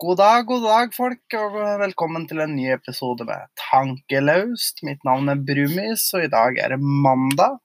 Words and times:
God 0.00 0.16
dag, 0.16 0.46
god 0.48 0.62
dag, 0.64 0.94
folk, 0.96 1.34
og 1.36 1.56
velkommen 1.82 2.22
til 2.24 2.38
en 2.40 2.54
ny 2.56 2.70
episode 2.72 3.20
med 3.28 3.50
Tankelaust. 3.60 4.78
Mitt 4.88 5.02
navn 5.04 5.28
er 5.28 5.42
Brumis, 5.44 6.06
og 6.16 6.22
i 6.24 6.30
dag 6.32 6.56
er 6.56 6.72
det 6.72 6.78
mandag. 6.80 7.58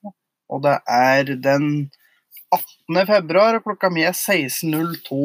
Og 0.51 0.59
det 0.65 0.73
er 0.91 1.29
den 1.45 1.69
18. 2.51 2.99
februar, 3.07 3.55
og 3.55 3.63
klokka 3.63 3.87
mi 3.87 4.03
er 4.03 4.11
16.02. 4.11 5.21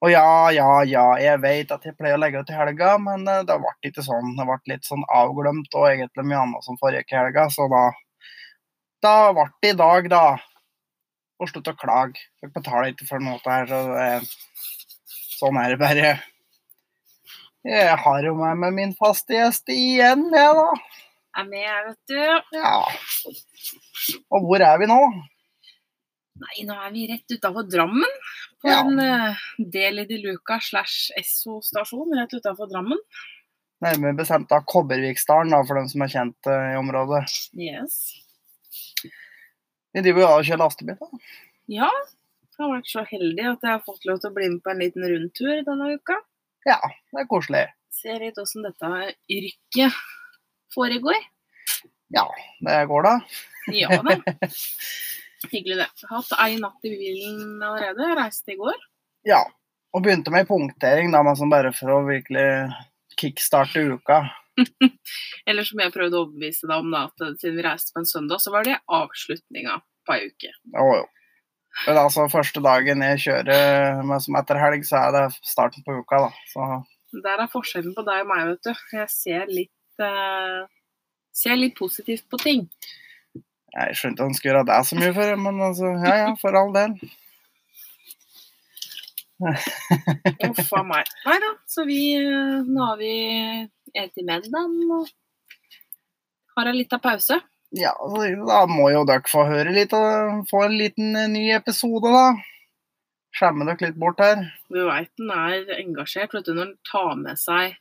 Og 0.00 0.08
ja, 0.14 0.30
ja, 0.56 0.70
ja, 0.88 1.04
jeg 1.20 1.42
vet 1.42 1.74
at 1.76 1.84
jeg 1.84 1.98
pleier 1.98 2.16
å 2.16 2.22
legge 2.22 2.40
ut 2.40 2.54
i 2.54 2.56
helga, 2.56 2.94
men 3.10 3.28
eh, 3.28 3.44
det 3.50 3.58
ble 3.60 3.74
ikke 3.90 4.06
sånn. 4.06 4.32
Det 4.38 4.46
ble 4.48 4.56
litt 4.72 4.88
sånn 4.88 5.04
avglemt 5.12 5.76
og 5.76 5.90
egentlig 5.90 6.24
mye 6.30 6.40
annet 6.46 6.70
som 6.70 6.80
forrige 6.80 7.20
helga, 7.20 7.50
så 7.52 7.68
da 7.68 7.90
Da 9.04 9.12
ble 9.36 9.44
det 9.60 9.74
i 9.74 9.76
dag, 9.76 10.08
da. 10.08 10.24
Og 11.36 11.52
slutt 11.52 11.68
å 11.68 11.76
klage. 11.76 12.30
Dere 12.40 12.56
betaler 12.56 12.94
ikke 12.94 13.12
for 13.12 13.20
noe 13.20 13.44
her, 13.44 13.68
så 13.68 13.84
det 13.92 14.08
er 14.14 14.32
Sånn 15.42 15.58
er 15.58 15.72
det 15.74 15.78
bare. 15.82 16.10
Jeg 17.66 17.96
har 18.04 18.24
jo 18.26 18.32
med 18.38 18.58
meg 18.62 18.72
min 18.76 18.92
faste 18.98 19.34
gjest 19.36 19.70
igjen, 19.70 20.24
jeg, 20.34 20.54
da. 20.58 20.68
er 21.38 21.44
med, 21.50 21.90
vet 21.90 22.10
du. 22.10 22.56
Ja. 22.58 22.72
Og 24.34 24.48
hvor 24.48 24.62
er 24.66 24.80
vi 24.82 24.88
nå? 24.90 24.98
Nei, 26.42 26.64
nå 26.66 26.74
er 26.74 26.90
vi 26.94 27.04
rett 27.10 27.34
utafor 27.36 27.66
Drammen. 27.70 28.16
På 28.62 28.70
Ja. 28.70 28.80
en 28.82 28.98
uh, 28.98 29.42
Deli 29.58 30.04
de 30.08 30.18
Luca 30.24 30.58
slash 30.62 31.12
Esso-stasjon 31.18 32.14
rett 32.18 32.34
utafor 32.34 32.70
Drammen. 32.70 32.98
Nærmere 33.82 34.14
bestemt 34.22 34.50
av 34.54 34.62
Kobberviksdalen, 34.70 35.50
da, 35.54 35.62
for 35.66 35.78
dem 35.78 35.88
som 35.90 36.02
er 36.06 36.10
kjent 36.14 36.50
uh, 36.50 36.72
i 36.72 36.78
området. 36.78 37.22
Yes. 37.58 38.00
Vi 39.92 40.02
driver 40.02 40.22
jo 40.24 40.28
og 40.38 40.46
kjører 40.46 40.62
lastebil. 40.64 40.98
da. 40.98 41.22
Ja, 41.78 41.90
jeg 42.58 42.64
har 42.64 42.74
vært 42.74 42.90
så 42.90 43.04
heldig 43.08 43.46
at 43.48 43.64
jeg 43.64 43.72
har 43.72 43.84
fått 43.86 44.08
lov 44.08 44.20
til 44.22 44.30
å 44.30 44.36
bli 44.36 44.48
med 44.52 44.62
på 44.64 44.72
en 44.72 44.82
liten 44.82 45.06
rundtur 45.08 45.62
denne 45.66 45.94
uka. 45.96 46.18
Ja, 46.68 46.78
det 47.12 47.24
er 47.24 47.30
koselig. 47.30 47.62
Se 47.92 48.16
litt 48.20 48.38
åssen 48.40 48.66
dette 48.66 48.90
yrket 49.30 50.02
foregår. 50.74 51.18
Ja, 52.12 52.26
det 52.60 52.84
går 52.90 53.08
da. 53.08 53.14
Ja 53.72 53.98
da. 54.04 54.18
Hyggelig, 55.50 55.78
det. 55.80 55.88
Hatt 56.10 56.30
ei 56.38 56.58
natt 56.60 56.86
i 56.86 56.92
bilen 56.92 57.62
allerede. 57.62 58.04
Jeg 58.06 58.18
reiste 58.18 58.54
i 58.54 58.58
går. 58.60 58.78
Ja. 59.26 59.40
Og 59.92 60.04
begynte 60.04 60.32
med 60.32 60.46
punktering, 60.48 61.10
da, 61.12 61.20
men 61.24 61.36
sånn 61.36 61.50
bare 61.52 61.72
for 61.76 61.92
å 61.92 62.04
virkelig 62.06 62.46
kickstarte 63.20 63.82
uka. 63.92 64.22
Eller 65.48 65.66
som 65.68 65.82
jeg 65.82 65.92
prøvde 65.92 66.16
å 66.16 66.26
overbevise 66.26 66.68
deg 66.68 66.84
om, 66.84 66.92
da, 66.94 67.08
at 67.10 67.40
siden 67.40 67.58
vi 67.58 67.66
reiste 67.66 67.92
på 67.92 68.00
en 68.00 68.08
søndag, 68.08 68.40
så 68.44 68.54
var 68.54 68.68
det 68.68 68.78
avslutninga 68.86 69.80
på 70.06 70.16
ei 70.16 70.30
uke. 70.30 70.52
Jo, 70.72 70.86
jo. 71.00 71.04
Men 71.86 71.98
altså, 71.98 72.26
første 72.30 72.62
dagen 72.62 73.02
jeg 73.06 73.22
kjører 73.26 74.02
med 74.06 74.22
som 74.24 74.36
etter 74.38 74.60
helg, 74.60 74.84
så 74.86 75.00
er 75.06 75.14
det 75.16 75.24
starten 75.40 75.84
på 75.86 75.98
uka, 76.02 76.26
da. 76.26 76.30
Så 76.52 77.22
Der 77.24 77.42
er 77.42 77.50
forskjellen 77.52 77.94
på 77.96 78.04
deg 78.06 78.24
og 78.24 78.30
meg, 78.30 78.52
vet 78.52 78.68
du. 78.68 78.84
Jeg 78.98 79.08
ser 79.12 79.50
litt, 79.50 80.02
uh, 80.02 80.68
ser 81.34 81.58
litt 81.58 81.74
positivt 81.78 82.28
på 82.30 82.40
ting. 82.42 82.68
jeg 83.72 83.96
skjønte 83.96 84.24
han 84.26 84.36
skulle 84.36 84.52
gjøre 84.52 84.68
det 84.68 84.78
så 84.86 85.00
mye 85.00 85.16
for, 85.16 85.34
men 85.46 85.60
altså, 85.70 85.92
ja 86.04 86.16
ja, 86.26 86.30
for 86.40 86.60
all 86.60 86.72
del. 86.76 86.96
Uff 90.48 90.72
a 90.78 90.82
meg. 90.86 91.08
Nei 91.26 91.38
da, 91.42 91.48
så 91.66 91.82
vi 91.88 91.98
eh, 92.14 92.60
Nå 92.62 92.84
har 92.84 93.00
vi 93.00 93.14
spist 93.90 94.20
middag 94.22 94.54
og 94.54 95.08
har 96.56 96.68
en 96.70 96.78
liten 96.78 97.00
pause. 97.02 97.40
Ja, 97.72 97.92
da 97.96 98.64
må 98.68 98.90
jo 98.92 99.04
dere 99.08 99.24
få 99.28 99.46
høre 99.48 99.72
litt 99.72 99.94
og 99.96 100.42
få 100.50 100.66
en 100.66 100.74
liten 100.76 101.14
eh, 101.16 101.30
ny 101.32 101.46
episode, 101.56 102.10
da. 102.12 102.26
Skjemme 103.32 103.64
dere 103.64 103.88
litt 103.88 104.00
bort 104.00 104.20
her. 104.20 104.42
Du 104.68 104.82
veit 104.90 105.08
den 105.16 105.30
er 105.32 105.78
engasjert 105.78 106.34
vet 106.36 106.44
du, 106.48 106.52
når 106.52 106.74
den 106.74 106.76
tar 106.90 107.14
med 107.16 107.40
seg 107.40 107.78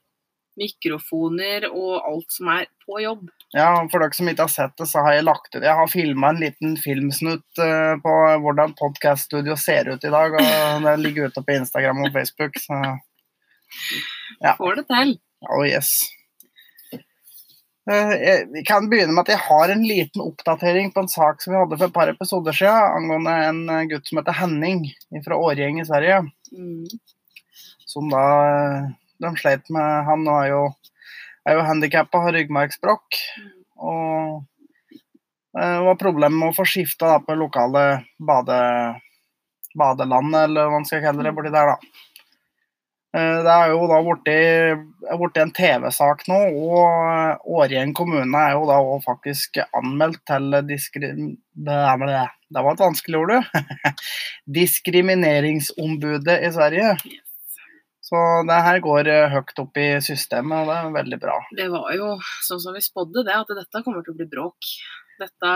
mikrofoner 0.60 1.66
og 1.70 2.02
alt 2.08 2.34
som 2.34 2.50
er 2.54 2.66
på 2.86 3.00
jobb. 3.02 3.28
Ja, 3.56 3.70
For 3.92 4.04
dere 4.04 4.16
som 4.16 4.30
ikke 4.32 4.48
har 4.48 4.54
sett 4.54 4.76
det, 4.80 4.88
så 4.92 5.04
har 5.04 5.18
jeg 5.18 5.26
lagt 5.28 5.56
ut 5.56 5.64
Jeg 5.64 5.76
har 5.76 5.92
filma 5.92 6.32
en 6.32 6.42
liten 6.44 6.78
filmsnutt 6.80 7.62
eh, 7.64 7.96
på 8.04 8.16
hvordan 8.46 8.76
podcaststudio 8.80 9.58
ser 9.60 9.92
ut 9.92 10.08
i 10.08 10.14
dag. 10.14 10.36
Og 10.40 10.84
Den 10.88 11.04
ligger 11.04 11.32
ute 11.32 11.44
på 11.44 11.58
Instagram 11.60 12.06
og 12.06 12.16
Facebook. 12.16 12.60
Så 12.60 12.80
Ja. 14.42 14.56
Får 14.58 14.82
det 14.82 14.88
til. 14.88 15.20
oh 15.50 15.64
yes. 15.68 15.92
Eh, 17.91 18.12
jeg- 18.25 18.47
Vi 18.53 18.63
kan 18.63 18.90
begynne 18.90 19.13
med 19.13 19.22
at 19.25 19.31
jeg 19.34 19.44
har 19.47 19.69
en 19.69 19.84
liten 19.84 20.22
oppdatering 20.22 20.91
på 20.94 21.02
en 21.02 21.07
sak 21.07 21.41
som 21.41 21.53
vi 21.53 21.59
hadde 21.59 21.78
for 21.78 21.85
et 21.88 21.94
par 21.94 22.07
episoder 22.07 22.53
siden, 22.53 22.96
angående 22.97 23.34
en 23.50 23.69
eh, 23.69 23.85
gutt 23.91 24.07
som 24.07 24.19
heter 24.19 24.38
Henning 24.38 24.85
fra 25.25 25.35
Årgjeng 25.35 25.81
i 25.81 25.85
Sverige. 25.85 26.22
Mm. 26.53 26.85
Som 27.85 28.09
da 28.09 28.24
eh, 28.47 28.88
De 29.22 29.29
sleit 29.38 29.68
med 29.69 30.06
Han 30.07 30.28
er 30.28 30.47
jo, 30.50 30.62
er 31.46 31.57
jo 31.57 31.66
handikappa, 31.68 32.22
har 32.24 32.34
ryggmargsbrokk. 32.34 33.19
Og 33.78 34.46
eh, 35.58 35.75
det 35.78 35.85
var 35.85 36.00
problemer 36.00 36.38
med 36.38 36.53
å 36.53 36.56
få 36.56 36.66
skifta 36.66 37.19
på 37.25 37.35
lokale 37.35 38.06
bade, 38.19 38.62
badeland, 39.78 40.35
eller 40.35 40.69
hva 40.69 40.79
man 40.79 40.85
skal 40.85 41.03
kalle 41.03 41.23
det, 41.28 41.35
borti 41.35 41.52
der, 41.53 41.75
da. 41.75 41.78
Eh, 43.12 43.38
Det 43.44 43.54
er 43.54 43.72
jo 43.74 43.88
da 43.92 43.98
blitt 44.04 45.40
en 45.42 45.52
TV-sak 45.56 46.24
nå, 46.32 46.38
og 46.64 47.50
Årjeng 47.60 47.92
kommune 47.98 48.44
er 48.44 48.56
jo 48.56 48.68
da 48.70 48.78
òg 48.80 49.02
faktisk 49.08 49.60
anmeldt 49.68 50.24
til 50.30 50.62
diskrim... 50.68 51.34
Det 51.52 51.80
det. 52.08 52.22
Det 52.52 52.62
var 52.64 52.78
et 52.78 52.84
vanskelig 52.86 53.20
ord, 53.20 53.34
du. 53.34 53.60
Diskrimineringsombudet 54.60 56.38
i 56.48 56.52
Sverige. 56.56 56.96
Så 58.12 58.22
det 58.48 58.64
her 58.66 58.80
går 58.84 59.08
eh, 59.12 59.30
høyt 59.32 59.60
opp 59.64 59.78
i 59.80 59.90
systemet, 60.04 60.64
og 60.64 60.72
det 60.72 60.78
er 60.80 60.96
veldig 60.96 61.20
bra. 61.22 61.36
Det 61.60 61.68
var 61.72 61.92
jo 61.96 62.16
sånn 62.48 62.64
som 62.64 62.76
vi 62.76 62.84
spådde 62.84 63.28
det, 63.28 63.36
at 63.36 63.52
dette 63.60 63.84
kommer 63.86 64.04
til 64.04 64.16
å 64.16 64.20
bli 64.20 64.28
bråk. 64.32 64.72
Dette 65.22 65.52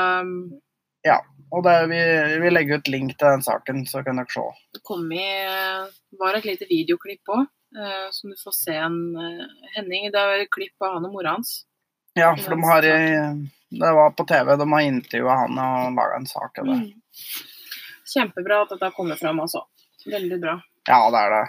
mm, 1.05 1.49
Og 1.55 1.63
det, 1.63 1.75
vi, 1.91 1.99
vi 2.41 2.51
legger 2.51 2.79
ut 2.79 2.89
link 2.91 3.13
til 3.15 3.27
den 3.27 3.43
saken, 3.45 3.85
så 3.87 4.03
kan 4.03 4.19
dere 4.19 4.33
se. 4.33 4.45
Det 4.75 4.81
kom 4.87 5.05
i 5.13 5.25
var 6.19 6.37
et 6.37 6.47
lite 6.47 6.67
videoklipp 6.69 7.33
òg, 7.35 7.45
som 8.15 8.31
du 8.31 8.39
får 8.39 8.55
se 8.57 8.75
en 8.79 8.97
eh, 9.19 9.45
Henning. 9.75 10.09
Det 10.11 10.21
er 10.21 10.45
et 10.45 10.51
klipp 10.51 10.81
av 10.83 10.97
han 10.97 11.07
og 11.07 11.15
mora 11.15 11.35
hans. 11.37 11.63
Ja, 12.15 12.31
for 12.39 12.55
de 12.55 12.63
har 12.63 12.85
Det 13.75 13.93
var 13.99 14.11
på 14.15 14.23
TV, 14.25 14.55
de 14.55 14.71
har 14.71 14.81
intervjua 14.87 15.39
han 15.43 15.59
og 15.59 15.97
laga 15.97 16.21
en 16.21 16.29
sak 16.29 16.61
av 16.63 16.69
det. 16.71 16.77
Kjempebra 18.13 18.61
at 18.63 18.71
dette 18.71 18.87
har 18.87 18.95
kommet 18.95 19.19
fram, 19.19 19.41
altså. 19.43 19.65
Veldig 20.05 20.37
bra. 20.39 20.59
Ja, 20.87 20.99
det 21.11 21.23
er 21.25 21.33
det. 21.35 21.43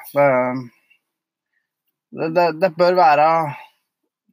Det, 2.17 2.29
det, 2.35 2.47
det 2.61 2.71
bør 2.79 2.97
være 2.97 3.29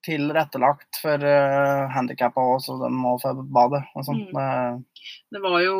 tilrettelagt 0.03 0.99
for 1.01 1.17
uh, 1.23 1.87
handikappa 1.95 2.41
òg, 2.53 2.59
så 2.65 2.75
de 2.81 2.89
må 2.93 3.15
få 3.21 3.33
bade 3.43 3.79
og 3.95 4.05
sånt. 4.05 4.29
Det- 4.33 5.09
Det 5.33 5.41
var 5.41 5.59
jo 5.63 5.77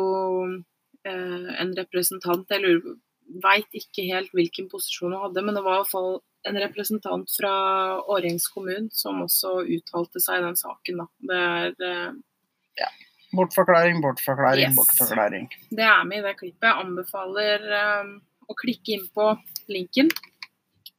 eh, 1.04 1.60
en 1.60 1.74
representant 1.76 2.48
Jeg 2.50 2.60
lurer 2.62 2.96
veit 3.42 3.68
ikke 3.72 4.04
helt 4.12 4.30
hvilken 4.32 4.68
posisjon 4.70 5.12
hun 5.12 5.20
hadde, 5.22 5.42
men 5.44 5.54
det 5.54 5.62
var 5.64 5.78
i 5.78 5.82
hvert 5.82 5.90
fall 5.90 6.20
en 6.46 6.56
representant 6.60 7.30
fra 7.40 7.52
Årjengs 8.12 8.48
kommune 8.52 8.90
som 8.92 9.22
også 9.24 9.62
uttalte 9.64 10.20
seg 10.20 10.38
i 10.42 10.44
den 10.44 10.56
saken. 10.60 10.98
Da. 11.00 11.06
Det, 11.28 11.40
er, 11.80 12.10
eh, 12.84 12.92
Bortforklaring, 13.34 14.00
bortforklaring, 14.02 14.68
Yes. 14.68 14.76
bortforklaring. 14.76 15.48
det 15.70 15.82
er 15.84 16.04
med 16.04 16.18
i 16.18 16.22
det 16.22 16.36
klippet. 16.38 16.68
Jeg 16.68 16.84
anbefaler 16.84 17.64
eh, 17.80 18.12
å 18.48 18.54
klikke 18.60 18.92
inn 18.98 19.08
på 19.16 19.30
linken. 19.68 20.10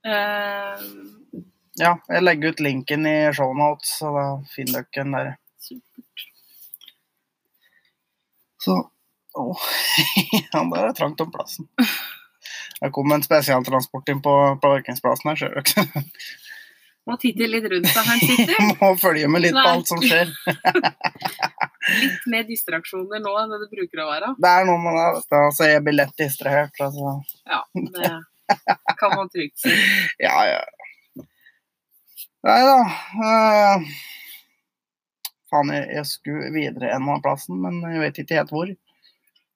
Eh, 0.04 0.82
Ja, 1.80 1.98
jeg 2.08 2.24
legger 2.24 2.54
ut 2.56 2.62
linken 2.64 3.08
i 3.10 3.16
shownotes, 3.36 3.98
så 4.00 4.12
da 4.16 4.26
finner 4.54 4.86
dere 4.86 5.04
den 5.04 5.16
der. 5.18 5.32
supert. 5.60 6.28
Så 8.64 8.78
Åh, 9.36 9.58
ja, 10.54 10.62
der 10.64 10.78
er 10.80 10.88
det 10.88 10.96
trangt 10.96 11.22
om 11.22 11.32
plassen. 11.32 11.68
Det 12.80 12.92
kom 12.96 13.12
en 13.12 13.24
spesialtransport 13.24 14.10
inn 14.10 14.22
på 14.24 14.32
parkeringsplassen 14.64 15.32
her, 15.32 15.40
ser 15.42 15.58
dere. 15.58 16.06
Må 17.06 17.18
titte 17.22 17.46
litt 17.50 17.68
rundt 17.70 17.86
deg 17.86 17.98
her 18.00 18.08
han 18.08 18.22
sitter. 18.24 18.70
Må 18.80 18.94
følge 18.98 19.28
med 19.30 19.44
litt 19.44 19.58
på 19.58 19.66
alt 19.70 19.92
som 19.92 20.00
skjer. 20.02 20.32
Litt 21.86 22.24
mer 22.34 22.48
distraksjoner 22.48 23.20
nå 23.22 23.34
enn 23.38 23.52
det 23.54 23.68
bruker 23.70 24.00
å 24.02 24.08
være. 24.08 24.32
Det 24.42 24.54
er 24.58 24.64
noe 24.66 24.80
med 24.82 24.96
det. 24.98 25.04
du. 25.22 25.36
Altså, 25.38 25.68
jeg 25.70 25.84
blir 25.86 25.96
lett 26.00 26.16
distrahert. 26.18 26.80
Altså. 26.82 27.12
Ja, 27.46 27.60
det 27.76 28.96
kan 28.98 29.14
man 29.14 29.30
trygt 29.30 29.62
si. 29.62 29.76
Ja, 30.24 30.34
ja. 30.50 30.64
Nei 32.46 32.62
da. 32.62 32.80
Uh, 33.18 33.86
faen, 35.50 35.72
jeg, 35.74 35.88
jeg 35.98 36.10
skulle 36.10 36.52
videre 36.54 36.92
en 36.94 37.10
av 37.10 37.24
plassen, 37.26 37.58
men 37.62 37.80
jeg 37.96 38.04
vet 38.04 38.20
ikke 38.24 38.40
helt 38.42 38.54
hvor. 38.54 38.74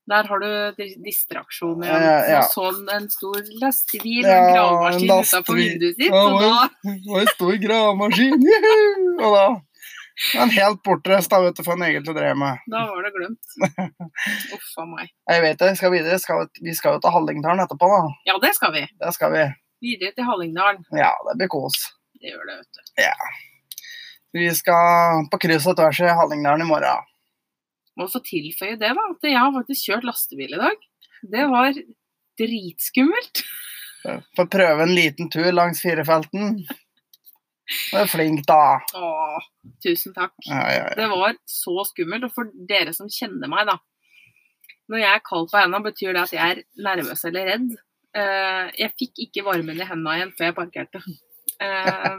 Der 0.09 0.25
har 0.25 0.41
du 0.41 0.49
di- 0.79 0.95
distraksjoner. 1.05 1.85
Ja, 1.85 2.13
ja. 2.25 2.39
Og 2.41 2.53
sånn 2.55 2.87
en 2.89 3.05
stor 3.13 3.43
lastebil 3.61 4.23
med 4.25 4.33
en 4.33 4.41
en 4.41 4.53
gravemaskin 4.55 5.11
utenfor 5.13 5.59
vinduet 5.59 5.99
sitt. 5.99 6.09
Ja, 6.09 6.23
Og 6.25 6.41
da 6.41 6.69
Det 6.89 7.11
var 7.13 7.25
en 7.25 7.33
stor 7.35 7.57
gravemaskin! 7.65 8.47
Og 9.25 9.35
da 9.37 9.47
men 10.35 10.49
helt 10.51 10.81
bortreist 10.83 11.31
da, 11.31 11.37
vet 11.39 11.55
du, 11.55 11.63
for 11.63 11.77
han 11.77 11.85
egentlig 11.87 12.11
drev 12.17 12.35
med. 12.35 12.59
Da 12.67 12.81
var 12.89 13.05
det 13.05 13.11
glemt. 13.15 13.53
Uff 14.57 14.73
a 14.81 14.85
meg. 14.89 15.13
Jeg 15.31 15.43
vet 15.45 15.61
det, 15.61 15.69
skal 15.79 15.93
videre. 15.93 16.17
Skal, 16.19 16.49
vi 16.59 16.73
skal 16.75 16.97
jo 16.97 17.03
til 17.05 17.13
Hallingdalen 17.15 17.63
etterpå, 17.63 17.87
da. 17.93 18.01
Ja, 18.27 18.35
det 18.43 18.51
skal 18.57 18.73
vi. 18.75 18.81
Det 18.99 19.13
skal 19.15 19.31
vi. 19.31 19.45
Videre 19.85 20.11
til 20.17 20.27
Hallingdalen. 20.27 20.83
Ja, 20.99 21.13
det 21.29 21.37
blir 21.39 21.51
kos. 21.53 21.79
Det 22.19 22.33
gjør 22.33 22.49
det, 22.49 22.57
vet 22.59 22.79
du. 22.79 22.81
Vi 24.39 24.49
skal 24.53 25.25
på 25.31 25.39
kryss 25.41 25.67
og 25.71 25.77
tvers 25.79 26.01
i 26.03 26.11
Hallingdalen 26.19 26.65
i 26.65 26.69
morgen. 26.69 27.07
Må 27.97 28.07
få 28.11 28.21
tilføye 28.23 28.77
det, 28.79 28.91
da. 28.95 29.05
At 29.15 29.25
jeg 29.25 29.39
har 29.39 29.55
faktisk 29.55 29.89
kjørt 29.89 30.05
lastebil 30.07 30.53
i 30.55 30.61
dag. 30.61 30.83
Det 31.33 31.47
var 31.51 31.79
dritskummelt. 32.39 33.41
Få 34.37 34.45
prøve 34.51 34.85
en 34.85 34.95
liten 34.95 35.31
tur 35.33 35.49
langs 35.51 35.81
firefelten. 35.83 36.61
Du 37.69 37.97
er 37.99 38.07
flink, 38.09 38.45
da. 38.49 38.79
Åh, 38.97 39.49
tusen 39.83 40.15
takk. 40.15 40.33
Ja, 40.47 40.61
ja, 40.61 40.85
ja. 40.87 40.95
Det 40.97 41.09
var 41.11 41.35
så 41.49 41.75
skummelt. 41.89 42.29
Og 42.29 42.33
for 42.35 42.49
dere 42.69 42.95
som 42.95 43.11
kjenner 43.11 43.51
meg, 43.51 43.67
da. 43.69 43.77
Når 44.89 45.03
jeg 45.03 45.11
er 45.13 45.25
kald 45.25 45.51
på 45.51 45.59
hendene, 45.59 45.85
betyr 45.85 46.15
det 46.15 46.23
at 46.23 46.33
jeg 46.33 46.55
er 46.55 46.63
nervøs 46.85 47.25
eller 47.29 47.51
redd. 47.51 47.73
Eh, 48.17 48.69
jeg 48.79 48.95
fikk 48.97 49.25
ikke 49.27 49.45
varmen 49.45 49.77
i 49.77 49.85
hendene 49.85 50.15
igjen 50.17 50.31
før 50.37 50.49
jeg 50.49 50.57
parkerte. 50.57 51.03
Eh, 51.59 52.15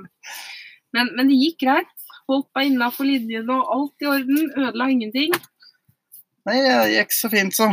men, 0.96 1.12
men 1.16 1.30
det 1.30 1.38
gikk 1.40 1.62
greit. 1.64 1.94
Holdt 2.30 2.50
meg 2.54 2.70
innafor 2.70 3.08
linjene 3.08 3.56
og 3.56 3.72
alt 3.74 4.04
i 4.04 4.10
orden. 4.10 4.50
Ødela 4.56 4.90
ingenting. 4.92 5.34
Nei, 6.48 6.56
det 6.64 6.76
gikk 6.94 7.14
så 7.14 7.30
fint, 7.32 7.56
så. 7.56 7.70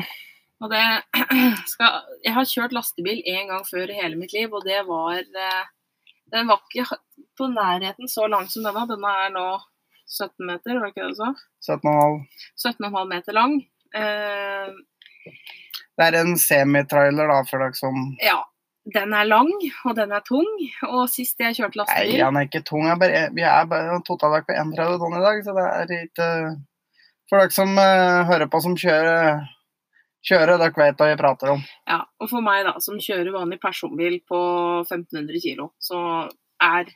Og 0.64 0.72
det 0.74 0.84
skal, 1.74 2.00
jeg 2.26 2.34
har 2.34 2.50
kjørt 2.50 2.74
lastebil 2.74 3.20
én 3.30 3.52
gang 3.52 3.66
før 3.68 3.92
i 3.94 3.98
hele 4.00 4.18
mitt 4.20 4.34
liv, 4.34 4.50
og 4.50 4.66
det 4.66 4.80
var 4.88 5.20
eh, 5.22 5.66
Den 6.34 6.50
var 6.50 6.64
ikke 6.66 6.98
på 7.38 7.48
nærheten 7.54 8.10
så 8.10 8.26
lang 8.28 8.48
som 8.52 8.66
denne. 8.66 8.88
Denne 8.90 9.14
er 9.28 9.34
nå 9.36 9.46
17 10.08 10.48
meter, 10.48 10.80
var 10.80 10.88
det 10.88 10.94
ikke 10.96 11.06
det 11.06 11.14
du 11.14 11.20
sa? 11.22 11.30
17,5. 11.78 12.18
17,5 12.82 13.12
meter 13.14 13.38
lang. 13.38 13.58
Eh, 13.96 14.74
Det 15.98 16.06
er 16.08 16.18
en 16.20 16.36
semitrailer, 16.38 17.30
da, 17.30 17.40
for 17.50 17.62
dere 17.64 17.78
som 17.78 17.96
ja, 18.22 18.38
den 18.94 19.14
er 19.14 19.28
lang, 19.28 19.52
og 19.86 19.96
den 19.98 20.14
er 20.16 20.24
tung. 20.26 20.48
Og 20.88 21.08
sist 21.12 21.40
jeg 21.44 21.58
kjørte 21.58 21.76
Nei, 21.76 21.84
lastebil 21.84 22.24
han 22.24 22.40
er 22.40 22.48
ikke 22.48 22.64
tung. 22.68 22.88
jeg 22.88 23.00
bare, 23.02 23.28
vi 23.36 23.44
er 23.44 23.70
bare 23.70 24.00
totalt 24.08 24.48
på 24.48 24.56
31 24.56 24.98
tonn 25.02 25.18
i 25.18 25.24
dag, 25.26 25.44
så 25.44 25.56
det 25.58 25.68
er 25.68 25.94
ikke 26.06 26.32
For 27.28 27.44
dere 27.44 27.52
som 27.52 27.74
uh, 27.76 28.24
hører 28.30 28.48
på 28.48 28.62
som 28.64 28.78
kjører, 28.80 29.42
kjører 30.24 30.62
dere 30.62 30.72
vet 30.80 31.02
hva 31.02 31.10
vi 31.10 31.18
prater 31.20 31.52
om. 31.58 31.66
ja, 31.90 32.00
Og 32.24 32.30
for 32.32 32.46
meg, 32.46 32.62
da, 32.64 32.78
som 32.84 33.02
kjører 33.04 33.36
vanlig 33.36 33.60
personbil 33.60 34.22
på 34.24 34.40
1500 34.86 35.42
kilo, 35.44 35.74
så 35.84 36.00
er 36.64 36.88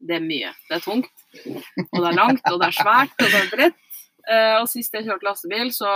det 0.00 0.20
mye. 0.24 0.52
Det 0.68 0.76
er 0.76 0.84
tungt, 0.84 1.24
og 1.46 1.96
det 1.96 2.10
er 2.10 2.18
langt, 2.18 2.44
og 2.52 2.60
det 2.60 2.68
er 2.68 2.76
svært, 2.76 3.16
og 3.16 3.24
det 3.24 3.40
er 3.40 3.50
bredt. 3.54 3.80
Eh, 4.28 4.54
og 4.60 4.68
sist 4.68 4.92
jeg 4.92 5.06
kjørte 5.08 5.24
lastebil, 5.24 5.72
så 5.72 5.90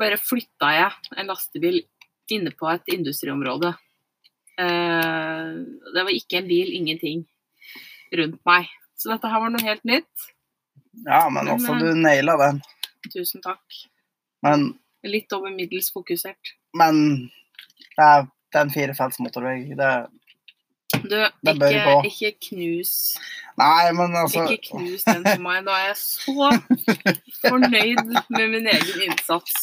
bare 0.00 0.16
flytta 0.20 0.72
jeg 0.72 1.20
en 1.20 1.28
lastebil 1.28 1.82
inne 2.36 2.52
på 2.56 2.68
et 2.72 2.92
industriområde. 2.94 3.72
Eh, 4.60 5.50
det 5.94 6.04
var 6.04 6.12
ikke 6.14 6.40
en 6.42 6.48
bil, 6.50 6.72
ingenting 6.76 7.24
rundt 8.16 8.40
meg. 8.48 8.68
Så 8.98 9.12
dette 9.14 9.30
her 9.32 9.40
var 9.40 9.52
noe 9.54 9.64
helt 9.64 9.84
nytt. 9.88 10.28
Ja, 11.06 11.28
men 11.30 11.44
Men, 11.46 11.54
også, 11.54 11.74
eh, 11.74 11.80
du 11.80 11.94
naila 12.02 12.36
den. 12.40 12.62
Tusen 13.14 13.42
takk. 13.42 13.62
Men, 14.42 14.72
Litt 15.04 15.32
over 15.32 15.48
middels 15.54 15.88
fokusert. 15.94 16.50
men 16.76 17.30
det 17.96 18.04
er, 18.04 18.26
det 18.52 18.58
er 18.58 18.64
en 18.66 18.70
firefelts 18.74 19.18
motorvei. 19.20 19.72
Det 19.76 19.92
Du, 21.06 21.14
Det 21.46 21.54
bør 21.58 21.70
ikke, 21.70 21.84
gå. 21.86 22.02
ikke 22.10 22.30
knus 22.48 22.90
Nei, 23.56 23.92
men 23.94 24.10
altså 24.18 24.42
Ikke 24.50 24.72
knus 24.74 25.04
den 25.06 25.22
for 25.24 25.40
meg. 25.44 25.62
Nå 25.64 25.70
er 25.70 25.86
jeg 25.86 25.96
så 25.96 26.50
fornøyd 27.46 28.02
med 28.28 28.46
min 28.50 28.66
egen 28.66 29.04
innsats. 29.06 29.54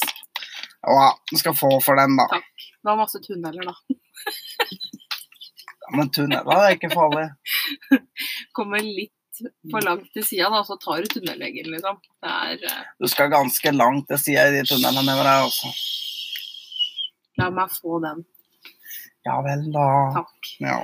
Ja, 0.87 1.11
du 1.31 1.35
skal 1.37 1.53
få 1.57 1.69
for 1.83 1.99
den, 1.99 2.15
da. 2.17 2.25
Takk. 2.31 2.56
Det 2.87 2.91
var 2.91 2.97
masse 2.97 3.19
tunneler, 3.19 3.65
da. 3.67 3.73
Ja, 5.81 5.89
men 5.97 6.07
tunneler 6.15 6.61
er 6.61 6.75
ikke 6.77 6.87
farlig. 6.93 7.25
Kommer 8.55 8.79
litt 8.79 9.41
for 9.73 9.83
langt 9.83 10.07
til 10.15 10.23
sida, 10.23 10.47
da, 10.53 10.61
så 10.63 10.77
tar 10.79 11.03
du 11.03 11.09
tunnelveggen, 11.11 11.67
liksom. 11.73 11.99
Det 12.23 12.31
er 12.31 12.63
uh... 12.63 12.85
Du 13.03 13.09
skal 13.11 13.33
ganske 13.33 13.73
langt 13.75 14.07
til 14.07 14.21
sida 14.23 14.47
i 14.47 14.55
de 14.55 14.63
tunnelene 14.71 15.03
med 15.03 15.19
deg, 15.19 15.49
altså. 15.49 15.73
La 17.43 17.49
meg 17.59 17.75
få 17.75 17.99
den. 18.07 18.23
Ja 19.27 19.35
vel, 19.43 19.67
da. 19.75 19.85
Takk. 20.21 20.53
Ja. 20.63 20.79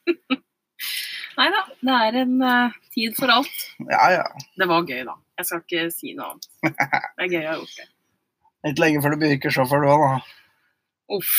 Nei 1.42 1.52
da, 1.58 1.62
det 1.76 2.00
er 2.08 2.20
en 2.24 2.34
uh, 2.40 2.82
tid 2.96 3.20
for 3.20 3.36
alt. 3.36 3.64
ja, 3.84 4.02
ja. 4.16 4.26
Det 4.56 4.72
var 4.72 4.88
gøy, 4.88 5.04
da. 5.12 5.20
Jeg 5.36 5.52
skal 5.52 5.60
ikke 5.66 5.86
si 5.92 6.16
noe 6.16 6.32
annet. 6.32 6.52
Det 7.20 7.28
er 7.28 7.32
gøy 7.36 7.42
å 7.44 7.48
ha 7.52 7.60
gjort 7.60 7.78
det. 7.84 7.90
Ikke 8.72 8.88
lenge 8.88 9.04
før 9.04 9.12
du 9.12 9.20
blir 9.26 9.36
yrkessjåfør, 9.36 9.84
du 9.84 9.92
òg, 9.92 10.08
da. 10.08 10.39
Uff. 11.10 11.30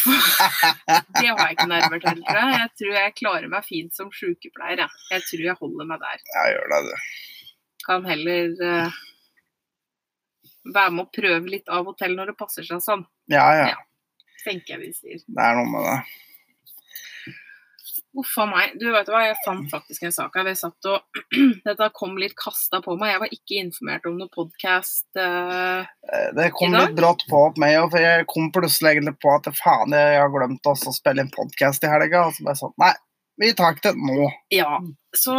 Det 1.15 1.27
har 1.27 1.38
jeg 1.45 1.56
ikke 1.56 1.68
nerver 1.71 2.01
til, 2.03 2.23
tror 2.27 2.39
jeg. 2.41 2.57
Jeg 2.59 2.71
tror 2.81 2.97
jeg 2.97 3.13
klarer 3.21 3.51
meg 3.53 3.68
fint 3.68 3.95
som 3.95 4.09
sykepleier. 4.15 4.83
Jeg. 4.83 5.03
jeg 5.13 5.23
tror 5.29 5.45
jeg 5.47 5.59
holder 5.62 5.88
meg 5.91 6.01
der. 6.03 6.25
Ja, 6.33 6.44
gjør 6.56 6.73
det, 6.73 6.81
du. 6.89 7.06
Kan 7.85 8.06
heller 8.06 8.51
uh, 8.62 9.00
være 10.75 10.91
med 10.97 11.06
å 11.06 11.12
prøve 11.15 11.53
litt 11.56 11.71
av 11.71 11.88
og 11.89 11.95
til 12.01 12.18
når 12.18 12.33
det 12.33 12.38
passer 12.41 12.68
seg 12.68 12.83
sånn, 12.83 13.06
Ja, 13.31 13.47
ja. 13.57 13.71
Ja. 13.73 13.79
tenker 14.44 14.75
jeg 14.75 14.81
vi 14.83 14.91
sier. 14.97 15.23
Det 15.25 15.47
er 15.47 15.57
noe 15.57 15.69
med 15.71 15.88
det. 15.88 15.95
Uff 18.19 18.31
a 18.43 18.45
meg. 18.49 18.73
Du 18.75 18.89
vet 18.91 19.07
hva, 19.07 19.21
jeg 19.23 19.37
fant 19.45 19.69
faktisk 19.71 20.03
en 20.03 20.11
sak 20.11 20.33
her. 20.35 20.43
Vi 20.49 20.53
satt 20.59 20.87
og 20.91 21.21
Dette 21.67 21.87
kom 21.95 22.17
litt 22.19 22.33
kasta 22.35 22.81
på 22.83 22.97
meg. 22.99 23.13
Jeg 23.13 23.21
var 23.23 23.35
ikke 23.37 23.59
informert 23.61 24.07
om 24.09 24.17
noen 24.19 24.31
podkast. 24.33 25.07
Uh, 25.15 25.85
Eh, 26.11 26.27
Det 26.35 26.49
kom 26.57 26.73
litt 26.75 26.95
brått 26.97 27.23
på 27.29 27.39
opp 27.47 27.59
meg, 27.61 27.77
og 27.79 27.91
for 27.93 28.03
jeg 28.03 28.25
kom 28.27 28.49
plutselig 28.51 28.95
egentlig 28.97 29.15
på 29.23 29.31
at 29.31 29.47
faen, 29.55 29.93
jeg 29.95 30.17
har 30.19 30.31
glemt 30.33 30.67
å 30.67 30.73
spille 30.91 31.23
inn 31.23 31.31
podkast 31.31 31.85
i 31.87 31.91
helga. 31.91 32.25
Og 32.27 32.35
så 32.35 32.43
bare 32.49 32.59
sånn 32.59 32.73
Nei, 32.81 32.91
vi 33.39 33.51
tar 33.55 33.77
ikke 33.77 33.91
det 33.93 34.09
nå. 34.09 34.27
ja. 34.57 34.73
Så 35.15 35.35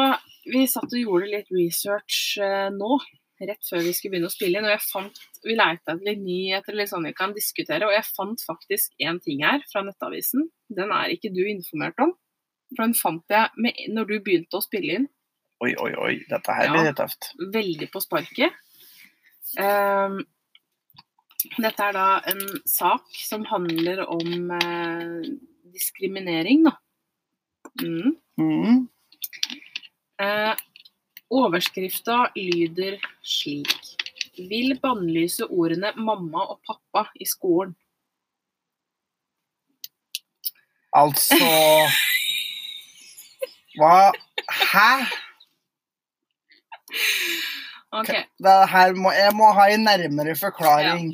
vi 0.48 0.64
satt 0.70 0.88
og 0.88 0.98
gjorde 1.02 1.28
litt 1.32 1.52
research 1.52 2.38
uh, 2.40 2.70
nå, 2.74 2.96
rett 3.42 3.68
før 3.68 3.84
vi 3.84 3.92
skulle 3.94 4.14
begynne 4.16 4.30
å 4.30 4.34
spille 4.34 4.58
inn. 4.62 4.66
Og 4.70 4.72
jeg 4.72 4.84
fant 4.88 5.20
Vi 5.44 5.54
leita 5.58 5.92
etter 5.92 6.04
litt 6.08 6.22
nyheter 6.24 6.76
litt 6.78 6.90
sånn 6.92 7.04
vi 7.10 7.12
kan 7.18 7.36
diskutere, 7.36 7.84
og 7.88 7.92
jeg 7.92 8.08
fant 8.16 8.42
faktisk 8.48 8.96
én 9.02 9.20
ting 9.20 9.44
her 9.44 9.60
fra 9.72 9.84
Nettavisen. 9.84 10.48
Den 10.72 10.92
er 10.94 11.12
ikke 11.12 11.34
du 11.34 11.42
informert 11.50 11.98
om. 12.00 12.14
For 12.76 12.84
den 12.86 12.94
fant 12.98 13.24
jeg 13.32 13.50
med, 13.56 13.78
når 13.92 14.08
du 14.08 14.14
begynte 14.20 14.58
å 14.58 14.64
spille 14.64 14.98
inn. 15.00 15.08
Oi, 15.62 15.74
oi, 15.78 15.92
oi. 15.94 16.12
Dette 16.28 16.54
her 16.56 16.64
Ja. 16.66 16.72
blir 16.72 16.94
tøft. 16.98 17.32
veldig 17.52 17.90
på 17.92 18.00
sparket. 18.02 18.52
Um, 19.58 20.22
dette 21.58 21.82
er 21.82 21.92
da 21.92 22.20
en 22.26 22.40
sak 22.66 23.04
som 23.26 23.44
handler 23.44 24.04
om 24.08 24.50
eh, 24.50 25.22
diskriminering, 25.74 26.64
da. 26.64 26.76
Mm. 27.82 28.16
Mm. 28.38 28.88
Eh, 30.22 30.54
overskrifta 31.30 32.30
lyder 32.36 32.98
slik. 33.22 33.74
Vil 34.38 34.78
bannlyse 34.80 35.44
ordene 35.50 35.92
mamma 35.96 36.46
og 36.54 36.60
pappa 36.66 37.08
i 37.20 37.26
skolen. 37.28 37.74
Altså 40.92 41.36
Hva 43.78 44.12
Hæ? 44.72 44.88
Ok, 47.92 48.10
Det 48.40 48.56
her 48.72 48.94
må, 48.96 49.12
jeg 49.12 49.32
må 49.36 49.52
ha 49.56 49.68
en 49.72 49.84
nærmere 49.84 50.34
forklaring. 50.38 51.12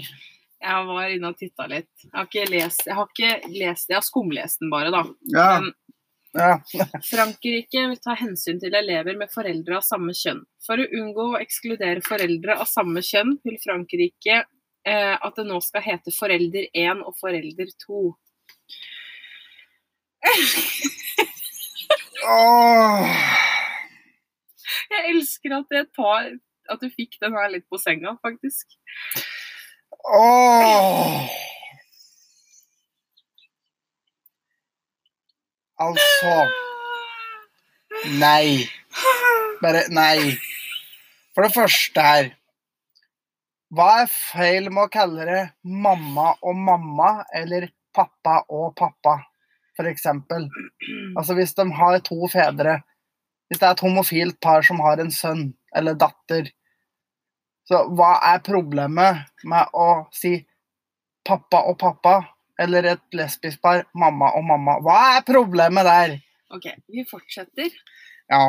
jeg 0.62 0.86
var 0.86 1.10
inne 1.14 1.30
og 1.32 1.38
titta 1.38 1.66
litt. 1.70 1.90
Jeg 2.04 2.14
har 2.14 2.26
ikke 2.26 2.46
lest, 2.50 2.86
jeg 2.86 2.96
har 2.98 3.10
ikke 3.12 3.32
lest 3.54 3.90
jeg 3.90 3.98
har 3.98 4.06
skumlest 4.06 4.62
den 4.62 4.70
bare, 4.70 4.90
da. 4.94 5.02
Ja. 5.34 5.48
Men 5.58 5.72
ja. 6.38 6.58
Frankrike 7.10 7.84
vil 7.90 7.98
ta 8.04 8.14
hensyn 8.18 8.60
til 8.62 8.74
elever 8.74 9.16
med 9.18 9.32
foreldre 9.32 9.78
av 9.78 9.86
samme 9.86 10.14
kjønn. 10.14 10.44
For 10.66 10.78
å 10.78 10.86
unngå 11.00 11.26
å 11.32 11.40
ekskludere 11.40 12.04
foreldre 12.06 12.58
av 12.58 12.68
samme 12.70 13.02
kjønn, 13.06 13.38
vil 13.46 13.58
Frankrike 13.62 14.42
eh, 14.42 15.14
at 15.14 15.38
det 15.38 15.46
nå 15.48 15.58
skal 15.64 15.86
hete 15.86 16.14
forelder 16.14 16.68
1 16.74 17.02
og 17.06 17.16
forelder 17.18 17.74
2. 17.86 18.02
Jeg 24.88 25.10
elsker 25.12 25.54
at 25.58 25.76
jeg 25.78 25.86
tar 25.96 26.30
at 26.68 26.82
du 26.82 26.88
fikk 26.92 27.16
den 27.22 27.36
her 27.38 27.48
litt 27.52 27.64
på 27.70 27.78
senga, 27.80 28.16
faktisk. 28.24 28.74
Åh. 30.08 31.28
Altså 35.78 36.34
Nei. 38.18 38.66
Bare 39.62 39.84
nei. 39.94 40.34
For 41.34 41.46
det 41.46 41.54
første 41.54 42.02
her 42.02 42.30
Hva 43.74 43.88
er 44.02 44.10
feil 44.10 44.70
med 44.72 44.86
å 44.86 44.92
kalle 44.92 45.26
det 45.28 45.42
mamma 45.62 46.32
og 46.42 46.56
mamma 46.56 47.10
eller 47.36 47.68
pappa 47.94 48.40
og 48.54 48.72
pappa, 48.78 49.18
eksempel? 49.86 50.48
Altså 51.16 51.36
hvis 51.38 51.54
de 51.54 51.68
har 51.78 51.98
to 52.02 52.28
fedre 52.32 52.80
Hvis 53.48 53.60
det 53.60 53.66
er 53.66 53.76
et 53.76 53.84
homofilt 53.86 54.40
par 54.40 54.62
som 54.66 54.80
har 54.80 54.98
en 55.00 55.12
sønn 55.14 55.52
eller 55.76 55.94
datter 55.94 56.50
Så 57.68 57.84
hva 57.94 58.16
er 58.32 58.42
problemet 58.44 59.28
med 59.44 59.70
å 59.72 60.08
si 60.12 60.34
pappa 61.28 61.62
og 61.70 61.78
pappa 61.78 62.16
eller 62.58 62.90
et 62.94 63.04
lesbisk 63.14 63.60
par, 63.62 63.84
mamma 63.94 64.32
og 64.34 64.44
mamma. 64.48 64.78
Hva 64.82 64.96
er 65.16 65.26
problemet 65.26 65.86
der? 65.86 66.16
OK, 66.54 66.66
vi 66.90 67.04
fortsetter. 67.06 67.70
Ja. 68.32 68.48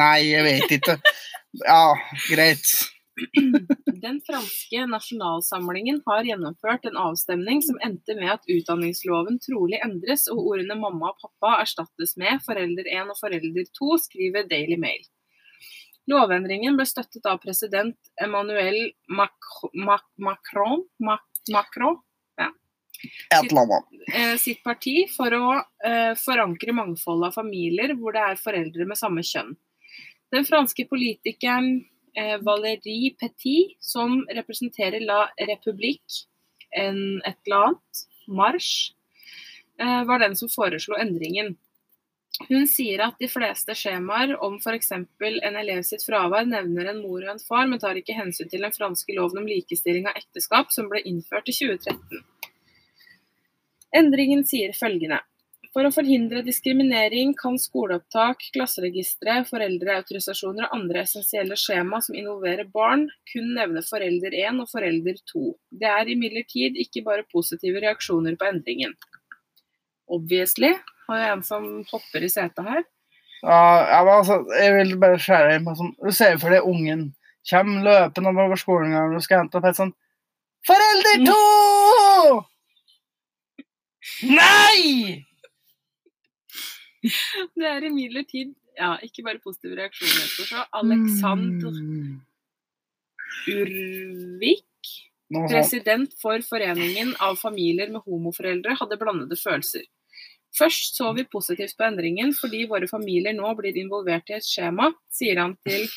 Nei, 0.00 0.18
jeg 0.32 0.44
vet 0.46 0.74
ikke. 0.78 0.96
Ja, 1.62 1.94
greit. 2.26 2.66
Den 4.04 4.20
franske 4.26 4.86
nasjonalsamlingen 4.90 6.00
har 6.06 6.26
gjennomført 6.26 6.86
en 6.88 6.98
avstemning 6.98 7.62
som 7.62 7.78
endte 7.84 8.16
med 8.18 8.32
at 8.32 8.48
utdanningsloven 8.50 9.38
trolig 9.44 9.78
endres, 9.86 10.26
og 10.32 10.42
ordene 10.42 10.76
mamma 10.78 11.12
og 11.12 11.20
pappa 11.22 11.60
erstattes 11.62 12.16
med 12.20 12.42
forelder 12.46 12.90
1 12.90 13.12
og 13.14 13.20
forelder 13.20 13.68
2, 13.78 13.98
skriver 14.08 14.48
Daily 14.50 14.78
Mail. 14.80 15.04
Lovendringen 16.10 16.76
ble 16.76 16.84
støttet 16.88 17.24
av 17.30 17.38
president 17.40 17.96
Emmanuel 18.20 18.90
Macron, 19.08 20.82
Macron 20.98 22.02
Et 23.30 23.50
eller 23.50 23.60
annet. 23.60 23.84
eh, 24.14 24.36
sitt 24.40 24.62
parti 24.64 25.04
for 25.12 25.34
å 25.36 25.48
eh, 25.84 26.12
forankre 26.18 26.74
mangfoldet 26.76 27.30
av 27.30 27.36
familier 27.36 27.94
hvor 27.98 28.16
det 28.16 28.22
er 28.24 28.40
foreldre 28.40 28.86
med 28.88 29.00
samme 29.00 29.24
kjønn. 29.24 29.54
Den 30.32 30.46
franske 30.48 30.86
politikeren 30.90 31.84
eh, 32.16 32.36
Valérie 32.42 33.14
Petit, 33.20 33.76
som 33.80 34.22
representerer 34.30 35.04
La 35.04 35.26
République, 35.38 36.26
et 36.74 37.36
eller 37.46 37.56
annet, 37.56 38.06
marsj, 38.26 38.94
eh, 39.78 40.04
var 40.04 40.18
den 40.18 40.36
som 40.36 40.48
foreslo 40.48 40.96
endringen. 40.98 41.54
Hun 42.48 42.66
sier 42.66 42.98
at 43.04 43.20
de 43.22 43.28
fleste 43.30 43.76
skjemaer 43.78 44.34
om 44.42 44.56
f.eks. 44.58 44.90
en 44.90 45.58
elev 45.60 45.84
sitt 45.86 46.02
fravær 46.02 46.48
nevner 46.48 46.90
en 46.90 47.02
mor 47.04 47.22
og 47.22 47.30
en 47.36 47.42
far, 47.42 47.68
men 47.70 47.78
tar 47.78 48.00
ikke 48.00 48.16
hensyn 48.16 48.50
til 48.50 48.64
den 48.66 48.74
franske 48.74 49.14
loven 49.14 49.44
om 49.44 49.46
likestilling 49.46 50.08
av 50.10 50.18
ekteskap 50.18 50.72
som 50.74 50.90
ble 50.90 51.04
innført 51.06 51.48
i 51.48 51.54
2013. 51.54 52.24
Endringen 53.94 54.42
sier 54.50 54.74
følgende. 54.74 55.20
For 55.74 55.82
å 55.82 55.90
forhindre 55.90 56.44
diskriminering 56.46 57.32
kan 57.34 57.56
skoleopptak, 57.58 58.44
klasseregistre, 58.54 59.40
foreldreautorisasjoner 59.48 60.68
og 60.68 60.76
andre 60.76 61.02
essensielle 61.02 61.58
skjema 61.58 61.98
som 62.04 62.14
involverer 62.14 62.68
barn, 62.70 63.08
kun 63.32 63.48
nevne 63.56 63.82
forelder 63.82 64.36
1 64.38 64.62
og 64.62 64.70
forelder 64.70 65.18
2. 65.32 65.42
Det 65.82 65.90
er 65.90 66.12
imidlertid 66.14 66.78
ikke 66.84 67.02
bare 67.08 67.26
positive 67.26 67.82
reaksjoner 67.82 68.38
på 68.38 68.46
endringen. 68.52 68.94
Obviously 70.06 70.70
har 71.08 71.20
jeg 71.24 71.34
en 71.34 71.44
som 71.50 71.68
hopper 71.90 72.22
i 72.22 72.30
setet 72.30 72.70
her. 72.70 72.86
Ja, 73.42 73.58
jeg, 73.90 74.14
altså, 74.14 74.38
jeg 74.54 74.78
vil 74.78 74.96
bare 75.02 75.20
skjære 75.20 75.58
inn 75.58 75.66
på 75.66 75.74
sånn 75.76 75.90
Du 75.98 76.14
ser 76.16 76.38
for 76.40 76.54
deg 76.54 76.64
ungen 76.64 77.10
kommer 77.50 77.84
løpende 77.84 78.30
over 78.32 78.56
skolegangen 78.56 79.18
og 79.18 79.24
skal 79.26 79.42
hente 79.42 79.58
opp 79.60 79.68
et 79.68 79.76
sånn 79.76 79.92
Forelder 80.64 81.26
2! 81.28 81.34
Nei! 84.30 85.33
Det 87.58 87.66
er 87.68 87.88
imidlertid 87.88 88.54
ja, 88.74 88.94
ikke 89.06 89.24
bare 89.26 89.42
positive 89.42 89.76
reaksjoner. 89.78 90.30
Så 90.50 90.68
Alexander 90.80 91.74
Mm. 91.74 92.20
Urvik 93.50 94.90
President 95.50 96.12
for 96.20 96.42
Foreningen 96.46 97.14
av 97.20 97.36
familier 97.40 97.90
med 97.90 98.04
homoforeldre 98.06 98.76
hadde 98.78 98.98
blandede 99.00 99.36
følelser. 99.40 99.84
Først 100.54 100.98
så 100.98 101.10
vi 101.16 101.24
positivt 101.26 101.74
på 101.76 101.86
endringen 101.86 102.34
fordi 102.36 102.64
våre 102.70 102.86
familier 102.90 103.34
nå 103.34 103.48
blir 103.58 103.76
involvert 103.80 104.30
i 104.30 104.36
et 104.36 104.46
skjema, 104.46 104.92
sier 105.10 105.40
han 105.42 105.56
til 105.66 105.88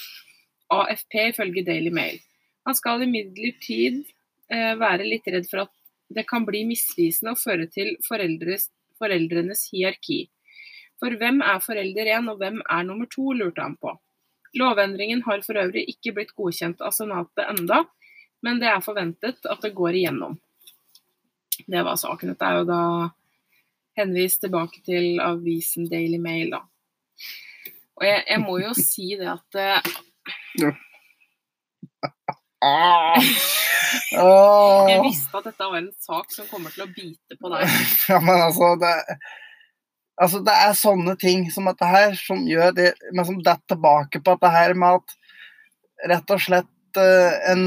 AFP 0.73 1.19
ifølge 1.27 1.65
Daily 1.67 1.91
Mail. 1.93 2.17
Han 2.67 2.75
skal 2.75 3.05
imidlertid 3.05 4.01
eh, 4.51 4.73
være 4.79 5.05
litt 5.05 5.27
redd 5.29 5.45
for 5.51 5.67
at 5.67 5.73
det 6.13 6.25
kan 6.27 6.47
bli 6.47 6.63
misvisende 6.67 7.35
og 7.35 7.41
føre 7.41 7.67
til 7.71 7.93
foreldres, 8.07 8.71
foreldrenes 8.97 9.67
hierarki. 9.73 10.25
For 11.01 11.13
hvem 11.19 11.41
er 11.45 11.61
forelder 11.63 12.09
én, 12.15 12.29
og 12.31 12.39
hvem 12.41 12.61
er 12.63 12.87
nummer 12.87 13.09
to, 13.11 13.31
lurte 13.37 13.61
han 13.61 13.77
på. 13.77 13.93
Lovendringen 14.57 15.21
har 15.27 15.43
for 15.45 15.59
øvrig 15.61 15.85
ikke 15.91 16.15
blitt 16.15 16.33
godkjent 16.37 16.81
av 16.81 16.95
Senatet 16.95 17.45
enda, 17.51 17.83
men 18.45 18.61
det 18.61 18.69
er 18.71 18.85
forventet 18.85 19.45
at 19.49 19.61
det 19.61 19.75
går 19.77 19.99
igjennom. 19.99 20.37
Det 21.67 21.83
var 21.85 21.99
saken. 21.99 22.33
Dette 22.33 22.47
er 22.47 22.59
jo 22.59 22.67
da 22.69 22.81
henvist 23.97 24.43
tilbake 24.45 24.81
til 24.85 25.21
avisen 25.21 25.89
Daily 25.89 26.19
Mail, 26.21 26.53
da. 26.53 26.61
Og 27.97 28.05
jeg, 28.05 28.23
jeg 28.29 28.41
må 28.43 28.59
jo 28.61 28.73
si 28.77 29.15
det 29.17 29.29
at 29.33 29.57
uh, 29.57 30.75
Ah. 32.57 33.21
jeg 34.89 35.01
visste 35.05 35.37
at 35.37 35.45
dette 35.45 35.61
var 35.61 35.77
en 35.77 35.91
sak 36.01 36.31
som 36.33 36.47
kommer 36.49 36.73
til 36.73 36.87
å 36.87 36.89
bite 36.89 37.37
på 37.37 37.51
deg. 37.53 37.69
Ja, 38.09 38.17
men 38.23 38.41
altså 38.47 38.71
det, 38.81 38.93
altså 40.21 40.41
det 40.45 40.57
er 40.65 40.77
sånne 40.77 41.15
ting 41.21 41.47
som 41.53 41.69
dette 41.69 41.87
her 41.87 42.15
som 42.19 42.43
gjør 42.49 42.75
det 42.77 42.91
Men 43.13 43.27
som 43.27 43.39
detter 43.39 43.75
tilbake 43.75 44.21
på 44.21 44.35
dette 44.35 44.53
her 44.53 44.75
med 44.77 44.99
at 45.01 45.17
rett 46.13 46.33
og 46.33 46.43
slett 46.43 47.01
eh, 47.01 47.51
en 47.51 47.65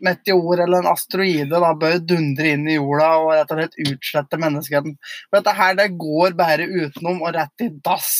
meteor 0.00 0.62
eller 0.64 0.80
en 0.80 0.90
asteroide 0.94 1.60
da 1.60 1.74
bør 1.76 1.98
dundre 2.12 2.54
inn 2.54 2.64
i 2.68 2.78
jorda 2.78 3.10
og 3.20 3.32
rett 3.34 3.52
og 3.52 3.60
slett 3.60 3.78
utslette 3.84 4.40
menneskeheten. 4.40 4.96
For 5.28 5.40
dette 5.40 5.56
her 5.58 5.76
det 5.76 5.90
går 6.00 6.36
bare 6.38 6.68
utenom 6.68 7.20
og 7.20 7.34
rett 7.36 7.66
i 7.66 7.68
dass. 7.84 8.14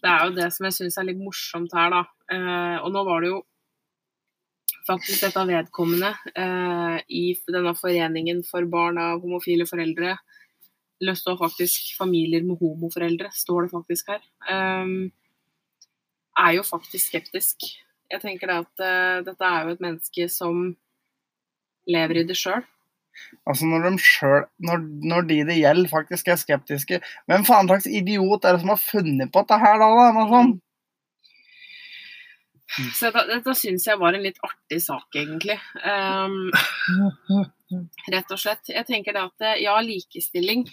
Det 0.00 0.08
er 0.08 0.26
jo 0.26 0.36
det 0.38 0.48
som 0.54 0.66
jeg 0.68 0.78
syns 0.78 0.96
er 0.96 1.10
litt 1.10 1.20
morsomt 1.20 1.74
her, 1.76 1.92
da. 1.92 2.02
Eh, 2.32 2.76
og 2.80 2.92
nå 2.94 3.04
var 3.04 3.20
det 3.20 3.34
jo 3.34 3.42
faktisk 4.86 5.26
dette 5.26 5.44
vedkommende 5.50 6.14
eh, 6.32 6.96
i 7.12 7.24
denne 7.52 7.74
foreningen 7.76 8.40
for 8.48 8.64
barn 8.70 8.98
av 9.02 9.20
homofile 9.20 9.68
foreldre. 9.68 10.16
Det 11.00 11.16
står 11.16 11.36
faktisk 11.40 11.96
'familier 11.96 12.42
med 12.44 12.58
homoforeldre', 12.60 13.30
står 13.32 13.62
det 13.62 13.70
faktisk 13.70 14.08
her. 14.12 14.20
Um, 14.50 15.12
er 16.38 16.52
jo 16.56 16.62
faktisk 16.62 17.06
skeptisk. 17.06 17.56
Jeg 18.10 18.20
tenker 18.20 18.46
det 18.46 18.56
at 18.64 18.84
uh, 18.84 19.24
dette 19.24 19.44
er 19.44 19.64
jo 19.64 19.72
et 19.72 19.80
menneske 19.80 20.28
som 20.28 20.76
lever 21.88 22.20
i 22.20 22.26
det 22.28 22.36
sjøl. 22.36 22.64
Altså 23.46 23.66
når 23.66 23.84
de 23.84 23.98
selv, 23.98 24.48
når, 24.58 24.82
når 25.10 25.20
de 25.28 25.38
det 25.48 25.56
gjelder, 25.58 25.88
faktisk 25.90 26.28
er 26.28 26.38
skeptiske 26.40 27.00
Hvem 27.28 27.44
faen 27.44 27.68
slags 27.68 27.86
idiot 27.86 28.44
er 28.44 28.54
det 28.54 28.62
som 28.62 28.72
har 28.72 28.80
funnet 28.80 29.32
på 29.32 29.42
dette 29.42 29.58
her, 29.58 29.80
da? 29.82 29.88
da? 30.14 30.26
Sånt? 30.30 30.60
Så 32.94 33.10
dette, 33.10 33.24
dette 33.32 33.54
syns 33.58 33.86
jeg 33.88 33.98
var 33.98 34.14
en 34.14 34.22
litt 34.22 34.38
artig 34.46 34.78
sak, 34.84 35.08
egentlig. 35.18 35.56
Um, 35.82 36.52
rett 38.14 38.30
og 38.30 38.38
slett. 38.38 38.70
Jeg 38.70 38.86
tenker 38.86 39.16
det 39.16 39.24
at 39.26 39.46
eh, 39.48 39.62
ja, 39.64 39.74
likestilling. 39.82 40.68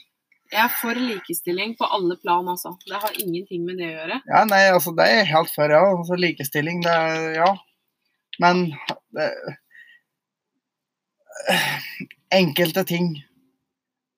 Jeg 0.51 0.63
er 0.63 0.73
for 0.79 0.95
likestilling 0.95 1.73
på 1.79 1.87
alle 1.91 2.15
plan, 2.21 2.47
altså. 2.47 2.73
Det 2.87 2.99
har 3.03 3.15
ingenting 3.19 3.65
med 3.67 3.79
det 3.81 3.89
å 3.89 3.95
gjøre. 3.97 4.19
Ja, 4.31 4.43
nei, 4.47 4.61
altså 4.71 4.93
det 4.95 5.07
er 5.11 5.27
helt 5.27 5.51
for, 5.53 5.73
ja. 5.73 5.81
Altså, 5.95 6.19
likestilling, 6.19 6.83
det 6.85 6.97
Ja. 7.37 7.53
Men 8.39 8.67
det, 9.17 9.31
Enkelte 12.33 12.83
ting. 12.83 13.15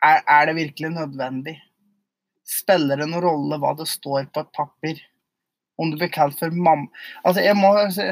Er, 0.03 0.21
er 0.27 0.45
det 0.49 0.55
virkelig 0.55 0.89
nødvendig? 0.95 1.55
Spiller 2.47 2.97
det 2.97 3.07
noen 3.09 3.23
rolle 3.23 3.59
hva 3.61 3.75
det 3.77 3.87
står 3.89 4.29
på 4.33 4.43
et 4.43 4.53
papir? 4.55 5.01
Om 5.79 5.91
du 5.91 5.99
blir 5.99 6.11
kalt 6.11 6.35
for 6.39 6.51
mamma 6.51 6.89
Altså, 7.23 7.39
jeg 7.43 7.55
må 7.55 7.69
altså, 7.77 8.09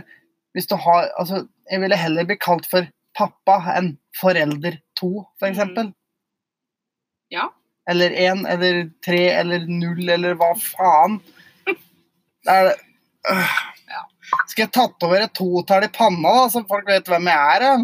Hvis 0.55 0.69
du 0.71 0.75
har 0.79 1.09
Altså, 1.19 1.41
jeg 1.71 1.81
ville 1.83 1.99
heller 1.99 2.27
bli 2.27 2.37
kalt 2.39 2.67
for 2.69 2.87
pappa 3.17 3.57
enn 3.73 3.95
forelder 4.19 4.77
to, 4.99 5.25
for 5.39 5.49
eksempel. 5.49 5.89
Ja. 7.33 7.47
Eller 7.89 8.11
én, 8.11 8.43
eller 8.51 8.89
tre, 9.05 9.21
eller 9.39 9.67
null, 9.71 10.09
eller 10.09 10.35
hva 10.39 10.51
faen. 10.59 11.19
Det 11.67 12.53
er 12.53 12.69
det 12.69 12.75
øh. 13.31 13.57
Skal 14.47 14.65
jeg 14.65 14.71
tatovere 14.75 15.27
et 15.29 15.35
totall 15.37 15.85
i 15.87 15.91
panna, 15.93 16.33
da, 16.35 16.47
så 16.51 16.63
folk 16.67 16.89
vet 16.89 17.07
hvem 17.07 17.29
jeg 17.31 17.55
er? 17.55 17.63
Ja? 17.63 17.75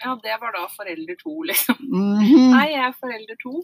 Ja, 0.00 0.14
det 0.24 0.36
var 0.40 0.52
da 0.56 0.66
forelder 0.72 1.16
to, 1.20 1.34
liksom. 1.48 1.76
Mhm. 1.80 2.50
Nei, 2.54 2.66
jeg 2.72 2.84
er 2.86 2.96
forelder 3.00 3.38
to. 3.40 3.54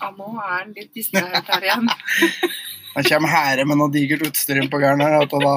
Ja, 0.00 0.08
nå 0.16 0.28
er 0.40 0.50
han 0.54 0.74
litt 0.76 0.92
distrahert 0.96 1.48
her 1.52 1.68
igjen. 1.68 1.88
Da 2.94 3.04
kommer 3.06 3.30
Hære 3.30 3.64
med 3.68 3.78
noe 3.78 3.92
digert 3.94 4.24
utstyr 4.26 4.64
på 4.70 4.80
da 4.82 5.54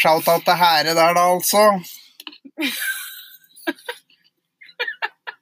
Shout-out 0.00 0.44
til 0.44 0.56
Hære 0.60 0.94
der, 0.94 1.14
da, 1.14 1.24
altså. 1.34 1.62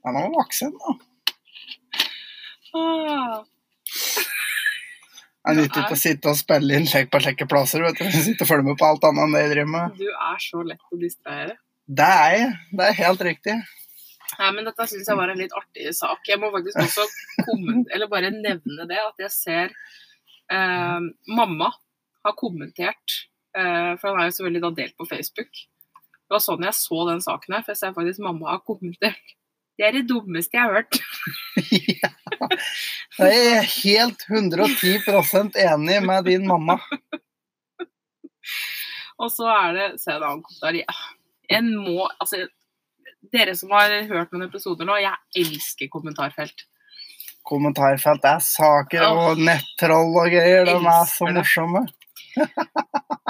Ja, 0.09 0.23
er 0.25 0.29
må 0.31 0.39
vokse 0.41 0.69
den, 0.71 0.79
da. 0.81 0.91
Det 5.39 5.53
er 5.55 5.57
nyttig 5.57 5.81
ikke 5.83 5.97
å 5.97 5.99
sitte 5.99 6.29
og 6.33 6.37
spille 6.37 6.77
inn 6.77 6.87
lek 6.91 7.09
på 7.13 7.21
slike 7.25 7.47
plasser. 7.49 7.85
vet 7.87 8.01
du. 8.01 8.09
Sitte 8.13 8.45
og 8.45 8.51
følge 8.51 8.67
med 8.67 8.79
på 8.81 8.87
alt 8.89 9.05
annet 9.09 9.25
enn 9.25 9.35
det 9.37 9.43
jeg 9.45 9.53
driver 9.55 9.71
med. 9.75 9.99
du 10.01 10.09
er 10.13 10.41
så 10.45 10.63
lett 10.67 10.83
å 10.93 10.99
distrahere. 11.01 11.55
Det 11.89 12.09
er 12.25 12.35
jeg. 12.37 12.49
Det 12.77 12.87
er 12.89 12.99
helt 12.99 13.23
riktig. 13.29 13.55
Nei, 14.39 14.51
men 14.55 14.69
dette 14.69 14.87
syns 14.91 15.09
jeg 15.09 15.17
var 15.19 15.33
en 15.33 15.41
litt 15.41 15.55
artig 15.57 15.93
sak. 15.97 16.21
Jeg 16.29 16.41
må 16.43 16.51
faktisk 16.53 16.83
også 16.85 17.07
komment- 17.49 17.89
eller 17.95 18.11
bare 18.13 18.31
nevne 18.35 18.85
det, 18.91 18.99
at 19.01 19.25
jeg 19.25 19.33
ser 19.33 19.73
eh, 20.53 21.01
Mamma 21.33 21.71
har 22.27 22.37
kommentert, 22.37 23.17
eh, 23.57 23.95
for 23.97 24.13
han 24.13 24.21
er 24.21 24.29
jo 24.29 24.37
selvfølgelig 24.37 24.65
da 24.67 24.71
delt 24.83 24.97
på 25.01 25.09
Facebook. 25.09 25.65
Det 26.29 26.37
var 26.37 26.45
sånn 26.45 26.67
jeg 26.69 26.77
så 26.77 27.01
den 27.09 27.25
saken 27.25 27.57
her, 27.57 27.65
for 27.65 27.73
jeg 27.73 27.81
ser 27.81 27.97
faktisk 27.97 28.21
mamma 28.27 28.53
har 28.53 28.61
kommentert. 28.69 29.33
Det 29.79 29.87
er 29.87 29.95
det 29.95 30.09
dummeste 30.11 30.59
jeg 30.59 30.67
har 30.67 30.75
hørt. 30.81 30.99
ja. 32.03 32.11
Jeg 33.19 33.43
er 33.55 33.69
helt 33.73 34.25
110% 34.27 35.59
enig 35.63 35.99
med 36.07 36.27
din 36.27 36.47
mamma. 36.49 36.79
Og 39.19 39.31
så 39.35 39.49
er 39.51 39.77
det 39.77 39.87
Se 40.03 40.15
en 40.15 40.23
annen 40.23 40.43
kommentar. 40.47 41.05
En 41.49 41.71
må 41.81 42.09
Altså, 42.21 42.45
dere 43.35 43.55
som 43.59 43.73
har 43.75 43.95
hørt 44.09 44.35
noen 44.35 44.49
episoder 44.49 44.89
nå, 44.89 44.99
jeg 45.03 45.47
elsker 45.47 45.91
kommentarfelt. 45.93 46.67
Kommentarfelt 47.49 48.27
er 48.29 48.43
saker 48.45 49.07
og 49.09 49.41
nettroll 49.41 50.13
og 50.21 50.29
greier. 50.35 50.69
De 50.69 50.77
er 50.77 51.09
så 51.09 51.31
morsomme. 51.33 51.87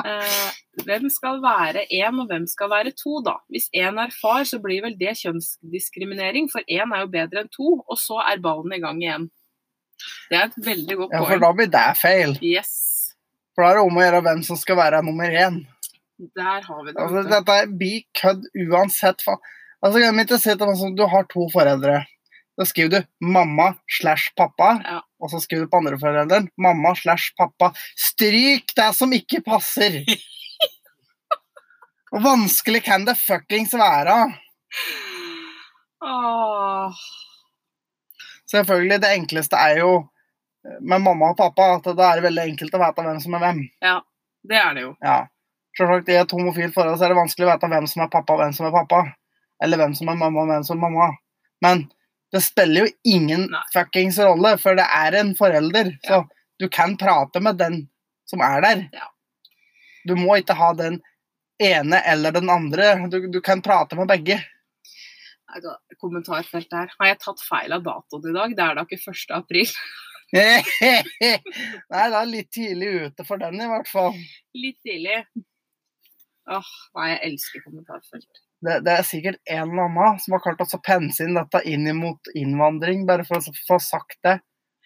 Eh, 0.09 0.51
hvem 0.87 1.09
skal 1.11 1.41
være 1.43 1.83
én, 1.91 2.21
og 2.23 2.29
hvem 2.31 2.45
skal 2.49 2.71
være 2.71 2.93
to, 2.97 3.19
da? 3.27 3.35
Hvis 3.51 3.67
én 3.77 3.99
er 4.01 4.13
far, 4.15 4.45
så 4.47 4.61
blir 4.63 4.85
vel 4.85 4.95
det 5.01 5.17
kjønnsdiskriminering, 5.19 6.47
for 6.53 6.63
én 6.71 6.95
er 6.95 7.03
jo 7.03 7.11
bedre 7.13 7.43
enn 7.43 7.51
to, 7.53 7.73
og 7.83 7.99
så 7.99 8.21
er 8.31 8.41
ballen 8.45 8.77
i 8.77 8.81
gang 8.85 9.03
igjen. 9.03 9.27
Det 10.31 10.39
er 10.39 10.47
et 10.47 10.61
veldig 10.69 10.97
godt 11.01 11.17
Ja, 11.17 11.25
for 11.27 11.43
da 11.43 11.51
blir 11.59 11.71
det 11.75 11.85
feil. 11.99 12.37
Yes, 12.47 12.73
For 13.55 13.65
da 13.67 13.73
er 13.73 13.81
det 13.81 13.87
om 13.89 13.99
å 13.99 14.05
gjøre 14.05 14.23
hvem 14.29 14.45
som 14.47 14.61
skal 14.61 14.79
være 14.79 15.03
nummer 15.03 15.35
én. 15.45 15.59
der 16.39 16.63
har 16.63 16.85
vi 16.85 16.93
det. 16.93 17.01
Altså, 17.03 17.25
dette 17.35 17.59
blir 17.79 18.07
kødd 18.23 18.47
uansett. 18.69 19.27
Altså, 19.83 19.99
kan 20.03 20.17
vi 20.17 20.27
ikke 20.27 20.39
si 20.39 20.55
til 20.55 20.71
meg 20.71 20.79
sånn, 20.79 20.97
du 20.99 21.05
har 21.11 21.27
to 21.31 21.49
foreldre. 21.53 22.05
Da 22.59 22.65
skriver 22.67 22.91
du 22.91 23.05
mamma 23.23 23.75
slash 24.01 24.33
pappa, 24.37 24.73
Ja. 24.85 24.97
og 25.23 25.31
så 25.31 25.39
skriver 25.41 25.67
du 25.67 25.71
på 25.71 25.79
andre 25.79 25.99
forelderen 26.01 26.49
mamma 26.59 26.91
slash 26.99 27.31
pappa. 27.39 27.71
Stryk 27.97 28.75
det 28.77 28.89
som 28.99 29.13
ikke 29.15 29.41
passer! 29.47 30.01
Hvor 32.11 32.23
vanskelig 32.25 32.81
kan 32.87 33.05
det 33.05 33.19
fuckings 33.21 33.75
være? 33.77 34.15
Åh, 36.05 36.93
Selvfølgelig, 38.51 39.01
det 39.03 39.11
enkleste 39.13 39.57
er 39.61 39.79
jo 39.83 39.91
eh, 40.65 40.79
med 40.81 41.03
mamma 41.05 41.35
og 41.35 41.37
pappa, 41.37 41.67
at 41.77 41.85
det 41.99 42.05
er 42.07 42.23
veldig 42.25 42.47
enkelt 42.49 42.75
å 42.75 42.81
vite 42.81 43.05
hvem 43.05 43.19
som 43.21 43.35
er 43.37 43.43
hvem. 43.45 43.59
Ja, 43.85 43.99
det 44.49 44.57
er 44.57 44.73
det 44.79 44.85
jo. 44.87 44.95
Ja. 45.05 45.19
Selvsagt, 45.77 46.09
I 46.11 46.17
et 46.23 46.33
homofilt 46.35 46.73
forhold 46.75 46.97
så 46.99 47.07
er 47.07 47.13
det 47.13 47.19
vanskelig 47.21 47.47
å 47.47 47.51
vite 47.53 47.69
hvem 47.75 47.87
som 47.91 48.03
er 48.07 48.11
pappa 48.15 48.35
og 48.35 48.41
hvem 48.43 48.55
som 48.57 48.67
er 48.71 48.75
pappa. 48.75 49.03
Eller 49.63 49.79
hvem 49.83 49.93
som 49.99 50.09
er 50.09 50.17
mamma 50.19 50.43
og 50.47 50.51
hvem 50.51 50.65
som 50.67 50.79
er 50.79 50.83
mamma. 50.89 51.11
Men 51.67 51.85
det 52.33 52.41
spiller 52.45 52.87
jo 52.87 52.93
ingen 53.09 53.47
Nei. 53.53 53.63
fuckings 53.73 54.19
rolle, 54.21 54.57
for 54.61 54.77
det 54.77 54.85
er 54.85 55.17
en 55.21 55.35
forelder. 55.37 55.95
Så 56.05 56.23
du 56.61 56.69
kan 56.69 56.97
prate 57.01 57.41
med 57.41 57.57
den 57.61 57.81
som 58.29 58.43
er 58.45 58.61
der. 58.65 58.85
Ja. 58.93 59.09
Du 60.09 60.15
må 60.19 60.37
ikke 60.39 60.57
ha 60.59 60.73
den 60.77 61.01
ene 61.63 62.01
eller 62.07 62.33
den 62.37 62.51
andre. 62.53 62.95
Du, 63.09 63.21
du 63.33 63.41
kan 63.45 63.63
prate 63.65 63.97
med 63.99 64.11
begge. 64.11 64.41
Kommentarfeltet 65.49 65.97
kommentarfelt 66.03 66.75
her. 66.77 66.93
Har 66.99 67.09
jeg 67.09 67.21
tatt 67.25 67.41
feil 67.41 67.73
av 67.73 67.87
datoen 67.87 68.29
i 68.29 68.37
dag? 68.37 68.57
Det 68.57 68.65
er 68.65 68.77
da 68.77 68.85
ikke 68.85 69.01
1. 69.01 69.33
april. 69.39 69.73
Nei, 70.37 70.61
det 71.89 72.19
er 72.19 72.29
litt 72.29 72.51
tidlig 72.53 72.91
ute 73.07 73.25
for 73.25 73.41
den, 73.41 73.57
i 73.65 73.71
hvert 73.71 73.89
fall. 73.89 74.19
Litt 74.53 74.77
tidlig. 74.85 75.23
Åh, 76.49 76.69
nei, 76.97 77.09
jeg 77.11 77.19
elsker 77.29 77.65
kommentarfelt. 77.65 78.45
Det, 78.65 78.81
det 78.87 78.95
er 78.99 79.07
sikkert 79.07 79.39
en 79.47 79.71
eller 79.71 79.87
annen 79.87 80.21
som 80.23 80.35
har 80.35 80.43
klart 80.45 80.63
å 80.65 80.83
pense 80.85 81.25
inn 81.25 81.39
dette 81.39 81.63
inn 81.69 81.89
mot 81.99 82.31
innvandring, 82.35 83.07
bare 83.09 83.27
for 83.29 83.39
å 83.39 83.59
få 83.69 83.81
sagt 83.83 84.19
det. 84.27 84.39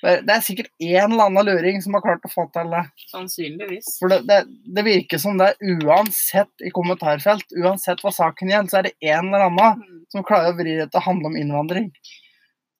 Det 0.02 0.34
er 0.34 0.40
sikkert 0.42 0.70
en 0.82 1.12
eller 1.12 1.28
annen 1.28 1.46
luring 1.46 1.76
som 1.82 1.94
har 1.94 2.02
klart 2.02 2.24
å 2.26 2.30
få 2.32 2.48
til 2.50 2.72
det. 2.74 2.80
Sannsynligvis. 3.12 3.92
For 4.00 4.10
det, 4.10 4.24
det, 4.26 4.40
det 4.74 4.82
virker 4.82 5.20
som 5.22 5.38
det 5.38 5.52
er 5.52 5.76
uansett 5.76 6.66
i 6.66 6.72
kommentarfelt, 6.74 7.46
uansett 7.54 8.02
hva 8.02 8.10
saken 8.14 8.50
gjelder, 8.50 8.72
så 8.72 8.80
er 8.80 8.88
det 8.88 9.12
en 9.12 9.30
eller 9.30 9.46
annen 9.46 9.78
Mm, 9.78 10.02
som 10.10 10.26
klarer 10.26 10.50
å 10.50 10.58
vri 10.58 10.74
det 10.80 10.88
til 10.90 10.98
å 10.98 11.06
handle 11.06 11.30
om 11.30 11.38
innvandring. 11.38 11.86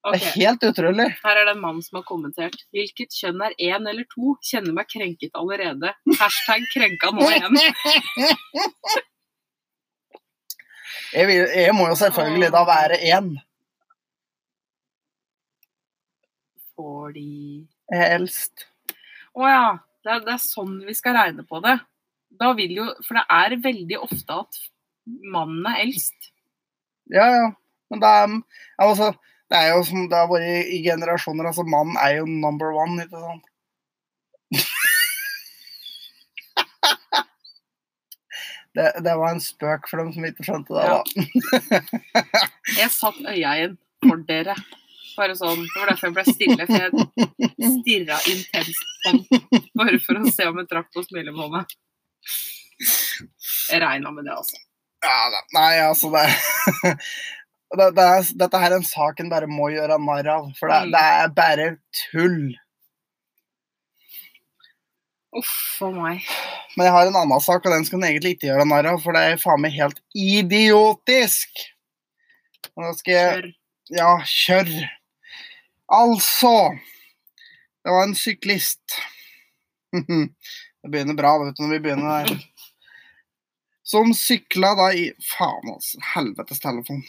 Det 0.03 0.19
er 0.19 0.35
helt 0.35 0.65
utrolig. 0.67 1.07
Her 1.23 1.39
er 1.39 1.47
det 1.47 1.55
en 1.55 1.63
mann 1.63 1.79
som 1.85 2.01
har 2.01 2.05
kommentert. 2.09 2.65
Hvilket 2.75 3.15
kjønn 3.15 3.45
er 3.47 3.55
én 3.63 3.87
eller 3.87 4.03
to? 4.11 4.35
Kjenner 4.43 4.75
meg 4.75 4.91
krenket 4.91 5.39
allerede. 5.39 5.93
Hashtag 6.19 6.67
krenka 6.75 7.13
nå 7.15 7.29
igjen. 7.31 7.55
Jeg, 11.13 11.29
vil, 11.29 11.49
jeg 11.57 11.75
må 11.77 11.89
jo 11.91 11.97
selvfølgelig 12.01 12.51
da 12.55 12.63
være 12.69 12.99
én. 13.13 13.33
Fordi 16.77 17.67
Helst. 17.93 18.69
Å 19.37 19.49
ja. 19.49 19.65
Det 20.03 20.11
er, 20.11 20.23
det 20.27 20.33
er 20.35 20.43
sånn 20.43 20.81
vi 20.83 20.95
skal 20.99 21.15
regne 21.15 21.45
på 21.47 21.61
det. 21.63 21.77
Da 22.41 22.49
vil 22.59 22.73
jo 22.75 22.89
For 23.05 23.21
det 23.21 23.23
er 23.31 23.61
veldig 23.63 23.99
ofte 24.03 24.41
at 24.43 24.63
mannen 25.07 25.69
er 25.69 25.85
eldst. 25.85 26.33
Ja, 27.13 27.29
ja. 27.31 27.47
Men 27.93 28.03
det 28.03 28.11
er, 28.23 28.35
altså, 28.81 29.13
det 29.53 29.61
er 29.61 29.75
jo 29.75 29.85
som 29.85 30.09
det 30.09 30.17
har 30.17 30.31
vært 30.31 30.49
i, 30.49 30.79
i 30.79 30.83
generasjoner. 30.87 31.51
altså 31.51 31.67
Mannen 31.69 31.99
er 32.01 32.17
jo 32.17 32.27
number 32.27 32.73
one, 32.73 33.05
ikke 33.05 33.21
sant? 33.21 33.52
Det, 38.75 38.87
det 39.05 39.15
var 39.21 39.35
en 39.35 39.41
spøk 39.45 39.89
for 39.91 40.01
dem 40.01 40.13
som 40.15 40.25
ikke 40.25 40.45
skjønte 40.47 40.73
det. 40.73 40.85
da. 40.89 41.81
Jeg 42.79 42.89
satt 42.95 43.19
øya 43.29 43.51
inn 43.67 43.75
for 44.07 44.23
dere. 44.29 44.55
Bare 45.13 45.35
sånn, 45.37 45.61
Det 45.69 45.77
var 45.83 45.91
derfor 45.93 46.09
jeg 46.09 46.15
ble 46.17 46.25
stille, 46.25 46.65
for 46.71 46.79
jeg 46.81 47.73
stirra 47.75 48.17
intenst 48.33 48.87
på 49.05 49.11
den. 49.13 49.67
Bare 49.77 49.99
for 50.01 50.23
å 50.23 50.33
se 50.33 50.47
om 50.49 50.57
jeg 50.63 50.71
trakk 50.71 50.89
på 50.95 51.05
smilebåndet. 51.05 51.75
Jeg 53.71 53.83
regna 53.85 54.11
med 54.15 54.25
det, 54.25 54.33
altså. 54.41 54.57
Ja. 55.05 55.43
Nei, 55.53 55.73
altså 55.85 56.09
det, 56.15 56.25
det, 57.79 57.89
det 57.99 58.05
er, 58.07 58.27
Dette 58.45 58.61
her 58.63 58.71
er 58.73 58.79
en 58.81 58.87
sak 58.89 59.21
en 59.21 59.31
bare 59.33 59.49
må 59.51 59.69
gjøre 59.75 60.01
narr 60.01 60.29
av. 60.39 60.49
For 60.59 60.73
det, 60.73 60.81
Mm. 60.87 60.93
det 60.97 61.05
er 61.21 61.33
bare 61.37 61.69
tull. 62.07 62.41
Uff 65.33 65.81
a 65.81 65.89
meg. 65.95 66.25
Men 66.77 66.87
jeg 66.87 66.93
har 66.93 67.09
en 67.09 67.19
annen 67.23 67.41
sak, 67.41 67.65
og 67.65 67.73
den 67.73 67.87
skal 67.89 68.01
en 68.01 68.09
egentlig 68.11 68.35
ikke 68.35 68.51
gjøre 68.51 68.67
narr 68.69 68.91
av, 68.91 68.99
for 69.01 69.17
det 69.17 69.23
er 69.25 69.41
faen 69.41 69.63
meg 69.65 69.73
helt 69.79 70.01
idiotisk. 70.13 71.63
Da 72.73 72.93
skal 72.99 73.15
jeg 73.15 73.33
Kjør. 73.33 73.49
Ja, 73.93 74.11
kjør. 74.25 74.69
Altså 75.93 76.53
Det 77.83 77.93
var 77.93 78.07
en 78.07 78.15
syklist. 78.17 78.99
Det 79.93 80.91
begynner 80.91 81.15
bra 81.19 81.35
vet 81.43 81.57
du, 81.57 81.65
når 81.65 81.75
vi 81.77 81.81
begynner 81.85 82.27
der. 82.27 82.39
Som 83.87 84.15
sykla 84.17 84.73
da 84.79 84.89
i 84.97 85.11
Faen, 85.35 85.69
altså. 85.75 86.01
Helvetes 86.15 86.63
telefon. 86.63 87.03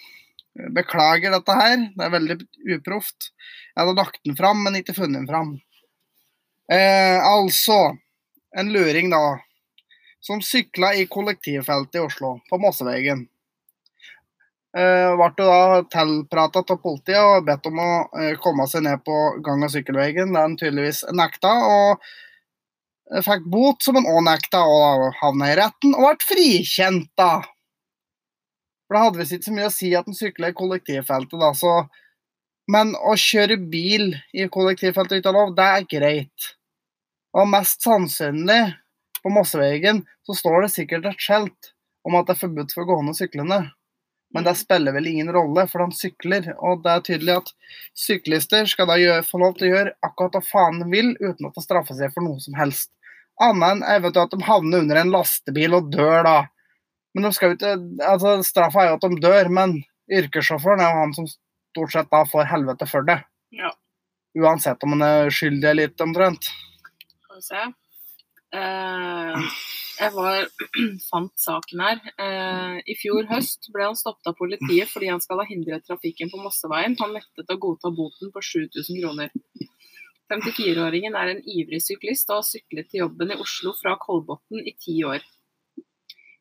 Beklager 0.76 1.34
dette 1.34 1.56
her. 1.58 1.78
Det 1.96 2.06
er 2.06 2.14
veldig 2.14 2.38
uproft. 2.76 3.32
Jeg 3.74 3.80
hadde 3.82 3.96
lagt 3.98 4.20
den 4.28 4.38
fram, 4.38 4.64
men 4.66 4.80
ikke 4.82 4.96
funnet 4.98 5.22
den 5.22 5.30
fram. 5.30 5.56
Eh, 6.72 7.20
altså 7.24 7.96
En 8.56 8.74
luring, 8.74 9.10
da. 9.10 9.40
Som 10.20 10.42
sykla 10.42 10.94
i 10.96 11.08
kollektivfeltet 11.10 11.96
i 11.96 12.04
Oslo, 12.04 12.36
på 12.50 12.60
Mosseveien. 12.62 13.26
Eh, 14.78 15.14
ble 15.18 15.30
da 15.38 15.82
tilprata 15.94 16.64
av 16.64 16.80
politiet 16.82 17.22
og 17.22 17.46
bedt 17.46 17.68
om 17.70 17.82
å 17.82 17.90
eh, 18.18 18.38
komme 18.42 18.66
seg 18.70 18.86
ned 18.88 19.04
på 19.06 19.18
gang- 19.46 19.66
og 19.66 19.74
sykkelveien. 19.74 20.34
Der 20.34 20.48
han 20.48 20.56
tydeligvis 20.58 21.04
nekta, 21.14 21.52
og 21.76 23.22
fikk 23.26 23.50
bot 23.54 23.86
som 23.86 24.00
han 24.00 24.10
òg 24.10 24.24
nekta, 24.26 24.64
og 24.66 25.12
havna 25.20 25.52
i 25.52 25.58
retten 25.60 25.94
og 25.98 26.08
ble 26.08 26.30
frikjent, 26.30 27.12
da. 27.20 27.44
For 28.88 28.98
det 28.98 29.04
hadde 29.04 29.22
visst 29.22 29.38
ikke 29.38 29.50
så 29.50 29.58
mye 29.58 29.70
å 29.70 29.76
si 29.76 29.94
at 29.98 30.10
han 30.10 30.18
sykla 30.18 30.50
i 30.50 30.58
kollektivfeltet, 30.58 31.40
da, 31.42 31.54
så 31.58 31.84
Men 32.72 32.94
å 32.96 33.12
kjøre 33.20 33.58
bil 33.60 34.14
i 34.32 34.46
kollektivfeltet 34.48 35.20
uten 35.20 35.36
lov, 35.36 35.50
det 35.58 35.66
er 35.68 35.82
greit. 35.84 36.46
Og 37.34 37.50
mest 37.50 37.86
sannsynlig, 37.86 38.62
på 39.24 39.32
Mosseveien, 39.32 40.02
så 40.28 40.36
står 40.36 40.66
det 40.66 40.74
sikkert 40.74 41.06
et 41.08 41.22
skjelt 41.24 41.72
om 42.04 42.18
at 42.20 42.28
det 42.28 42.36
er 42.36 42.42
forbudt 42.42 42.74
for 42.76 42.88
gående 42.88 43.14
og 43.14 43.20
syklende. 43.20 43.60
Men 44.34 44.48
det 44.48 44.56
spiller 44.58 44.96
vel 44.96 45.08
ingen 45.08 45.30
rolle, 45.32 45.68
for 45.70 45.84
de 45.84 45.96
sykler. 45.96 46.50
Og 46.58 46.82
det 46.84 46.92
er 46.92 47.06
tydelig 47.08 47.36
at 47.38 47.52
syklister 47.98 48.68
skal 48.70 48.90
da 48.90 48.98
gjøre, 49.00 49.26
få 49.28 49.40
lov 49.44 49.56
til 49.58 49.70
å 49.70 49.76
gjøre 49.76 49.94
akkurat 50.04 50.40
hva 50.40 50.42
faen 50.48 50.82
de 50.82 50.90
vil, 50.92 51.14
uten 51.22 51.48
at 51.48 51.56
det 51.56 51.64
straffer 51.64 52.00
seg 52.00 52.12
for 52.16 52.26
noe 52.26 52.42
som 52.44 52.58
helst. 52.58 52.90
Annet 53.42 53.78
enn 53.78 53.86
eventuelt 53.96 54.34
at 54.34 54.42
de 54.42 54.50
havner 54.50 54.84
under 54.84 55.00
en 55.00 55.14
lastebil 55.14 55.78
og 55.78 55.94
dør, 55.94 56.26
da. 56.26 56.36
Men 57.14 57.30
de 57.30 57.34
skal 57.38 57.56
ikke, 57.56 57.76
altså 58.10 58.36
straffa 58.46 58.84
er 58.84 58.92
jo 58.92 58.98
at 58.98 59.08
de 59.08 59.22
dør, 59.22 59.54
men 59.54 59.78
yrkessjåføren 60.12 60.82
er 60.82 60.90
jo 60.92 61.06
han 61.06 61.16
som 61.16 61.30
stort 61.30 61.94
sett 61.94 62.12
da 62.12 62.26
får 62.30 62.50
helvete 62.50 62.90
for 62.90 63.06
det. 63.06 63.22
Ja. 63.54 63.72
Uansett 64.38 64.82
om 64.84 64.98
han 64.98 65.06
er 65.06 65.34
skyldig 65.34 65.70
eller 65.70 65.92
ikke, 65.92 66.08
omtrent. 66.10 66.50
Skal 67.34 67.42
vi 67.42 67.48
se. 67.48 67.74
Eh, 68.54 69.54
jeg 69.98 70.14
var, 70.14 70.44
fant 71.10 71.34
saken 71.42 71.82
her. 71.82 72.02
Eh, 72.22 72.76
I 72.86 72.96
fjor 73.00 73.26
høst 73.32 73.72
ble 73.74 73.88
han 73.88 73.98
stoppet 73.98 74.30
av 74.30 74.36
politiet 74.38 74.92
fordi 74.92 75.10
han 75.10 75.22
skal 75.24 75.42
ha 75.42 75.46
hindret 75.50 75.86
trafikken 75.88 76.30
på 76.30 76.42
Mosseveien. 76.44 76.94
Han 77.00 77.16
nektet 77.18 77.50
å 77.50 77.58
godta 77.58 77.90
boten 77.90 78.30
på 78.34 78.44
7000 78.46 79.00
kroner. 79.02 79.34
54-åringen 80.30 81.18
er 81.18 81.32
en 81.32 81.42
ivrig 81.50 81.80
syklist 81.82 82.30
og 82.30 82.44
har 82.44 82.46
syklet 82.52 82.92
til 82.92 83.02
jobben 83.04 83.34
i 83.34 83.40
Oslo 83.42 83.74
fra 83.80 83.96
Kolbotn 84.02 84.62
i 84.62 84.76
ti 84.78 85.00
år. 85.08 85.26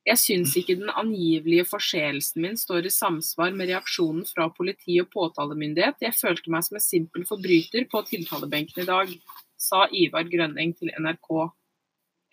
Jeg 0.04 0.18
syns 0.18 0.56
ikke 0.58 0.76
den 0.80 0.90
angivelige 0.90 1.64
forseelsen 1.70 2.42
min 2.44 2.58
står 2.58 2.88
i 2.88 2.92
samsvar 2.92 3.54
med 3.56 3.70
reaksjonen 3.70 4.26
fra 4.28 4.50
politi 4.52 4.98
og 5.00 5.08
påtalemyndighet. 5.14 6.02
Jeg 6.04 6.18
følte 6.18 6.52
meg 6.52 6.66
som 6.66 6.76
en 6.76 6.84
simpel 6.84 7.24
forbryter 7.28 7.86
på 7.88 8.02
tiltalebenken 8.10 8.82
i 8.82 8.88
dag, 8.88 9.16
sa 9.62 9.86
Ivar 9.94 10.26
Grønning 10.30 10.74
til 10.78 10.90
NRK 10.98 11.28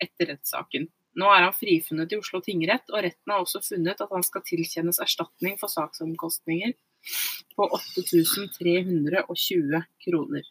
etter 0.02 0.26
rettssaken. 0.32 0.88
Nå 1.20 1.26
er 1.34 1.42
han 1.46 1.56
frifunnet 1.56 2.12
i 2.14 2.18
Oslo 2.20 2.38
tingrett, 2.44 2.86
og 2.92 3.02
retten 3.04 3.32
har 3.32 3.40
også 3.42 3.60
funnet 3.64 4.02
at 4.02 4.12
han 4.14 4.24
skal 4.26 4.46
tilkjennes 4.46 5.02
erstatning 5.02 5.54
for 5.60 5.68
saksomkostninger 5.72 6.72
på 7.56 7.62
8320 7.76 9.82
kroner. 10.04 10.44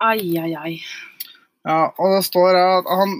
Ai, 0.00 0.22
ai, 0.40 0.52
ai. 0.56 0.74
Ja, 1.68 1.92
og 1.92 2.16
det 2.16 2.24
står 2.24 2.56
at 2.56 2.86
han 2.88 3.10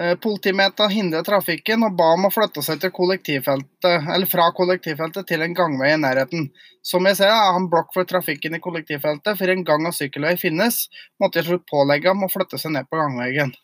eh, 0.00 0.14
Politimeta 0.20 0.86
hindret 0.92 1.26
trafikken 1.28 1.84
og 1.86 1.96
ba 1.98 2.10
om 2.16 2.28
å 2.28 2.32
flytte 2.34 2.62
seg 2.64 2.80
til 2.82 2.92
kollektivfeltet, 2.94 4.08
eller 4.14 4.30
fra 4.30 4.50
kollektivfeltet 4.56 5.28
til 5.30 5.44
en 5.44 5.56
gangvei 5.56 5.92
i 5.94 6.00
nærheten. 6.00 6.48
Som 6.84 7.08
jeg 7.08 7.20
ser, 7.20 7.32
er 7.32 7.54
han 7.56 7.68
blokk 7.72 7.94
for 7.96 8.08
trafikken 8.08 8.56
i 8.56 8.62
kollektivfeltet, 8.64 9.38
for 9.38 9.52
en 9.52 9.64
gang- 9.64 9.86
og 9.88 9.96
sykkelvei 9.96 10.34
finnes, 10.40 10.86
måtte 11.20 11.40
jeg 11.40 11.48
slutt 11.48 11.68
pålegge 11.70 12.12
ham 12.12 12.26
å 12.26 12.32
flytte 12.32 12.60
seg 12.60 12.76
ned 12.76 12.90
på 12.90 13.00
gangveien. 13.00 13.54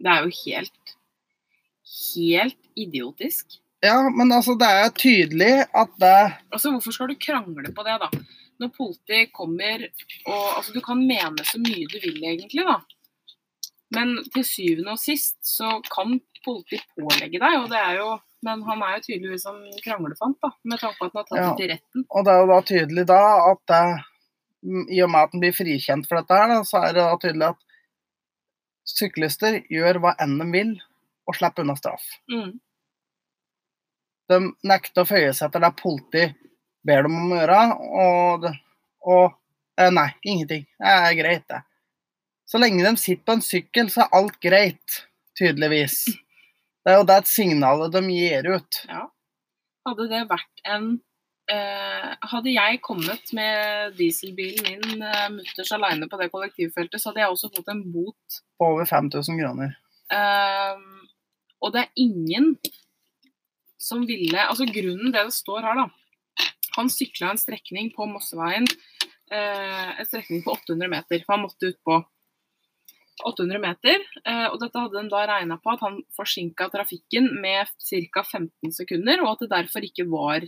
Det 0.00 0.08
er 0.08 0.24
jo 0.24 0.36
helt, 0.46 0.94
helt 2.14 2.62
idiotisk. 2.78 3.60
Ja, 3.84 3.96
men 4.12 4.32
altså, 4.32 4.54
det 4.60 4.68
er 4.68 4.90
tydelig 4.92 5.52
at 5.72 5.92
det 6.00 6.16
Altså, 6.52 6.72
Hvorfor 6.74 6.92
skal 6.92 7.08
du 7.08 7.16
krangle 7.20 7.72
på 7.72 7.84
det, 7.86 7.96
da? 8.02 8.08
Når 8.60 8.72
politi 8.76 9.20
kommer 9.32 9.86
og 10.26 10.56
Altså, 10.58 10.74
Du 10.74 10.80
kan 10.84 11.00
mene 11.00 11.44
så 11.48 11.60
mye 11.60 11.88
du 11.88 11.96
vil, 12.00 12.18
egentlig, 12.20 12.64
da. 12.68 12.80
Men 13.94 14.12
til 14.34 14.44
syvende 14.46 14.92
og 14.94 15.00
sist 15.02 15.38
så 15.46 15.80
kan 15.90 16.18
politiet 16.44 16.84
pålegge 16.96 17.40
deg, 17.42 17.56
og 17.58 17.70
det 17.72 17.78
er 17.80 17.96
jo 18.00 18.10
Men 18.40 18.62
han 18.64 18.80
er 18.80 18.94
jo 18.96 19.02
tydeligvis 19.04 19.42
en 19.50 19.58
kranglefant, 19.84 20.38
da, 20.40 20.48
med 20.64 20.78
tanke 20.80 20.96
på 20.96 21.04
at 21.10 21.12
han 21.12 21.20
har 21.20 21.26
tatt 21.28 21.36
Ja. 21.36 21.48
det 21.50 21.58
til 21.60 21.68
retten. 21.74 22.04
Og 22.08 22.24
det 22.24 22.32
er 22.32 22.38
jo 22.40 22.46
da 22.48 22.60
tydelig 22.70 23.02
da 23.10 23.18
at 23.50 23.60
det, 23.68 23.80
mm, 24.64 24.86
i 24.96 25.02
og 25.04 25.10
med 25.12 25.20
at 25.20 25.34
han 25.34 25.42
blir 25.42 25.52
frikjent 25.58 26.08
for 26.08 26.16
dette 26.22 26.38
her, 26.38 26.48
da, 26.48 26.62
så 26.64 26.78
er 26.80 26.94
det 26.96 27.04
da 27.04 27.18
tydelig 27.20 27.48
at 27.50 27.60
syklister 28.88 29.58
gjør 29.68 30.00
hva 30.00 30.14
enn 30.24 30.38
de 30.40 30.46
vil 30.54 30.72
og 31.28 31.36
slipper 31.36 31.66
unna 31.66 31.76
straff. 31.76 32.06
Mm. 32.32 32.54
De 34.30 34.38
nekter 34.72 35.04
å 35.04 35.08
føye 35.10 35.34
seg 35.36 35.50
etter 35.50 35.60
det 35.66 35.72
politiet 35.82 36.36
ber 36.86 37.04
dem 37.04 37.16
om 37.20 37.32
å 37.34 37.40
gjøre, 37.42 37.60
og, 38.06 38.46
og 39.04 39.24
eh, 39.76 39.90
Nei, 39.92 40.08
ingenting. 40.24 40.64
Det 40.80 40.96
er 40.96 41.16
greit, 41.18 41.44
det. 41.50 41.60
Så 42.50 42.58
lenge 42.58 42.82
de 42.82 42.96
sitter 42.98 43.22
på 43.28 43.36
en 43.36 43.44
sykkel, 43.46 43.90
så 43.92 44.02
er 44.04 44.16
alt 44.18 44.40
greit, 44.42 44.96
tydeligvis. 45.38 46.02
Det 46.82 46.90
er 46.90 46.98
jo 46.98 47.06
det 47.06 47.20
signalet 47.30 47.94
de 47.94 48.02
gir 48.10 48.48
ut. 48.50 48.80
Ja. 48.90 49.04
Hadde 49.86 50.08
det 50.10 50.24
vært 50.28 50.64
en 50.68 50.88
eh, 51.50 52.10
Hadde 52.32 52.52
jeg 52.52 52.80
kommet 52.84 53.30
med 53.36 53.94
dieselbilen 53.96 54.66
min 54.66 55.06
eh, 55.06 55.28
mutters 55.32 55.70
aleine 55.76 56.08
på 56.10 56.18
det 56.20 56.30
kollektivfeltet, 56.34 57.00
så 57.00 57.10
hadde 57.10 57.22
jeg 57.22 57.36
også 57.36 57.52
fått 57.54 57.70
en 57.72 57.86
bot. 57.94 58.40
På 58.58 58.72
over 58.74 58.88
5000 58.88 59.40
kroner. 59.40 59.78
Eh, 60.10 60.84
og 61.60 61.74
det 61.74 61.84
er 61.84 62.02
ingen 62.02 62.54
som 63.80 64.02
ville 64.08 64.42
Altså 64.42 64.66
grunnen 64.68 65.12
det 65.14 65.22
det 65.28 65.36
står 65.38 65.64
her, 65.64 65.84
da. 65.84 66.48
Han 66.76 66.90
sykla 66.92 67.32
en 67.32 67.40
strekning 67.40 67.88
på 67.94 68.06
Mosseveien, 68.10 68.66
eh, 69.30 70.00
en 70.00 70.08
strekning 70.08 70.42
på 70.44 70.52
800 70.58 70.90
meter. 70.90 71.22
For 71.22 71.36
han 71.36 71.46
måtte 71.46 71.70
ut 71.70 71.78
på 71.86 72.02
800 73.28 73.60
meter. 73.62 74.02
Eh, 74.24 74.46
og 74.50 74.58
dette 74.62 74.80
hadde 74.80 75.02
de 75.02 75.12
da 75.12 75.24
regna 75.28 75.58
på 75.60 75.72
at 75.74 75.84
han 75.84 76.00
forsinka 76.16 76.68
trafikken 76.72 77.30
med 77.42 77.70
ca. 77.76 78.24
15 78.24 78.72
sekunder, 78.76 79.22
og 79.24 79.34
at 79.34 79.44
det 79.44 79.50
derfor 79.54 79.86
ikke 79.86 80.06
var 80.10 80.46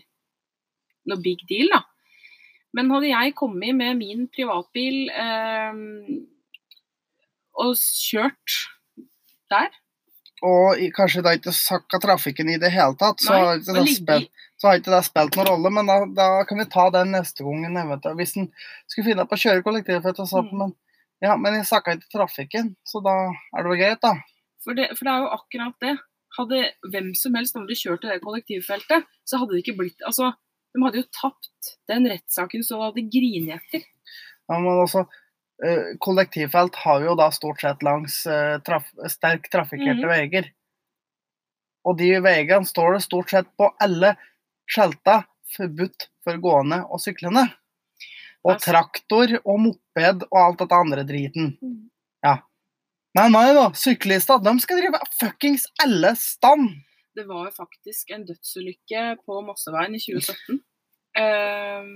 noe 1.10 1.22
big 1.22 1.42
deal, 1.50 1.68
da. 1.72 1.82
Men 2.72 2.90
hadde 2.94 3.10
jeg 3.10 3.34
kommet 3.36 3.76
med 3.76 3.98
min 4.00 4.28
privatbil 4.32 5.10
eh, 5.12 5.80
og 7.60 7.74
kjørt 7.76 8.54
der 9.52 9.68
Og 10.42 10.80
kanskje 10.96 11.22
da 11.22 11.34
ikke 11.36 11.52
sakka 11.54 12.00
trafikken 12.02 12.48
i 12.50 12.56
det 12.58 12.72
hele 12.74 12.96
tatt, 12.98 13.20
så 13.22 13.36
Nei, 13.36 13.58
ikke 13.60 13.76
det 13.76 13.84
spilt, 13.92 14.46
så 14.58 14.70
har 14.70 14.80
ikke 14.80 14.94
det 14.94 15.02
spilt 15.06 15.36
noen 15.38 15.50
rolle. 15.52 15.70
Men 15.76 15.90
da, 15.90 15.98
da 16.16 16.28
kan 16.48 16.58
vi 16.58 16.66
ta 16.72 16.88
den 16.90 17.12
neste 17.14 17.44
gangen. 17.46 17.76
eventuelt. 17.78 18.18
Hvis 18.18 18.34
en 18.40 18.48
skulle 18.90 19.06
finne 19.10 19.26
på 19.28 19.38
å 19.38 19.42
kjøre 19.44 19.62
kollektivfelt 19.62 20.18
og 20.24 20.30
sa 20.32 20.42
Mm. 20.42 20.56
men, 20.58 20.74
ja, 21.22 21.36
men 21.38 21.54
jeg 21.54 21.68
snakka 21.70 21.94
ikke 21.96 22.10
trafikken, 22.12 22.72
så 22.88 23.00
da 23.04 23.14
er 23.30 23.62
det 23.62 23.70
vel 23.72 23.78
greit, 23.80 24.00
da. 24.02 24.14
For 24.64 24.74
det, 24.78 24.88
for 24.98 25.06
det 25.06 25.12
er 25.14 25.24
jo 25.24 25.30
akkurat 25.38 25.76
det. 25.82 25.96
Hadde 26.38 26.60
hvem 26.92 27.10
som 27.18 27.34
helst 27.36 27.56
aldri 27.58 27.74
kjørt 27.76 28.00
til 28.00 28.10
det 28.10 28.22
kollektivfeltet, 28.24 29.04
så 29.28 29.38
hadde 29.40 29.52
det 29.52 29.62
ikke 29.66 29.76
blitt 29.82 30.00
Altså, 30.08 30.30
de 30.72 30.80
hadde 30.84 31.02
jo 31.02 31.08
tapt 31.12 31.72
den 31.90 32.06
rettssaken 32.08 32.62
så 32.64 32.78
de 32.78 32.86
hadde 32.86 33.04
grinet 33.12 33.58
etter. 33.58 33.84
Ja, 34.48 34.56
men 34.58 34.80
også, 34.80 35.02
eh, 35.64 35.92
kollektivfelt 36.00 36.74
har 36.86 37.00
vi 37.02 37.06
jo 37.10 37.14
da 37.20 37.28
stort 37.30 37.60
sett 37.60 37.82
langs 37.84 38.24
eh, 38.26 38.58
traf 38.64 38.88
sterk 39.12 39.50
trafikkerte 39.52 40.00
Mhm. 40.06 40.08
veier. 40.08 40.48
Og 41.84 41.98
de 41.98 42.08
veiene 42.22 42.64
står 42.66 42.94
det 42.96 43.02
stort 43.04 43.30
sett 43.30 43.46
på 43.58 43.68
alle 43.82 44.16
skjelta 44.70 45.24
forbudt 45.56 46.08
for 46.24 46.38
gående 46.38 46.80
og 46.88 47.00
syklende. 47.02 47.52
Og 48.44 48.54
Altså- 48.54 48.72
traktor 48.72 49.36
og 49.44 49.60
moped 49.60 49.81
og 49.98 50.38
alt 50.40 50.62
dette 50.62 50.78
andre 50.78 51.04
driten. 51.08 51.56
Mhm. 51.60 51.90
Ja. 52.22 52.38
Men 53.14 53.34
nei 53.34 53.48
da, 53.52 53.66
syklister 53.76 54.40
de 54.40 54.54
skal 54.62 54.80
drive 54.80 55.00
fuckings 55.20 55.66
alle 55.84 56.14
stand. 56.16 56.70
Det 57.12 57.26
var 57.28 57.50
jo 57.50 57.56
faktisk 57.56 58.10
en 58.14 58.24
dødsulykke 58.24 59.02
på 59.26 59.40
Mosseveien 59.44 59.94
i 59.94 60.00
2017. 60.00 60.62
Eh, 61.20 61.90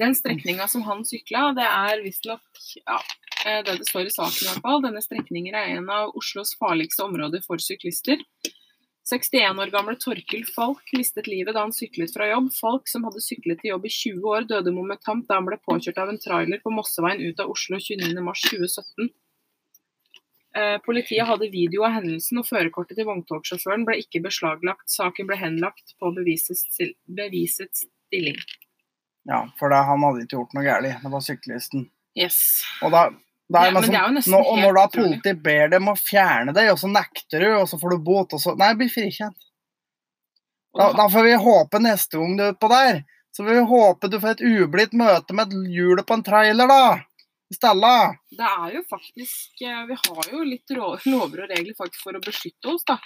den 0.00 0.14
strekninga 0.14 0.66
som 0.68 0.82
han 0.82 1.04
sykla, 1.06 1.50
det 1.54 1.66
er 1.66 2.02
visstnok 2.02 2.64
ja, 2.80 2.98
eh, 3.44 3.60
det 3.66 3.76
det 3.78 3.86
står 3.86 4.08
i 4.08 4.14
saken 4.14 4.40
i 4.40 4.48
hvert 4.48 4.64
fall. 4.64 4.82
Denne 4.82 5.02
strekningen 5.04 5.54
er 5.54 5.76
en 5.76 5.90
av 5.90 6.16
Oslos 6.18 6.56
farligste 6.58 7.06
områder 7.06 7.44
for 7.46 7.62
syklister. 7.62 8.18
61 9.10 9.58
år 9.58 9.70
gamle 9.74 9.96
Torkil 9.98 10.44
Falk 10.46 10.92
mistet 10.96 11.26
livet 11.26 11.56
da 11.56 11.64
han 11.64 11.74
syklet 11.74 12.12
fra 12.14 12.28
jobb. 12.30 12.52
Falk, 12.54 12.86
som 12.88 13.04
hadde 13.08 13.22
syklet 13.24 13.58
til 13.62 13.72
jobb 13.74 13.88
i 13.88 13.92
20 13.96 14.28
år, 14.30 14.46
døde 14.50 14.72
momentant 14.74 15.26
da 15.28 15.40
han 15.40 15.48
ble 15.48 15.58
påkjørt 15.66 15.98
av 15.98 16.12
en 16.12 16.20
trailer 16.22 16.62
på 16.62 16.72
Mosseveien 16.74 17.22
ut 17.24 17.42
av 17.42 17.50
Oslo 17.50 17.80
29.3.2017. 17.82 19.10
Eh, 20.56 20.76
Politiet 20.82 21.26
hadde 21.28 21.50
video 21.50 21.84
av 21.86 21.94
hendelsen, 21.98 22.40
og 22.40 22.48
førerkortet 22.48 22.98
til 22.98 23.06
vogntogsjåføren 23.06 23.84
ble 23.86 24.00
ikke 24.02 24.22
beslaglagt. 24.24 24.88
Saken 24.90 25.28
ble 25.28 25.38
henlagt 25.38 25.94
på 26.02 26.10
bevisets, 26.16 26.64
stil- 26.72 26.96
bevisets 27.06 27.84
stilling. 28.08 28.38
Ja, 29.28 29.44
for 29.60 29.70
da, 29.70 29.84
han 29.86 30.02
hadde 30.06 30.24
ikke 30.24 30.38
gjort 30.40 30.54
noe 30.56 30.66
galt. 30.66 31.02
Det 31.04 31.12
var 31.12 31.22
syklisten. 31.22 31.86
Yes. 32.18 32.40
Og 32.82 32.90
da, 32.94 33.04
det 33.50 33.58
er 33.58 33.66
Ja, 33.66 33.70
men 33.74 33.82
liksom, 33.82 33.92
det 33.92 33.98
er 33.98 34.06
jo 34.06 34.14
nesten 34.14 34.34
nå, 34.36 34.40
og 34.46 34.58
når 34.62 34.76
da 34.76 34.82
politiet 34.94 35.38
ber 35.42 35.70
dem 35.72 35.88
å 35.90 35.96
fjerne 35.98 36.52
deg, 36.54 36.68
og 36.70 36.78
så 36.78 36.90
nekter 36.90 37.42
du, 37.42 37.48
og 37.58 37.64
så 37.66 37.78
får 37.80 37.96
du 37.96 38.04
bot, 38.06 38.36
og 38.36 38.42
så 38.42 38.54
Nei, 38.58 38.74
bli 38.78 38.86
frikjent. 38.92 39.38
Da, 40.78 40.92
da 40.94 41.08
får 41.10 41.26
vi 41.26 41.32
håpe 41.34 41.80
neste 41.82 42.18
gang 42.20 42.36
du 42.38 42.44
er 42.44 42.52
utpå 42.54 42.70
der, 42.70 43.00
så 43.34 43.42
får 43.42 43.56
vi 43.56 43.64
håpe 43.72 44.10
du 44.10 44.20
får 44.22 44.36
et 44.36 44.44
ublidt 44.46 44.92
møte 44.94 45.34
med 45.34 45.50
et 45.50 45.72
hjul 45.74 46.02
på 46.06 46.18
en 46.18 46.22
trailer, 46.26 46.70
da. 46.70 47.00
I 47.50 47.56
stedet. 47.58 48.18
Det 48.38 48.46
er 48.46 48.74
jo 48.76 48.80
faktisk 48.86 49.62
eh, 49.66 49.80
Vi 49.88 49.96
har 49.98 50.26
jo 50.30 50.44
litt 50.46 50.70
lover 50.70 51.40
og 51.42 51.48
regler 51.50 51.74
faktisk 51.74 52.04
for 52.04 52.14
å 52.14 52.22
beskytte 52.22 52.70
oss, 52.70 52.84
da. 52.86 53.00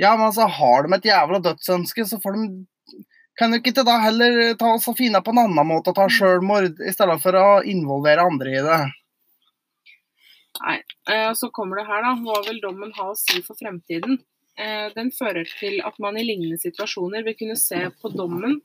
Ja, 0.00 0.14
men 0.16 0.32
så 0.32 0.46
har 0.48 0.86
de 0.86 0.96
et 0.96 1.10
jævla 1.10 1.42
dødsønske, 1.44 2.06
så 2.08 2.16
får 2.22 2.38
de 2.38 2.46
Kan 3.36 3.52
du 3.52 3.58
ikke 3.60 3.84
da 3.84 3.98
heller 4.00 4.54
ta 4.60 4.72
oss 4.78 4.88
og 4.88 4.96
finne 4.96 5.20
på 5.20 5.32
en 5.32 5.42
annen 5.44 5.68
måte 5.68 5.92
å 5.92 5.96
ta 5.96 6.08
sjølmord, 6.08 6.80
i 6.80 6.92
stedet 6.96 7.20
for 7.20 7.36
å 7.36 7.46
involvere 7.68 8.24
andre 8.28 8.56
i 8.56 8.64
det? 8.64 8.80
Eh, 11.10 11.32
Så 11.34 11.50
kommer 11.50 11.76
det 11.76 11.86
her, 11.86 12.02
da. 12.02 12.14
Hva 12.20 12.42
vil 12.46 12.60
dommen 12.60 12.92
ha 12.98 13.10
å 13.10 13.16
si 13.18 13.40
for 13.42 13.58
fremtiden? 13.58 14.18
Eh, 14.58 14.90
Den 14.94 15.10
fører 15.10 15.48
til 15.48 15.80
at 15.84 15.98
man 15.98 16.16
i 16.16 16.24
lignende 16.24 16.60
situasjoner 16.60 17.24
vil 17.24 17.38
kunne 17.38 17.56
se 17.56 17.80
på 18.02 18.12
dommen 18.12 18.60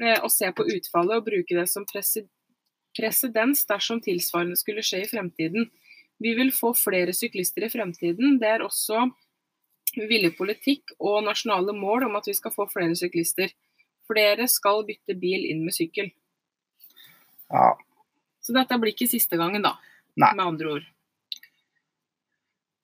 eh, 0.00 0.18
og 0.20 0.30
se 0.30 0.50
på 0.52 0.66
utfallet 0.76 1.16
og 1.16 1.24
bruke 1.24 1.56
det 1.56 1.68
som 1.72 1.86
presedens 1.88 3.64
dersom 3.68 4.02
tilsvarende 4.04 4.56
skulle 4.60 4.84
skje 4.84 5.04
i 5.04 5.10
fremtiden. 5.10 5.70
Vi 6.20 6.34
vil 6.36 6.52
få 6.52 6.72
flere 6.76 7.12
syklister 7.12 7.64
i 7.64 7.72
fremtiden. 7.72 8.38
Det 8.40 8.48
er 8.48 8.64
også 8.64 9.06
villet 9.96 10.36
politikk 10.36 10.92
og 10.98 11.24
nasjonale 11.24 11.72
mål 11.76 12.08
om 12.08 12.16
at 12.16 12.28
vi 12.28 12.34
skal 12.36 12.52
få 12.52 12.68
flere 12.68 12.96
syklister. 12.96 13.52
Flere 14.06 14.46
skal 14.48 14.84
bytte 14.86 15.16
bil 15.18 15.48
inn 15.48 15.64
med 15.64 15.74
sykkel. 15.76 16.12
Ja. 17.52 17.72
Så 18.40 18.54
dette 18.54 18.78
blir 18.78 18.94
ikke 18.94 19.08
siste 19.10 19.38
gangen, 19.40 19.64
da. 19.64 19.74
Nei. 20.16 20.32
Med 20.36 20.44
andre 20.46 20.72
ord. 20.76 20.86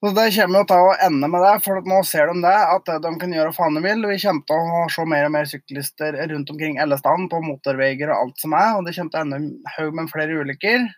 Så 0.03 0.11
Det 0.11 0.23
kommer 0.35 0.65
jo 0.65 0.67
til 0.67 0.81
å 0.83 0.95
ende 1.07 1.29
med 1.31 1.45
det, 1.47 1.53
for 1.63 1.85
nå 1.87 2.01
ser 2.03 2.27
de 2.33 2.41
det, 2.43 2.57
at 2.75 2.89
de 3.05 3.11
kan 3.21 3.35
gjøre 3.37 3.53
hva 3.53 3.55
faen 3.55 3.77
de 3.79 3.83
vil. 3.85 4.01
Vi 4.11 4.17
kommer 4.25 4.43
til 4.51 4.73
å 4.75 4.87
se 4.91 5.05
mer 5.07 5.29
og 5.29 5.35
mer 5.37 5.47
syklister 5.47 6.19
rundt 6.33 6.51
omkring 6.51 6.81
alle 6.83 6.99
steder, 6.99 7.29
på 7.31 7.43
motorveier 7.45 8.11
og 8.11 8.17
alt 8.17 8.43
som 8.43 8.57
er. 8.59 8.73
Og 8.75 8.89
det 8.89 8.97
kommer 8.97 9.15
til 9.15 9.21
å 9.21 9.27
ende 9.29 9.39
en 9.39 9.77
haug 9.77 10.01
med 10.01 10.11
flere 10.11 10.41
ulykker. 10.43 10.91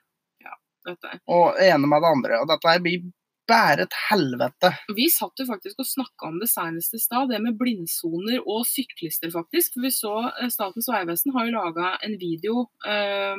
Dette. 0.85 1.19
og 1.33 1.61
ene 1.65 1.89
med 1.89 2.03
det 2.05 2.09
andre. 2.13 2.41
Og 2.43 2.49
dette 2.49 2.75
blir 2.85 3.05
bare 3.49 3.85
et 3.85 3.97
helvete. 4.09 4.71
Vi 4.97 5.07
satt 5.13 5.41
jo 5.41 5.47
faktisk 5.49 5.81
og 5.81 5.89
snakka 5.89 6.31
om 6.31 6.41
det 6.41 6.49
senest 6.49 6.97
i 6.97 7.01
stad, 7.01 7.29
det 7.33 7.41
med 7.45 7.59
blindsoner 7.61 8.41
og 8.41 8.65
syklister, 8.69 9.33
faktisk. 9.33 9.77
For 9.77 9.85
vi 9.85 9.93
så 9.93 10.15
eh, 10.31 10.53
Statens 10.53 10.89
vegvesen 10.93 11.35
har 11.37 11.49
jo 11.49 11.57
laga 11.57 11.95
en 12.05 12.17
video 12.21 12.67
eh, 12.89 13.37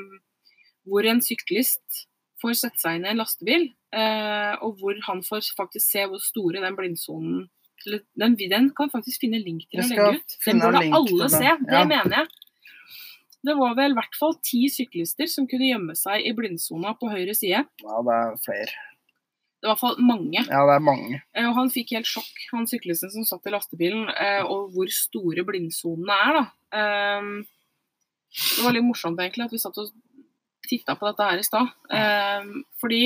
hvor 0.86 1.10
en 1.10 1.22
syklist 1.26 2.06
får 2.42 2.56
sette 2.60 2.80
seg 2.82 2.98
inn 3.00 3.06
i 3.06 3.12
en 3.14 3.18
lastebil, 3.22 3.68
eh, 3.96 4.56
og 4.62 4.80
hvor 4.80 4.98
han 5.08 5.22
får 5.24 5.52
faktisk 5.58 5.86
se 5.96 6.06
hvor 6.10 6.20
store 6.24 6.62
den 6.64 6.76
blindsonen 6.78 7.46
den, 8.18 8.34
den 8.40 8.70
kan 8.74 8.90
faktisk 8.90 9.22
finne 9.22 9.38
link 9.44 9.68
til 9.70 9.84
å 9.84 9.86
legge 9.86 10.16
ut. 10.18 10.36
Den 10.46 10.60
burde 10.64 10.80
alle 10.96 11.28
se, 11.30 11.52
det 11.68 11.74
Ja. 11.76 11.84
mener 11.86 12.16
jeg. 12.24 12.28
Det 13.46 13.54
var 13.60 13.76
vel 13.78 13.92
i 13.92 13.98
hvert 14.00 14.16
fall 14.18 14.34
ti 14.42 14.64
syklister 14.74 15.28
som 15.30 15.46
kunne 15.46 15.68
gjemme 15.70 15.94
seg 15.96 16.24
i 16.26 16.32
blindsona 16.34 16.96
på 16.98 17.12
høyre 17.12 17.36
side. 17.38 17.62
Ja, 17.84 18.02
det 18.08 18.16
er 18.16 18.40
flere. 18.42 18.72
Det 19.62 19.70
var 19.70 19.70
i 19.70 19.76
hvert 19.76 19.84
fall 19.84 20.00
mange. 20.02 20.42
Ja, 20.50 20.64
det 20.66 20.76
er 20.76 20.80
mange. 20.88 21.22
Eh, 21.36 21.46
Og 21.48 21.54
han 21.60 21.70
fikk 21.70 21.92
helt 21.94 22.10
sjokk, 22.10 22.34
han 22.52 22.66
syklisten 22.66 23.12
som 23.14 23.24
satt 23.24 23.46
i 23.46 23.54
lastebilen, 23.54 24.10
eh, 24.10 24.42
og 24.44 24.72
hvor 24.74 24.90
store 24.90 25.46
blindsonene 25.46 26.10
er. 26.26 26.34
da. 26.42 26.46
Det 28.36 28.64
var 28.66 28.74
litt 28.76 28.84
morsomt 28.84 29.20
egentlig 29.20 29.46
at 29.46 29.54
vi 29.54 29.62
satt 29.62 29.78
og 29.78 29.92
titta 30.70 30.96
på 30.98 31.08
dette 31.10 31.30
her 31.30 31.42
i 31.42 31.46
stad. 31.46 31.72
Ehm, 31.94 32.52
Fordi 32.82 33.04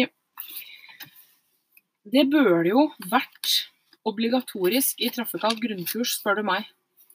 det 2.10 2.26
burde 2.32 2.72
jo 2.72 2.88
vært 3.12 3.70
obligatorisk 4.08 5.02
i 5.04 5.12
trafikalt 5.14 5.60
grunnkurs, 5.62 6.18
spør 6.20 6.40
du 6.40 6.48
meg. 6.50 6.68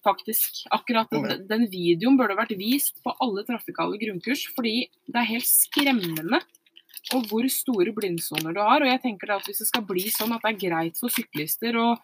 Faktisk. 0.04 0.66
Akkurat 0.74 1.08
den, 1.10 1.46
den 1.48 1.64
videoen 1.72 2.18
burde 2.20 2.36
vært 2.36 2.52
vist 2.60 3.00
på 3.02 3.14
alle 3.24 3.46
trafikale 3.48 3.96
grunnkurs, 3.98 4.44
fordi 4.54 4.84
det 5.08 5.22
er 5.22 5.32
helt 5.32 5.48
skremmende 5.48 6.42
og 7.12 7.28
hvor 7.28 7.46
store 7.52 7.92
blindsoner 7.96 8.54
du 8.54 8.60
har. 8.62 8.84
Og 8.84 8.90
jeg 8.90 9.02
tenker 9.02 9.34
at 9.34 9.48
hvis 9.48 9.62
det 9.62 9.68
skal 9.68 9.86
bli 9.88 10.06
sånn 10.12 10.34
at 10.36 10.44
det 10.44 10.52
er 10.54 10.60
greit 10.60 11.00
for 11.00 11.12
syklister 11.12 11.76
å 11.80 11.94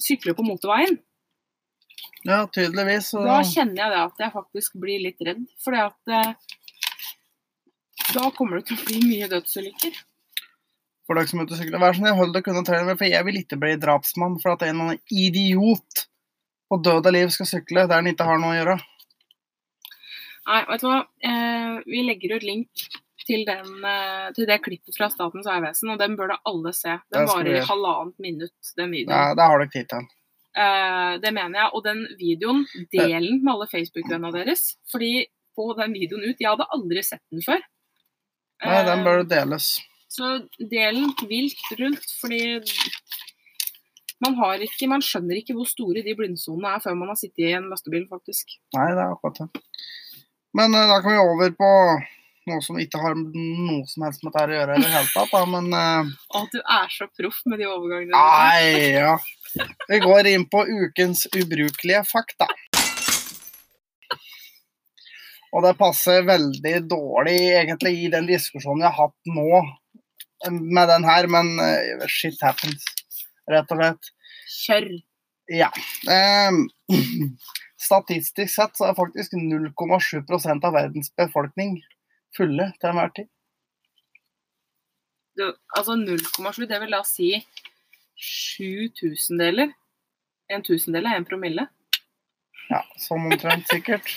sykle 0.00 0.34
på 0.34 0.46
motorveien, 0.46 0.98
Ja, 2.24 2.46
tydeligvis. 2.48 3.10
Så, 3.12 3.20
da 3.22 3.42
kjenner 3.44 3.82
jeg 3.82 3.92
det 3.92 4.00
at 4.00 4.20
jeg 4.24 4.32
faktisk 4.32 4.76
blir 4.80 5.02
litt 5.02 5.20
redd. 5.24 5.42
Fordi 5.60 5.80
at 5.84 6.12
eh, 6.16 6.54
da 8.14 8.30
kommer 8.34 8.60
det 8.60 8.70
til 8.70 8.78
å 8.78 8.86
bli 8.88 9.00
mye 9.04 9.30
dødsulykker. 9.32 10.02
for 11.04 11.18
dere 11.18 11.28
som 11.28 11.40
er 11.42 11.44
ute 11.44 11.52
og 11.52 11.60
sykler, 11.60 11.80
vær 11.82 11.92
så 11.92 12.00
snill, 12.00 12.16
hold 12.16 12.30
dere 12.32 12.52
unna 12.52 12.64
traileren, 12.64 12.96
for 12.96 13.10
jeg 13.10 13.26
vil 13.26 13.38
ikke 13.42 13.60
bli 13.60 13.74
drapsmann 13.76 14.38
for 14.40 14.54
at 14.54 14.62
en 14.64 14.70
eller 14.72 14.84
annen 14.94 15.02
idiot 15.12 16.06
på 16.72 16.78
død 16.80 17.10
og 17.10 17.12
liv 17.12 17.32
skal 17.34 17.50
sykle 17.50 17.84
der 17.90 18.00
han 18.00 18.08
ikke 18.08 18.24
har 18.24 18.40
noe 18.40 18.54
å 18.54 18.58
gjøre. 18.58 18.76
Nei, 20.44 20.60
vet 20.70 20.80
du 20.80 20.88
hva. 20.88 21.00
Eh, 21.28 21.74
vi 21.88 22.04
legger 22.04 22.36
ut 22.36 22.46
link 22.48 22.86
til, 23.24 23.44
den, 23.48 23.70
eh, 23.84 24.32
til 24.36 24.48
det 24.48 24.58
klippet 24.64 24.96
fra 24.96 25.08
Statens 25.12 25.48
vegvesen, 25.48 25.92
og 25.92 26.00
den 26.00 26.16
bør 26.18 26.34
da 26.34 26.40
alle 26.48 26.72
se. 26.76 26.98
Den 27.12 27.28
varer 27.28 27.60
i 27.60 27.64
halvannet 27.68 28.18
minutt, 28.24 28.74
den 28.76 28.92
videoen. 28.92 29.14
Nei, 29.14 29.36
det 29.36 29.48
har 29.50 29.60
dere 29.60 29.72
tid 29.72 29.90
til. 29.92 30.08
Eh, 30.54 31.12
det 31.22 31.32
mener 31.34 31.60
jeg. 31.60 31.70
Og 31.74 31.84
den 31.84 32.02
videoen, 32.20 32.64
del 32.92 33.28
den 33.30 33.40
med 33.42 33.54
alle 33.54 33.70
Facebook-vennene 33.70 34.34
deres. 34.36 34.66
Fordi 34.92 35.26
på 35.54 35.70
den 35.78 35.94
videoen 35.94 36.26
ut 36.28 36.40
Jeg 36.40 36.50
hadde 36.50 36.70
aldri 36.74 37.02
sett 37.06 37.22
den 37.32 37.44
før. 37.44 37.62
Nei, 38.64 38.80
den 38.86 39.00
Eh, 39.00 39.04
bør 39.04 39.24
deles. 39.28 39.68
Så 40.08 40.30
del 40.58 41.00
den 41.00 41.14
vilt 41.28 41.70
rundt, 41.80 42.04
fordi 42.20 42.40
man 44.24 44.36
har 44.38 44.62
ikke, 44.62 44.88
man 44.88 45.02
skjønner 45.04 45.40
ikke 45.40 45.56
hvor 45.58 45.68
store 45.68 46.04
de 46.06 46.14
blindsonene 46.16 46.76
er 46.76 46.82
før 46.84 46.96
man 46.98 47.10
har 47.12 47.18
sittet 47.18 47.48
i 47.48 47.54
en 47.58 47.70
lastebil, 47.72 48.06
faktisk. 48.10 48.56
Nei, 48.76 48.90
det 48.94 49.02
er 49.02 49.14
akkurat 49.14 49.42
det. 49.42 49.64
Men 50.54 50.74
eh, 50.74 50.90
da 50.90 51.00
kan 51.02 51.16
vi 51.16 51.22
over 51.22 51.56
på 51.58 51.70
noe 52.44 52.60
som 52.64 52.78
ikke 52.80 53.00
har 53.00 53.16
noe 53.16 53.84
som 53.88 54.04
helst 54.06 54.24
med 54.24 54.34
dette 54.34 54.52
å 54.52 54.58
gjøre 54.58 54.76
i 54.76 54.82
det 54.84 54.92
hele 54.92 55.10
tatt, 55.14 55.32
da, 55.32 55.44
men 55.48 55.70
eh, 55.72 56.12
Å, 56.36 56.44
du 56.52 56.60
er 56.60 56.92
så 56.92 57.08
proff 57.16 57.40
med 57.50 57.62
de 57.62 57.68
overgangene. 57.70 58.12
Nei, 58.14 58.94
ja. 59.00 59.16
Vi 59.88 60.00
går 60.02 60.30
inn 60.34 60.46
på 60.50 60.64
ukens 60.66 61.26
ubrukelige 61.32 62.04
fakta. 62.08 62.48
Og 65.54 65.62
det 65.62 65.76
passer 65.78 66.26
veldig 66.26 66.74
dårlig 66.90 67.38
egentlig 67.54 67.94
i 68.02 68.10
den 68.10 68.26
diskusjonen 68.26 68.82
vi 68.82 68.88
har 68.88 68.96
hatt 68.98 69.30
nå 69.30 69.62
med 70.50 70.88
den 70.90 71.06
her, 71.06 71.28
men 71.30 71.54
uh, 71.62 72.06
shit 72.10 72.40
happens, 72.42 72.84
rett 73.50 73.70
og 73.70 73.78
slett. 73.80 74.10
Kjør. 74.54 74.88
Ja. 75.54 75.70
Ehm, 76.10 76.66
statistisk 77.86 78.50
sett 78.50 78.76
så 78.76 78.88
er 78.88 78.98
faktisk 78.98 79.36
0,7% 79.38 80.66
av 80.66 80.74
verdens 80.74 81.12
befolkning 81.16 81.78
fulle 82.36 82.70
til 82.80 82.90
enhver 82.90 83.14
tid. 83.16 83.30
Du, 85.38 85.46
altså 85.76 85.96
0,7, 85.98 86.66
det 86.70 86.80
vil 86.82 86.94
da 86.94 87.02
si 87.06 87.30
sju 88.14 88.90
tusendeler. 88.98 89.72
En 90.50 90.62
tusendel 90.66 91.08
er 91.08 91.18
en 91.18 91.26
promille. 91.26 91.66
Ja, 92.70 92.80
sånn 93.00 93.26
omtrent 93.28 93.68
sikkert. 93.70 94.08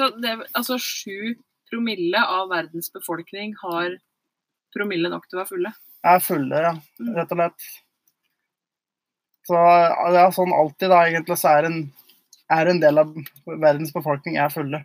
Så 0.00 0.08
det, 0.16 0.32
altså 0.56 0.78
sju 0.80 1.34
promille 1.68 2.20
av 2.24 2.48
verdens 2.48 2.88
befolkning 2.94 3.52
har 3.60 3.98
promille 4.72 5.10
nok 5.12 5.26
til 5.28 5.36
å 5.36 5.42
være 5.42 5.50
fulle. 5.50 5.72
er 6.08 6.22
fulle, 6.24 6.60
ja. 6.64 6.74
Mm. 7.02 7.10
Rett 7.18 7.34
og 7.34 7.40
slett. 7.42 7.66
Så 9.50 9.60
det 10.14 10.22
er 10.22 10.32
sånn 10.32 10.54
alltid, 10.56 10.88
da, 10.88 11.02
egentlig, 11.04 11.36
så 11.36 11.52
er 11.52 11.68
en, 11.68 11.78
er 12.56 12.70
en 12.72 12.80
del 12.80 13.02
av 13.02 13.12
verdens 13.44 13.92
befolkning 13.92 14.38
er 14.40 14.52
fulle. 14.54 14.80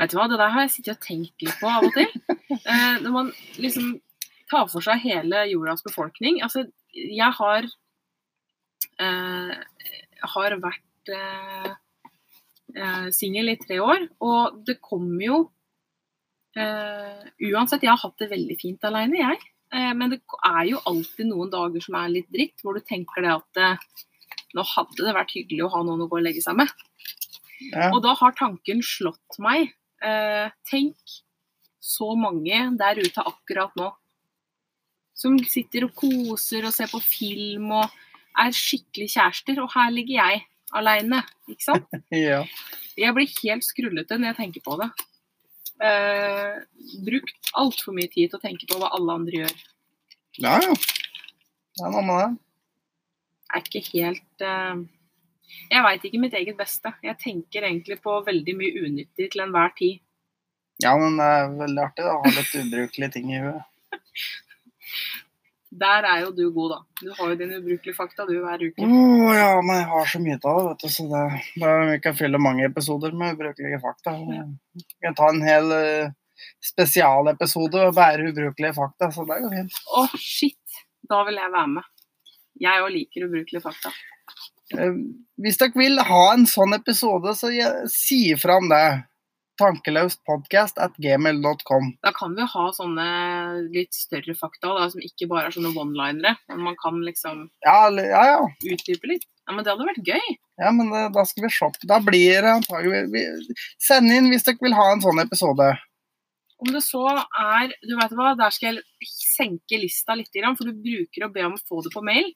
Vet 0.00 0.12
du 0.12 0.16
hva, 0.16 0.26
det 0.32 0.40
der 0.40 0.54
har 0.54 0.64
jeg 0.64 0.72
sittet 0.78 0.96
og 0.96 1.04
tenkt 1.04 1.44
litt 1.44 1.60
på 1.60 1.68
av 1.70 1.90
og 1.90 1.96
til. 1.96 2.08
Eh, 2.56 2.98
når 3.02 3.12
man 3.12 3.28
liksom 3.60 3.96
tar 4.50 4.68
for 4.70 4.82
seg 4.82 5.02
hele 5.02 5.42
jordas 5.50 5.82
befolkning. 5.84 6.38
Altså, 6.42 6.62
jeg 6.94 7.34
har 7.36 7.66
eh, 9.02 9.50
har 10.34 10.56
vært 10.62 11.12
eh, 11.12 11.74
eh, 12.74 13.10
singel 13.14 13.52
i 13.52 13.58
tre 13.60 13.78
år, 13.82 14.08
og 14.24 14.62
det 14.66 14.78
kommer 14.84 15.22
jo 15.24 15.38
eh, 16.56 17.22
Uansett, 17.50 17.84
jeg 17.84 17.92
har 17.92 18.02
hatt 18.02 18.18
det 18.22 18.32
veldig 18.32 18.56
fint 18.60 18.88
alene, 18.88 19.20
jeg. 19.20 19.44
Eh, 19.74 19.92
men 19.98 20.14
det 20.14 20.20
er 20.46 20.64
jo 20.70 20.82
alltid 20.88 21.30
noen 21.30 21.52
dager 21.52 21.82
som 21.84 21.98
er 22.00 22.12
litt 22.12 22.30
dritt, 22.32 22.58
hvor 22.62 22.76
du 22.76 22.84
tenker 22.86 23.24
det 23.24 23.34
at 23.34 23.62
eh, 23.62 23.86
nå 24.56 24.64
hadde 24.74 25.02
det 25.02 25.14
vært 25.16 25.34
hyggelig 25.36 25.66
å 25.66 25.72
ha 25.74 25.82
noen 25.84 26.06
å 26.06 26.08
gå 26.10 26.20
og 26.20 26.26
legge 26.26 26.44
seg 26.44 26.58
med. 26.58 26.72
Ja. 27.72 27.90
Og 27.90 28.02
da 28.04 28.14
har 28.18 28.36
tanken 28.36 28.82
slått 28.84 29.38
meg. 29.42 29.72
Eh, 30.04 30.48
tenk 30.68 30.96
så 31.82 32.12
mange 32.18 32.66
der 32.78 33.00
ute 33.00 33.24
akkurat 33.24 33.74
nå. 33.78 33.90
Som 35.16 35.38
sitter 35.48 35.86
og 35.86 35.94
koser 35.96 36.66
og 36.68 36.74
ser 36.76 36.90
på 36.92 37.00
film 37.00 37.70
og 37.78 37.94
er 38.36 38.52
skikkelig 38.52 39.08
kjærester. 39.14 39.62
Og 39.64 39.72
her 39.72 39.94
ligger 39.94 40.18
jeg 40.20 40.44
aleine, 40.74 41.22
ikke 41.50 41.64
sant? 41.64 42.00
ja. 42.28 42.42
Jeg 42.96 43.14
blir 43.16 43.30
helt 43.42 43.66
skrullete 43.66 44.18
når 44.18 44.32
jeg 44.32 44.38
tenker 44.40 44.64
på 44.64 44.78
det. 44.80 44.88
Eh, 45.84 46.54
brukt 47.04 47.50
altfor 47.60 47.96
mye 47.96 48.08
tid 48.08 48.32
til 48.32 48.38
å 48.38 48.42
tenke 48.42 48.68
på 48.70 48.78
hva 48.80 48.88
alle 48.96 49.18
andre 49.20 49.42
gjør. 49.42 49.56
ja, 50.40 50.58
ja. 50.64 50.76
Det 51.76 51.84
er 51.84 51.92
noe 51.92 52.04
med 52.08 52.22
det. 52.22 52.28
er 53.52 53.64
ikke 53.66 53.80
helt 53.90 54.44
eh, 54.48 54.78
Jeg 55.68 55.84
veit 55.84 56.06
ikke 56.08 56.20
mitt 56.22 56.36
eget 56.38 56.56
beste. 56.56 56.94
Jeg 57.04 57.20
tenker 57.20 57.68
egentlig 57.68 57.98
på 58.00 58.16
veldig 58.24 58.54
mye 58.56 58.86
unyttig 58.86 59.28
til 59.34 59.44
enhver 59.44 59.74
tid. 59.76 60.00
Ja, 60.80 60.94
men 61.00 61.20
det 61.20 61.26
er 61.34 61.52
veldig 61.56 61.82
artig 61.84 62.04
da, 62.04 62.16
å 62.16 62.24
ha 62.24 62.32
litt 62.32 62.56
ubrukelige 62.56 63.12
ting 63.14 63.30
i 63.32 63.42
huet. 63.44 63.62
Der 65.76 66.06
er 66.08 66.20
jo 66.24 66.30
du 66.32 66.44
god, 66.54 66.72
da. 66.72 66.78
Du 67.02 67.10
har 67.18 67.32
jo 67.32 67.38
dine 67.40 67.58
ubrukelige 67.60 67.96
fakta 67.96 68.24
du 68.28 68.34
hver 68.40 68.62
uke. 68.62 68.80
uke. 68.80 69.34
ja, 69.36 69.50
men 69.60 69.80
jeg 69.80 69.88
har 69.90 70.06
så 70.12 70.20
mye 70.24 70.38
av 70.38 70.46
det, 70.46 70.66
vet 70.68 70.84
du, 70.84 70.92
så 70.94 71.08
det, 71.10 71.24
det 71.62 71.72
vi 71.90 71.98
kan 72.06 72.16
fylle 72.20 72.40
mange 72.40 72.64
episoder 72.68 73.16
med 73.16 73.36
ubrukelige 73.36 73.80
fakta. 73.82 74.14
Vi 74.16 74.86
kan 75.04 75.18
ta 75.18 75.28
en 75.34 75.44
hel 75.44 75.74
uh, 75.74 76.14
spesialepisode 76.64 77.84
og 77.90 77.96
bære 77.96 78.30
ubrukelige 78.32 78.76
fakta, 78.78 79.10
så 79.12 79.26
det 79.28 79.40
går 79.44 79.56
fint. 79.58 79.80
Å, 79.92 80.06
shit! 80.20 80.80
Da 81.06 81.22
vil 81.28 81.38
jeg 81.38 81.52
være 81.52 81.72
med. 81.76 81.90
Jeg 82.60 82.82
òg 82.82 82.92
liker 82.94 83.26
ubrukelige 83.28 83.64
fakta. 83.64 83.92
Eh, 84.74 84.96
hvis 85.42 85.60
dere 85.60 85.78
vil 85.78 86.00
ha 86.08 86.22
en 86.32 86.46
sånn 86.50 86.74
episode, 86.74 87.36
så 87.38 87.52
si 87.92 88.20
fra 88.40 88.58
om 88.62 88.72
det. 88.72 88.86
Tankeløstpodcast 89.60 90.78
at 90.82 90.96
gmail.com. 91.02 91.92
Da 92.04 92.12
kan 92.16 92.34
vi 92.36 92.44
ha 92.52 92.64
sånne 92.76 93.06
litt 93.72 93.94
større 93.96 94.34
fakta 94.36 94.74
da, 94.76 94.88
som 94.92 95.00
ikke 95.04 95.28
bare 95.30 95.48
er 95.50 95.56
sånne 95.56 95.72
one-linere. 95.76 96.36
Men 96.50 96.64
man 96.68 96.76
kan 96.82 97.00
liksom 97.06 97.46
Ja, 97.64 97.88
ja, 97.90 98.22
ja. 98.34 98.44
utdype 98.72 99.10
litt. 99.12 99.26
Ja, 99.46 99.54
Men 99.54 99.64
det 99.64 99.72
hadde 99.72 99.86
vært 99.86 100.06
gøy. 100.08 100.36
Ja, 100.58 100.70
men 100.74 100.88
det, 100.90 101.02
da 101.14 101.22
skal 101.28 101.44
vi 101.46 101.50
se. 101.54 101.68
Da 101.86 102.00
blir 102.02 102.42
det 102.42 102.50
antagelig 102.50 103.58
Send 103.78 104.10
inn 104.10 104.30
hvis 104.32 104.42
dere 104.46 104.58
vil 104.60 104.74
ha 104.74 104.88
en 104.92 105.04
sånn 105.04 105.20
episode. 105.22 105.68
Om 106.58 106.72
det 106.72 106.80
så 106.82 107.02
er 107.12 107.74
Du 107.84 107.94
vet 107.98 108.14
hva, 108.16 108.32
der 108.38 108.50
skal 108.54 108.74
jeg 108.78 109.10
senke 109.12 109.78
lista 109.78 110.16
litt, 110.16 110.32
for 110.32 110.64
du 110.64 110.72
bruker 110.72 111.26
å 111.26 111.32
be 111.32 111.44
om 111.44 111.54
å 111.54 111.64
få 111.68 111.82
det 111.84 111.92
på 111.94 112.02
mail. 112.02 112.32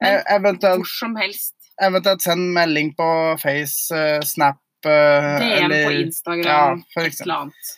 Men, 0.00 0.20
eventuelt, 0.28 0.84
Hvor 0.84 0.92
som 0.92 1.16
helst. 1.16 1.54
eventuelt 1.80 2.20
send 2.20 2.52
melding 2.52 2.92
på 2.94 3.06
Face, 3.40 3.90
eh, 3.96 4.20
Snap 4.20 4.58
eh, 4.90 5.38
DM 5.42 5.74
på 5.74 5.92
Instagram, 6.02 6.82
ja, 6.96 7.04
et 7.04 7.20
eller 7.22 7.34
annet. 7.46 7.72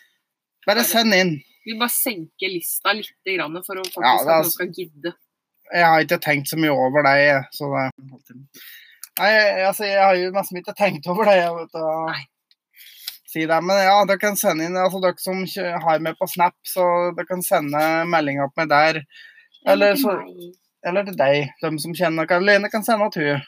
Bare 0.69 0.85
send 0.85 1.15
inn. 1.17 1.35
Vi 1.65 1.75
bare 1.79 1.93
senker 1.93 2.49
lista 2.53 2.93
litt 2.97 3.13
grann 3.27 3.57
for 3.67 3.77
å 3.81 3.85
faktisk 3.85 4.05
Ja, 4.05 4.15
at 4.17 4.27
er- 4.27 4.43
noen 4.43 4.51
skal 4.53 4.73
gidde. 4.73 5.15
Jeg 5.69 5.85
har 5.85 6.01
ikke 6.01 6.19
tenkt 6.25 6.49
så 6.49 6.57
mye 6.57 6.73
over 6.73 7.03
det, 7.05 7.45
så 7.53 7.69
det 7.75 7.91
Nei, 9.19 9.33
altså, 9.67 9.83
jeg 9.85 9.99
har 9.99 10.15
jo 10.15 10.31
nesten 10.31 10.61
ikke 10.61 10.75
tenkt 10.79 11.07
over 11.11 11.25
det. 11.27 11.41
Vet, 11.43 11.75
Nei. 11.75 12.21
si 13.27 13.41
det. 13.51 13.59
Men 13.67 13.81
ja, 13.83 13.97
dere 14.07 14.19
kan 14.23 14.37
sende 14.39 14.65
inn, 14.65 14.77
altså 14.79 15.01
dere 15.03 15.19
som 15.19 15.43
har 15.83 15.99
meg 15.99 16.15
på 16.21 16.29
Snap, 16.31 16.55
så 16.65 16.85
dere 17.17 17.27
kan 17.27 17.43
sende 17.43 17.83
meldinger 18.07 18.47
på 18.53 18.63
meg 18.63 18.69
der. 18.71 19.01
Eller, 19.67 19.97
så, 19.99 20.15
eller 20.87 21.05
til 21.09 21.17
deg. 21.19 21.51
De 21.61 21.73
som 21.83 21.93
kjenner 21.99 22.29
Karoline, 22.31 22.71
kan 22.71 22.87
sende 22.87 23.11
til 23.13 23.33
hun. 23.35 23.43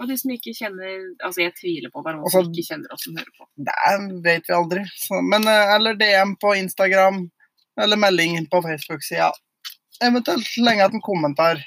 Og 0.00 0.08
de 0.08 0.16
som 0.18 0.32
ikke 0.32 0.54
kjenner 0.56 0.92
Altså, 1.22 1.44
jeg 1.44 1.54
tviler 1.58 1.92
på 1.92 2.02
det 2.02 2.10
er 2.10 2.16
noen 2.16 2.26
Og 2.26 2.34
som 2.34 2.48
ikke 2.48 2.66
kjenner 2.66 2.94
oss 2.94 3.04
som 3.06 3.16
hører 3.18 3.32
på. 3.36 3.46
Det 3.68 3.76
vet 4.24 4.48
vi 4.48 4.56
aldri. 4.56 4.84
Så, 4.98 5.20
men, 5.22 5.46
eh, 5.48 5.74
eller 5.76 5.98
DM 6.00 6.34
på 6.40 6.54
Instagram, 6.58 7.24
eller 7.80 8.00
melding 8.00 8.38
på 8.52 8.62
Facebook-sida. 8.64 9.30
Eventuelt 10.02 10.48
lenge 10.58 10.86
etter 10.86 10.98
en 10.98 11.04
kommentar. 11.04 11.60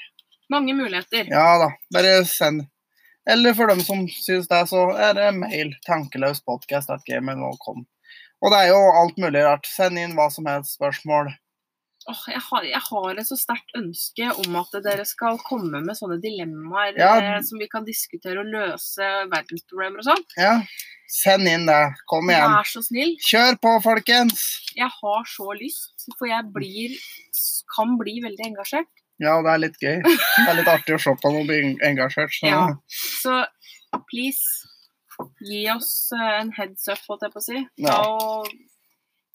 Mange 0.52 0.74
muligheter. 0.76 1.30
Ja 1.30 1.56
da, 1.62 1.70
bare 1.94 2.18
send. 2.28 2.66
Eller 3.30 3.54
for 3.58 3.66
dem 3.66 3.80
som 3.82 4.04
syns 4.12 4.46
det, 4.48 4.60
så 4.70 4.84
er 5.02 5.16
det 5.18 5.32
mail. 5.34 5.72
Tankeløspodkast.gmail.com. 5.86 7.86
Og 8.44 8.52
det 8.52 8.60
er 8.60 8.68
jo 8.70 8.82
alt 9.00 9.16
mulig 9.18 9.42
rart. 9.42 9.66
Send 9.66 9.98
inn 9.98 10.14
hva 10.18 10.28
som 10.30 10.46
helst 10.46 10.76
spørsmål. 10.76 11.32
Åh, 12.06 12.20
jeg, 12.30 12.40
har, 12.48 12.62
jeg 12.68 12.82
har 12.86 13.18
et 13.18 13.26
så 13.26 13.34
sterkt 13.40 13.72
ønske 13.74 14.28
om 14.44 14.56
at 14.60 14.76
dere 14.84 15.02
skal 15.08 15.40
komme 15.42 15.80
med 15.82 15.96
sånne 15.98 16.20
dilemmaer 16.22 16.94
Ja. 17.00 17.14
eh, 17.18 17.40
som 17.42 17.58
vi 17.58 17.66
kan 17.72 17.84
diskutere 17.86 18.38
og 18.44 18.46
løse 18.52 19.08
verdensproblemer 19.32 19.98
og 20.04 20.06
sånn. 20.06 20.22
Ja, 20.38 20.52
send 21.10 21.48
inn 21.50 21.66
det. 21.66 21.80
Kom 22.06 22.30
igjen. 22.30 22.46
Vær 22.54 22.70
så 22.70 22.82
snill. 22.86 23.16
Kjør 23.26 23.58
på, 23.58 23.72
folkens! 23.88 24.44
Jeg 24.78 24.86
har 25.00 25.26
så 25.32 25.48
lyst, 25.58 26.06
for 26.18 26.30
jeg 26.30 26.46
blir 26.54 26.94
kan 27.74 27.96
bli 27.98 28.20
veldig 28.22 28.46
engasjert. 28.52 28.88
Ja, 29.18 29.34
det 29.42 29.50
er 29.50 29.60
litt 29.64 29.76
gøy. 29.82 29.98
Det 30.04 30.46
er 30.46 30.56
litt 30.60 30.68
artig 30.70 30.94
å 30.94 31.00
se 31.02 31.14
på 31.22 31.30
noen 31.34 31.46
bli 31.48 31.58
engasjert. 31.88 32.30
Så. 32.36 32.46
Ja. 32.46 32.62
Så 33.18 33.36
please, 34.10 34.44
gi 35.42 35.64
oss 35.72 36.12
eh, 36.14 36.34
en 36.42 36.52
heads 36.54 36.86
up, 36.92 37.00
holdt 37.08 37.26
jeg 37.26 37.32
på 37.34 37.42
å 37.42 37.46
si. 37.46 37.62
Ja. 37.82 37.96
Og 38.06 38.50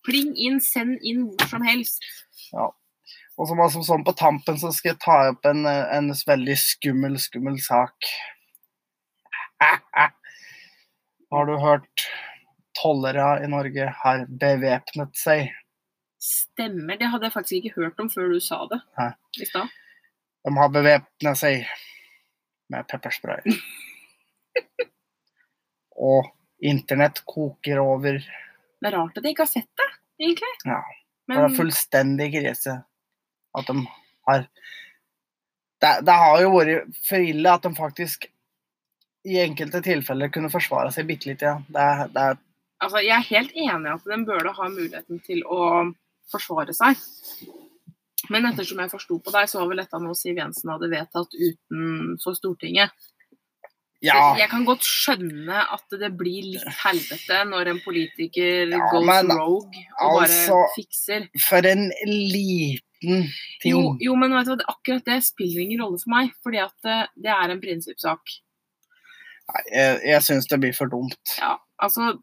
pling 0.08 0.34
inn, 0.36 0.62
send 0.64 1.00
inn 1.06 1.28
hvor 1.32 1.50
som 1.56 1.66
helst. 1.66 2.06
Ja. 2.52 2.70
Og 3.38 3.48
så 3.48 3.56
altså, 3.56 3.80
som 3.80 3.88
sånn 3.88 4.04
på 4.06 4.14
tampen 4.18 4.60
så 4.62 4.70
skal 4.76 4.94
jeg 4.94 5.02
ta 5.02 5.18
opp 5.32 5.48
en, 5.50 5.66
en 5.66 6.12
veldig 6.14 6.58
skummel, 6.62 7.18
skummel 7.22 7.58
sak. 7.64 8.10
Har 11.32 11.48
du 11.48 11.56
hørt 11.62 12.06
tollere 12.78 13.44
i 13.44 13.50
Norge 13.52 13.88
har 14.04 14.26
bevæpnet 14.28 15.16
seg? 15.18 15.52
Stemmer. 16.22 17.00
Det 17.00 17.10
hadde 17.10 17.28
jeg 17.28 17.34
faktisk 17.34 17.58
ikke 17.60 17.82
hørt 17.82 18.02
om 18.04 18.10
før 18.12 18.34
du 18.34 18.40
sa 18.44 18.62
det 18.70 18.82
Hæ? 18.98 19.08
i 19.42 19.48
stad. 19.50 19.72
De 20.46 20.54
har 20.58 20.74
bevæpna 20.74 21.34
seg 21.38 21.66
med 22.72 22.86
pepperspray. 22.90 23.56
Og 26.12 26.30
internett 26.62 27.24
koker 27.26 27.82
over. 27.82 28.22
Det 28.82 28.90
er 28.90 28.98
rart 28.98 29.18
at 29.18 29.24
de 29.24 29.32
ikke 29.32 29.46
har 29.46 29.52
sett 29.52 29.70
det, 29.78 29.90
egentlig. 30.22 30.52
Ja, 30.66 30.82
Det 30.82 31.36
Men 31.36 31.46
er 31.46 31.58
fullstendig 31.58 32.32
krise 32.34 32.78
at 33.58 33.68
de 33.68 33.76
har 34.28 34.46
det, 35.82 35.92
det 36.06 36.16
har 36.24 36.42
jo 36.44 36.52
vært 36.54 36.98
for 37.08 37.26
ille 37.26 37.52
at 37.52 37.64
de 37.66 37.72
faktisk 37.78 38.28
i 39.26 39.38
enkelte 39.42 39.82
tilfeller 39.86 40.30
kunne 40.34 40.52
forsvare 40.54 40.92
seg 40.94 41.08
bitte 41.10 41.30
litt. 41.30 41.42
Ja. 41.46 41.56
Det, 41.68 41.88
det 42.14 42.26
er 42.26 42.38
altså, 42.82 43.02
jeg 43.02 43.16
er 43.18 43.30
helt 43.30 43.56
enig 43.56 43.90
i 43.90 43.94
at 43.96 44.08
de 44.10 44.20
burde 44.28 44.54
ha 44.58 44.70
muligheten 44.70 45.22
til 45.26 45.44
å 45.46 45.62
forsvare 46.32 46.74
seg. 46.76 47.02
Men 48.32 48.46
ettersom 48.48 48.80
jeg 48.82 48.94
forsto 48.94 49.18
på 49.20 49.34
deg, 49.34 49.50
så 49.50 49.62
var 49.62 49.72
vel 49.72 49.82
dette 49.82 50.00
noe 50.02 50.18
Siv 50.18 50.38
Jensen 50.38 50.72
hadde 50.72 50.92
vedtatt 50.92 51.34
utenfor 51.36 52.38
Stortinget. 52.38 52.94
Ja, 54.02 54.36
Jeg 54.40 54.50
kan 54.50 54.64
godt 54.66 54.82
skjønne 54.82 55.62
at 55.76 55.94
det 56.02 56.10
blir 56.18 56.48
litt 56.56 56.70
helvete 56.82 57.44
når 57.46 57.70
en 57.76 57.82
politiker 57.84 58.72
Ja, 58.72 58.80
goes 58.90 59.06
men 59.06 59.30
rogue 59.30 59.84
og 60.02 60.24
altså, 60.24 60.56
bare 60.58 60.72
fikser. 60.74 61.28
for 61.46 61.68
en 61.70 61.84
liten 62.10 63.28
ting. 63.62 63.70
Jo, 63.70 63.84
jo, 64.02 64.16
men 64.18 64.34
vet 64.34 64.50
du, 64.50 64.56
hva, 64.56 64.74
akkurat 64.74 65.06
det 65.06 65.20
spiller 65.26 65.62
ingen 65.68 65.84
rolle 65.84 66.02
for 66.02 66.14
meg, 66.16 66.34
fordi 66.42 66.64
at 66.64 66.74
det, 66.88 66.98
det 67.28 67.34
er 67.36 67.54
en 67.54 67.62
prinsippsak. 67.62 68.34
Nei, 69.52 69.64
jeg 69.70 70.02
jeg 70.16 70.26
syns 70.26 70.50
det 70.50 70.60
blir 70.64 70.74
for 70.78 70.90
dumt. 70.90 71.36
Ja, 71.38 71.56
altså, 71.82 72.16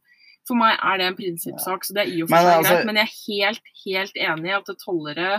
for 0.48 0.58
meg 0.58 0.78
er 0.82 0.98
det 0.98 1.10
en 1.12 1.18
prinsippsak, 1.18 1.86
så 1.86 1.94
det 1.94 2.06
er 2.06 2.14
i 2.14 2.22
og 2.24 2.30
for 2.32 2.42
seg 2.42 2.54
altså- 2.56 2.74
greit. 2.74 2.86
Men 2.90 3.00
jeg 3.02 3.06
er 3.06 3.18
helt, 3.28 3.72
helt 3.84 4.20
enig 4.30 4.50
i 4.50 4.56
at 4.58 4.72
tollere 4.82 5.30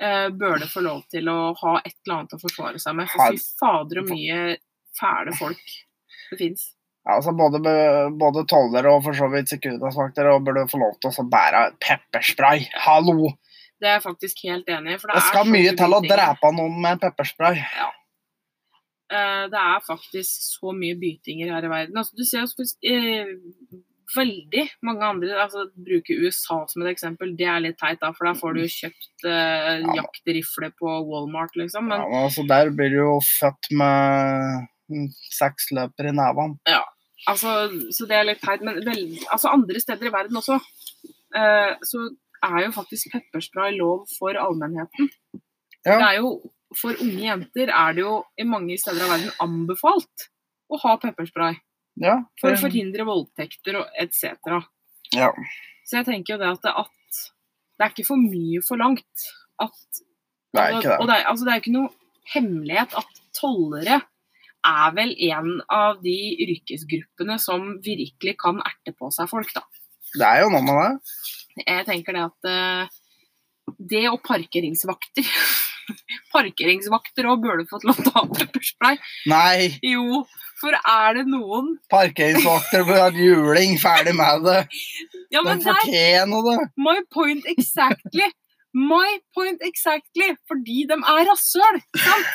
eh, 0.00 0.28
burde 0.32 0.68
få 0.72 0.84
lov 0.88 1.04
til 1.12 1.28
å 1.32 1.38
ha 1.60 1.76
et 1.82 1.96
eller 2.06 2.22
annet 2.22 2.36
å 2.36 2.40
forsvare 2.40 2.80
seg 2.80 2.96
med. 2.96 3.12
For 3.12 3.32
fy 3.36 3.44
fader 3.60 4.00
og 4.04 4.08
mye 4.12 4.56
fæle 4.98 5.34
folk 5.38 5.76
det 6.30 6.38
fins. 6.40 6.72
Altså 7.06 7.30
både, 7.38 7.60
både 8.18 8.42
toller 8.50 8.88
og 8.90 9.04
for 9.04 9.14
så 9.14 9.28
vidt 9.30 9.52
Securitas-vakter 9.52 10.26
burde 10.42 10.66
få 10.70 10.80
lov 10.82 10.96
til 10.98 11.12
å 11.14 11.26
bære 11.30 11.68
pepperspray. 11.82 12.66
Hallo! 12.82 13.30
Det 13.76 13.90
er 13.90 13.98
jeg 13.98 14.06
faktisk 14.06 14.42
helt 14.48 14.70
enig 14.72 14.96
i. 14.96 14.98
Det, 14.98 15.12
Det 15.12 15.22
skal 15.28 15.52
mye 15.52 15.74
til 15.78 15.94
å 15.94 16.02
drepe 16.02 16.52
noen 16.56 16.80
med 16.82 17.02
pepperspray. 17.04 17.60
Ja. 17.60 17.90
det 19.52 19.60
er 19.60 19.84
faktisk 19.86 20.48
så 20.48 20.72
mye 20.74 20.96
bytinger 20.98 21.52
her 21.54 21.68
i 21.68 21.70
verden. 21.70 22.00
Altså, 22.00 22.16
du 22.18 22.24
ser 22.26 22.42
jo 22.42 22.66
eh, 22.90 23.30
veldig 24.16 24.64
mange 24.88 25.06
andre 25.06 25.36
altså, 25.44 25.68
Bruke 25.76 26.16
USA 26.18 26.62
som 26.70 26.82
et 26.82 26.90
eksempel, 26.94 27.36
det 27.38 27.46
er 27.46 27.62
litt 27.62 27.78
teit, 27.78 28.00
da, 28.02 28.10
for 28.16 28.26
da 28.26 28.34
får 28.38 28.56
du 28.56 28.64
jo 28.64 28.72
kjøpt 28.80 29.28
eh, 29.30 29.84
jaktrifle 30.00 30.72
på 30.80 30.96
Walmart, 31.06 31.54
liksom. 31.60 31.86
Men 31.92 32.02
Ja, 32.02 32.08
men 32.10 32.24
altså 32.24 32.46
Der 32.50 32.72
blir 32.74 32.90
du 32.90 32.98
jo 33.04 33.20
født 33.20 33.70
med 33.78 34.66
seks 35.32 35.70
løper 35.76 36.10
i 36.10 36.14
nevene. 36.16 36.58
Altså, 37.26 37.54
så 37.94 38.06
det 38.08 38.18
er 38.18 38.28
litt 38.28 38.42
teit. 38.44 38.64
Men 38.66 38.80
vel, 38.86 39.16
altså 39.32 39.52
andre 39.54 39.80
steder 39.82 40.10
i 40.10 40.14
verden 40.14 40.38
også, 40.38 40.58
eh, 41.36 41.72
så 41.86 42.08
er 42.46 42.66
jo 42.66 42.74
faktisk 42.76 43.14
pepperspray 43.14 43.76
lov 43.78 44.04
for 44.18 44.36
allmennheten. 44.38 45.10
Ja. 45.86 45.96
Det 45.96 46.04
er 46.10 46.20
jo, 46.20 46.36
For 46.76 46.98
unge 47.00 47.22
jenter 47.22 47.70
er 47.70 47.94
det 47.94 48.02
jo 48.02 48.16
i 48.36 48.44
mange 48.44 48.74
steder 48.76 49.04
av 49.04 49.12
verden 49.14 49.30
anbefalt 49.40 50.24
å 50.68 50.80
ha 50.82 50.96
pepperspray. 51.00 51.54
Ja, 52.02 52.18
For 52.40 52.52
å 52.52 52.58
forhindre 52.60 53.06
voldtekter 53.06 53.78
og 53.80 54.00
etc. 54.02 54.34
ja. 55.14 55.30
Så 55.86 56.00
jeg 56.00 56.08
tenker 56.08 56.34
jo 56.34 56.40
det 56.42 56.48
at 56.50 56.64
det, 56.66 56.72
at 56.74 57.20
det 57.78 57.86
er 57.86 57.92
ikke 57.94 58.08
for 58.08 58.18
mye 58.18 58.60
forlangt 58.66 59.26
at 59.62 59.78
Det 60.50 60.60
er 60.60 60.74
ikke 60.74 60.88
det. 60.90 60.98
Og 60.98 61.06
det 61.06 61.14
er, 61.14 61.24
altså, 61.30 61.46
det 61.46 61.54
er 61.54 61.62
ikke 61.62 61.76
noe 61.76 61.92
hemmelighet 62.34 62.98
at 62.98 63.22
tollere 63.38 64.00
er 64.66 64.94
vel 64.96 65.12
en 65.30 65.50
av 65.72 66.00
de 66.04 66.16
yrkesgruppene 66.46 67.38
som 67.42 67.76
virkelig 67.84 68.36
kan 68.42 68.58
erte 68.66 68.94
på 68.98 69.10
seg 69.14 69.30
folk, 69.30 69.52
da. 69.54 69.62
Det 70.16 70.26
er 70.26 70.42
jo 70.44 70.52
noe 70.54 70.64
med 70.66 70.80
det. 70.80 71.16
Jeg 71.66 71.86
tenker 71.88 72.16
det 72.16 72.24
at 72.26 72.48
eh, 72.50 72.96
det 73.92 74.04
og 74.10 74.20
parkeringsvakter 74.26 75.26
Parkeringsvakter 76.34 77.28
òg 77.30 77.44
burde 77.44 77.66
fått 77.70 77.84
lov 77.86 77.98
til 78.00 78.10
å 78.10 78.22
ha 78.22 78.24
pepperspray. 78.34 78.98
Nei, 79.30 79.68
Jo, 79.86 80.24
for 80.60 80.74
er 80.76 81.18
det 81.18 81.26
noen 81.30 81.76
parkeringsvakter 81.92 82.82
burde 82.88 83.04
ha 83.04 83.12
juling, 83.14 83.76
ferdig 83.82 84.16
med 84.18 84.46
det. 84.48 84.58
Ja, 85.34 85.40
men 85.42 85.58
er 85.58 85.66
fortjener 85.66 86.44
det. 86.46 86.58
my 86.78 86.96
point 87.12 87.46
exactly. 87.50 88.28
My 88.76 89.16
point 89.34 89.62
exactly. 89.66 90.28
Fordi 90.48 90.84
de 90.90 90.98
er 91.00 91.24
rasshøl. 91.30 91.80
sant? 91.98 92.28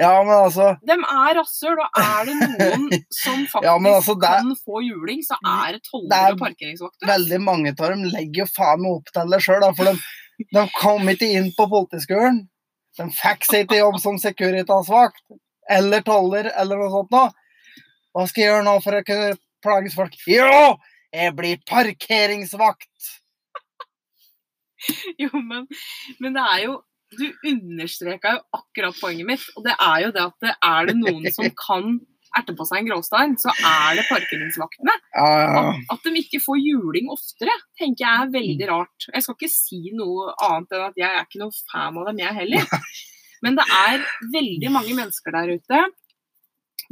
Ja, 0.00 0.22
men 0.24 0.32
altså 0.32 0.70
De 0.88 0.94
er 0.96 1.34
rasshøl, 1.36 1.76
og 1.76 1.98
er 2.00 2.28
det 2.28 2.36
noen 2.40 2.86
som 3.22 3.42
faktisk 3.44 3.66
Ja, 3.66 3.74
altså, 3.76 4.14
det 4.16 4.30
kan 4.38 4.54
få 4.64 4.80
juling, 4.86 5.20
så 5.26 5.36
er 5.36 5.76
det 5.76 5.82
tollere 5.84 6.30
er 6.30 6.36
og 6.36 6.40
parkeringsvakter. 6.40 7.08
Veldig 7.10 7.40
mange 7.44 7.74
av 7.74 7.92
dem 7.92 8.06
legger 8.08 8.44
jo 8.44 8.48
faen 8.54 8.80
meg 8.80 8.96
opp 8.96 9.12
til 9.12 9.34
det 9.34 9.40
sjøl, 9.44 9.66
for 9.76 9.90
de, 9.90 9.94
de 10.56 10.64
kom 10.78 11.12
ikke 11.12 11.28
inn 11.36 11.50
på 11.58 11.68
politiskolen. 11.74 12.40
De 12.96 13.08
fikk 13.16 13.44
seg 13.48 13.66
ikke 13.66 13.80
jobb 13.82 13.98
som 14.00 14.20
Securitas-vakt 14.20 15.22
eller 15.72 16.04
toller 16.04 16.48
eller 16.56 16.80
noe 16.80 16.92
sånt 16.92 17.12
noe. 17.12 17.28
Hva 18.12 18.24
skal 18.28 18.42
jeg 18.42 18.50
gjøre 18.50 18.66
nå 18.66 18.74
for 18.84 18.96
å 18.96 19.04
kunne 19.08 19.36
plages 19.64 19.96
folk? 19.96 20.16
Jo, 20.28 20.78
jeg 21.12 21.36
blir 21.36 21.60
parkeringsvakt! 21.68 22.88
Jo, 25.20 25.28
men, 25.38 25.68
men 26.18 26.34
det 26.34 26.42
er 26.42 26.62
jo 26.64 26.72
Du 27.18 27.26
understreka 27.50 28.36
jo 28.36 28.40
akkurat 28.58 28.96
poenget 29.00 29.28
mitt, 29.28 29.44
og 29.56 29.66
det 29.66 29.74
er 29.76 30.06
jo 30.06 30.14
det 30.14 30.24
at 30.24 30.46
det 30.46 30.54
er 30.56 30.88
det 30.88 30.96
noen 31.00 31.28
som 31.34 31.48
kan 31.66 32.00
erte 32.32 32.54
på 32.56 32.64
seg 32.64 32.80
en 32.80 32.88
gråstein, 32.88 33.34
så 33.40 33.52
er 33.52 33.98
det 33.98 34.06
parkeringsvaktene. 34.08 34.94
At, 35.20 35.82
at 35.92 36.06
de 36.06 36.22
ikke 36.22 36.40
får 36.40 36.60
juling 36.62 37.10
oftere, 37.12 37.54
tenker 37.76 38.06
jeg 38.06 38.22
er 38.22 38.30
veldig 38.32 38.68
rart. 38.70 39.08
Jeg 39.12 39.24
skal 39.24 39.36
ikke 39.36 39.52
si 39.52 39.80
noe 39.96 40.32
annet 40.48 40.72
enn 40.72 40.86
at 40.86 41.00
jeg 41.02 41.10
er 41.10 41.26
ikke 41.26 41.42
noen 41.42 41.58
fan 41.58 41.98
av 42.00 42.08
dem, 42.08 42.22
jeg 42.24 42.38
heller. 42.38 42.72
Men 43.44 43.58
det 43.58 43.66
er 43.74 44.06
veldig 44.32 44.70
mange 44.72 44.96
mennesker 44.96 45.34
der 45.34 45.52
ute 45.58 45.82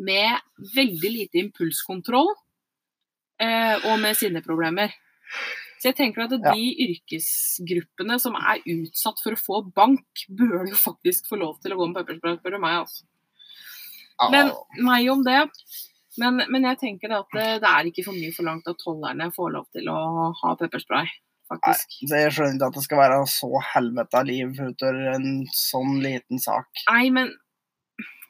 med 0.00 0.70
veldig 0.74 1.10
lite 1.12 1.40
impulskontroll 1.40 2.30
eh, 3.42 3.76
og 3.86 3.96
med 4.02 4.16
sinneproblemer. 4.18 4.92
Så 5.80 5.88
jeg 5.88 5.96
tenker 5.96 6.26
at 6.26 6.32
Ja. 6.36 6.52
de 6.52 6.64
yrkesgruppene 6.84 8.18
som 8.20 8.34
er 8.36 8.60
utsatt 8.68 9.20
for 9.22 9.32
å 9.32 9.40
få 9.40 9.60
bank, 9.74 10.04
bør 10.28 10.66
jo 10.68 10.76
faktisk 10.76 11.28
få 11.30 11.38
lov 11.40 11.60
til 11.62 11.72
å 11.72 11.78
gå 11.80 11.86
med 11.88 11.96
pepperspray, 12.04 12.36
spør 12.38 12.56
du 12.56 12.58
meg. 12.60 12.76
altså. 12.82 13.04
Men 14.30 14.52
meg 14.84 15.08
om 15.08 15.22
det. 15.24 15.48
Men, 16.18 16.42
men 16.50 16.62
jeg 16.68 16.78
tenker 16.80 17.12
at 17.16 17.26
det, 17.32 17.60
det 17.62 17.68
er 17.70 17.88
ikke 17.88 18.04
for 18.04 18.12
mye 18.12 18.34
forlangt 18.36 18.66
at 18.68 18.76
tollerne 18.84 19.30
får 19.32 19.52
lov 19.54 19.66
til 19.72 19.88
å 19.88 20.32
ha 20.36 20.54
pepperspray, 20.60 21.06
faktisk. 21.48 21.94
Så 22.04 22.18
jeg 22.18 22.32
skjønner 22.34 22.58
ikke 22.58 22.66
at 22.68 22.74
det 22.76 22.82
skal 22.84 22.98
være 23.00 23.20
så 23.30 23.50
helvete 23.72 24.22
liv 24.26 24.52
utover 24.58 25.14
en 25.14 25.46
sånn 25.54 25.96
liten 26.02 26.42
sak. 26.42 26.66
Nei, 26.90 27.08
men 27.14 27.32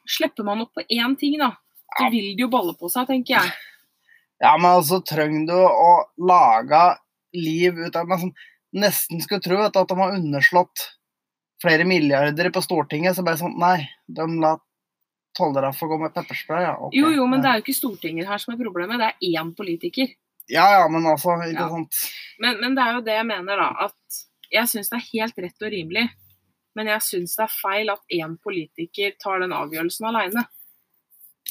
slipper 0.07 0.45
man 0.47 0.61
opp 0.63 0.71
på 0.77 0.85
én 0.87 1.17
ting, 1.19 1.35
da, 1.41 1.51
så 1.97 2.05
Ja. 2.05 2.09
vil 2.13 2.31
det 2.37 2.45
jo 2.45 2.47
balle 2.53 2.77
på 2.79 2.87
seg, 2.89 3.07
tenker 3.07 3.41
jeg. 3.41 3.51
Ja, 4.41 4.55
men 4.57 4.71
altså, 4.79 5.03
trenger 5.03 5.45
du 5.47 5.53
å 5.57 6.05
lage 6.17 6.97
liv 7.33 7.77
ut 7.79 7.95
av 7.95 8.07
men 8.09 8.25
sånn, 8.25 8.33
Nesten 8.71 9.19
skulle 9.19 9.43
tro 9.43 9.57
at 9.65 9.75
de 9.75 9.95
har 9.99 10.13
underslått 10.15 10.85
flere 11.61 11.83
milliarder 11.83 12.47
på 12.55 12.61
Stortinget, 12.63 13.17
så 13.17 13.23
bare 13.27 13.41
sånn 13.41 13.57
Nei, 13.59 13.89
de 14.07 14.23
la 14.39 14.53
tollere 15.37 15.73
få 15.75 15.89
gå 15.91 15.97
med 15.99 16.13
pepperspray, 16.15 16.63
ja. 16.69 16.77
Okay. 16.77 16.99
Jo, 17.01 17.11
jo, 17.15 17.25
men 17.27 17.43
det 17.43 17.49
er 17.49 17.59
jo 17.59 17.65
ikke 17.65 17.75
Stortinget 17.75 18.29
her 18.31 18.39
som 18.41 18.53
er 18.53 18.61
problemet, 18.63 18.99
det 18.99 19.09
er 19.11 19.41
én 19.41 19.51
politiker. 19.55 20.09
Ja, 20.51 20.65
ja, 20.79 20.87
men 20.91 21.05
altså, 21.07 21.35
ikke 21.45 21.67
Ja. 21.67 21.69
sant. 21.69 21.99
Men, 22.39 22.57
men 22.63 22.75
det 22.75 22.83
er 22.83 22.97
jo 22.97 23.03
det 23.05 23.15
jeg 23.15 23.27
mener, 23.27 23.61
da. 23.61 23.87
At 23.87 24.23
jeg 24.51 24.67
syns 24.71 24.89
det 24.91 24.97
er 24.99 25.09
helt 25.11 25.37
rett 25.45 25.63
og 25.67 25.71
rimelig. 25.71 26.07
Men 26.75 26.87
jeg 26.87 27.03
syns 27.03 27.35
det 27.35 27.45
er 27.45 27.53
feil 27.61 27.91
at 27.91 28.15
én 28.15 28.37
politiker 28.43 29.15
tar 29.19 29.43
den 29.43 29.55
avgjørelsen 29.55 30.07
aleine, 30.07 30.47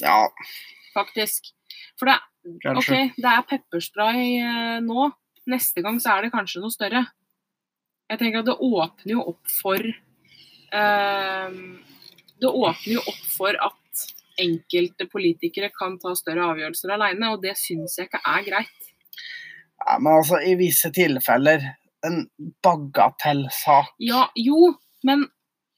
Ja, 0.01 0.27
faktisk. 0.95 1.51
For 1.99 2.09
det, 2.09 2.17
okay, 2.73 2.73
ok, 2.75 3.15
det 3.17 3.31
er 3.31 3.43
pepperspray 3.49 4.21
eh, 4.41 4.77
nå. 4.81 5.11
Neste 5.49 5.81
gang 5.81 5.97
så 6.03 6.13
er 6.17 6.21
det 6.27 6.33
kanskje 6.35 6.61
noe 6.61 6.73
større. 6.73 7.05
Jeg 8.11 8.19
tenker 8.19 8.39
at 8.43 8.49
det 8.51 8.57
åpner 8.61 9.13
jo 9.15 9.23
opp 9.31 9.47
for 9.49 9.79
eh, 9.81 11.49
Det 12.41 12.49
åpner 12.51 12.93
jo 12.97 13.01
opp 13.07 13.23
for 13.31 13.55
at 13.55 13.77
enkelte 14.41 15.05
politikere 15.11 15.69
kan 15.75 15.97
ta 16.01 16.13
større 16.17 16.45
avgjørelser 16.53 16.93
aleine, 16.95 17.33
og 17.33 17.41
det 17.43 17.55
syns 17.59 17.97
jeg 17.99 18.07
ikke 18.09 18.21
er 18.25 18.45
greit. 18.47 18.87
Ja, 19.81 19.97
men 19.99 20.13
altså, 20.19 20.39
i 20.45 20.55
visse 20.59 20.89
tilfeller 20.93 21.65
en 22.05 22.23
bagatellsak. 22.65 23.91
Ja, 24.01 24.23
jo, 24.39 24.71
men 25.05 25.27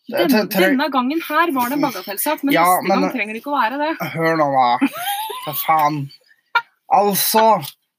denne, 0.08 0.46
denne 0.52 0.88
gangen 0.94 1.20
her 1.28 1.52
var 1.56 1.72
det 1.72 1.78
en 1.80 1.84
bagatellsak, 1.88 2.44
men 2.44 2.56
Ja, 2.56 2.64
neste 2.78 2.88
men- 2.88 3.02
gang 3.08 3.14
trenger 3.18 3.34
det 3.36 3.42
ikke 3.44 3.52
å 3.52 3.60
være 3.60 3.80
det. 3.82 3.92
Hør 4.16 4.38
nå, 4.40 4.48
da. 4.56 4.70
For 5.44 5.60
faen. 5.66 6.00
Altså 6.94 7.46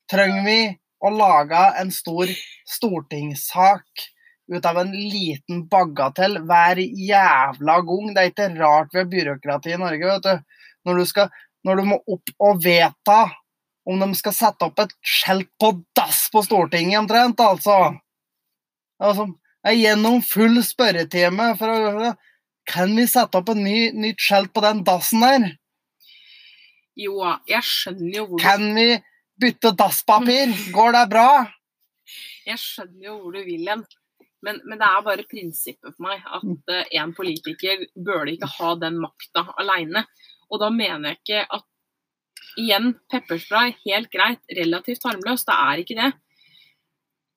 trenger 0.08 0.44
vi 0.46 0.58
å 1.04 1.12
lage 1.12 1.60
en 1.80 1.92
stor 1.92 2.30
stortingssak 2.68 4.04
ut 4.52 4.66
av 4.68 4.78
en 4.78 4.92
liten 4.92 5.64
bagatell 5.68 6.38
hver 6.48 6.80
jævla 6.80 7.78
gang. 7.88 8.12
Det 8.12 8.22
er 8.22 8.32
ikke 8.32 8.50
rart 8.58 8.92
vi 8.92 9.00
har 9.02 9.10
byråkrati 9.12 9.74
i 9.74 9.80
Norge, 9.80 10.10
vet 10.10 10.26
du. 10.26 10.60
Når 10.84 11.00
du, 11.00 11.04
skal, 11.08 11.30
når 11.64 11.80
du 11.80 11.86
må 11.88 12.00
opp 12.16 12.34
og 12.44 12.60
vedta 12.64 13.22
om 13.88 14.00
de 14.00 14.08
skal 14.16 14.36
sette 14.36 14.66
opp 14.66 14.80
et 14.80 14.92
skjelt 15.04 15.50
på 15.60 15.74
dass 15.96 16.26
på 16.32 16.42
Stortinget, 16.44 17.02
omtrent, 17.02 17.40
altså. 17.40 17.94
altså 19.00 19.28
gjennom 19.72 20.20
full 20.24 20.60
spørretime 20.64 21.54
for 21.60 21.72
å 21.72 22.14
Kan 22.64 22.94
vi 22.96 23.04
sette 23.04 23.36
opp 23.36 23.50
et 23.52 23.58
ny, 23.60 23.78
nytt 23.92 24.22
skjelt 24.24 24.48
på 24.56 24.62
den 24.64 24.78
dassen 24.86 25.20
der? 25.20 25.42
Jo, 26.96 27.18
jeg 27.44 27.60
skjønner 27.60 28.14
jo 28.16 28.22
hvor 28.30 28.40
Kan 28.40 28.70
vi 28.72 28.86
bytte 29.40 29.74
dasspapir? 29.78 30.54
Går 30.72 30.96
det 30.98 31.04
bra? 31.12 31.28
jeg 32.44 32.60
skjønner 32.60 33.06
jo 33.08 33.18
hvor 33.22 33.36
du 33.36 33.44
vil 33.46 33.68
hen. 33.70 33.84
Men, 34.44 34.58
men 34.68 34.76
det 34.80 34.86
er 34.86 35.04
bare 35.06 35.24
prinsippet 35.28 35.94
for 35.94 36.04
meg 36.04 36.24
at 36.36 36.74
en 37.00 37.14
politiker 37.16 37.86
bør 37.96 38.28
ikke 38.28 38.50
ha 38.58 38.74
den 38.76 38.98
makta 39.00 39.46
aleine. 39.60 40.04
Og 40.52 40.60
da 40.60 40.68
mener 40.72 41.14
jeg 41.14 41.22
ikke 41.22 41.46
at 41.60 41.70
Igjen, 42.54 42.92
pepperspray, 43.10 43.72
helt 43.82 44.12
greit, 44.12 44.38
relativt 44.54 45.02
harmløst. 45.02 45.48
Det 45.48 45.54
er 45.58 45.80
ikke 45.82 45.96
det. 45.98 46.10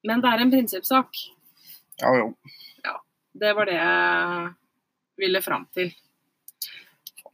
Men 0.06 0.22
det 0.22 0.30
er 0.30 0.44
en 0.44 0.52
prinsippsak. 0.54 1.22
Jo, 2.04 2.36
Ja, 2.86 2.94
Det 3.34 3.56
var 3.58 3.66
det 3.66 3.80
jeg 3.80 4.52
ville 5.18 5.42
fram 5.42 5.66
til. 5.74 5.90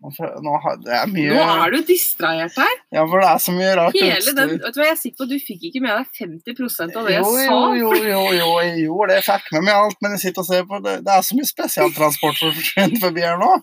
Nå 0.04 0.54
har 0.60 0.80
det 0.84 0.92
er 0.98 1.08
mye 1.08 1.32
Nå 1.32 1.44
er 1.64 1.72
du 1.72 1.86
distrahert 1.88 2.58
her. 2.60 2.74
Ja, 2.92 3.06
for 3.08 3.24
det 3.24 3.28
er 3.30 3.38
så 3.40 3.54
mye 3.56 3.76
rart 3.80 3.96
Hele 3.96 4.18
utstyr. 4.20 4.36
den, 4.40 4.50
vet 4.60 4.76
du 4.76 4.80
hva, 4.82 4.88
Jeg 4.90 4.96
er 4.96 5.00
sikker 5.00 5.22
på 5.22 5.28
at 5.28 5.32
du 5.32 5.46
fikk 5.48 5.68
ikke 5.70 5.84
med 5.86 5.96
deg 5.96 6.20
50% 6.20 6.98
av 7.00 7.08
det 7.08 7.16
jeg 7.16 7.30
sa. 7.30 7.60
jo, 7.80 7.92
jo, 7.94 7.94
jo, 8.10 8.24
jo, 8.36 8.50
jo, 8.82 8.98
det. 9.12 9.22
Fikk 9.30 9.48
med 9.56 9.68
meg 9.70 9.78
alt, 9.78 10.02
men 10.04 10.18
jeg 10.18 10.26
sitter 10.26 10.44
og 10.44 10.50
ser 10.50 10.68
på 10.68 10.82
det. 10.84 10.98
Det 11.08 11.16
er 11.16 11.24
så 11.30 11.40
mye 11.40 11.52
spesialtransport 11.54 12.42
som 12.42 12.52
forsvinner 12.58 13.04
forbi 13.06 13.24
her 13.24 13.40
nå. 13.40 13.54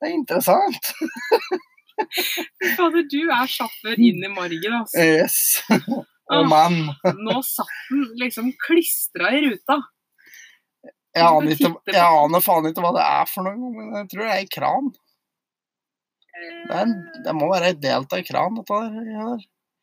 Det 0.00 0.08
er 0.08 0.16
interessant. 0.16 0.92
Fader, 2.78 3.04
du 3.12 3.20
er 3.28 3.52
sjåfør 3.52 4.00
inn 4.00 4.24
i 4.24 4.32
margen, 4.32 4.80
altså. 4.80 5.04
Yes. 5.04 5.36
Og 6.32 6.48
mann. 6.48 6.86
nå 7.20 7.40
satt 7.44 7.90
den 7.90 8.06
liksom 8.22 8.54
klistra 8.64 9.34
i 9.36 9.44
ruta. 9.44 9.82
Jeg 11.12 11.28
aner, 11.28 11.52
ikke, 11.52 11.70
jeg 11.92 12.00
aner 12.24 12.40
faen 12.40 12.66
ikke 12.70 12.82
hva 12.86 12.92
det 12.96 13.04
er 13.04 13.26
for 13.28 13.44
noe, 13.44 13.70
men 13.76 13.90
jeg 14.00 14.06
tror 14.14 14.22
det 14.24 14.30
er 14.30 14.38
ei 14.40 14.46
kran. 14.48 14.86
Det, 16.42 16.76
er 16.82 16.92
det 17.26 17.34
må 17.38 17.48
være 17.52 17.72
ei 17.72 17.76
delt 17.78 18.12
av 18.12 18.20
ei 18.22 18.26
kran, 18.26 18.60
dette. 18.60 18.80
Ja. 19.12 19.32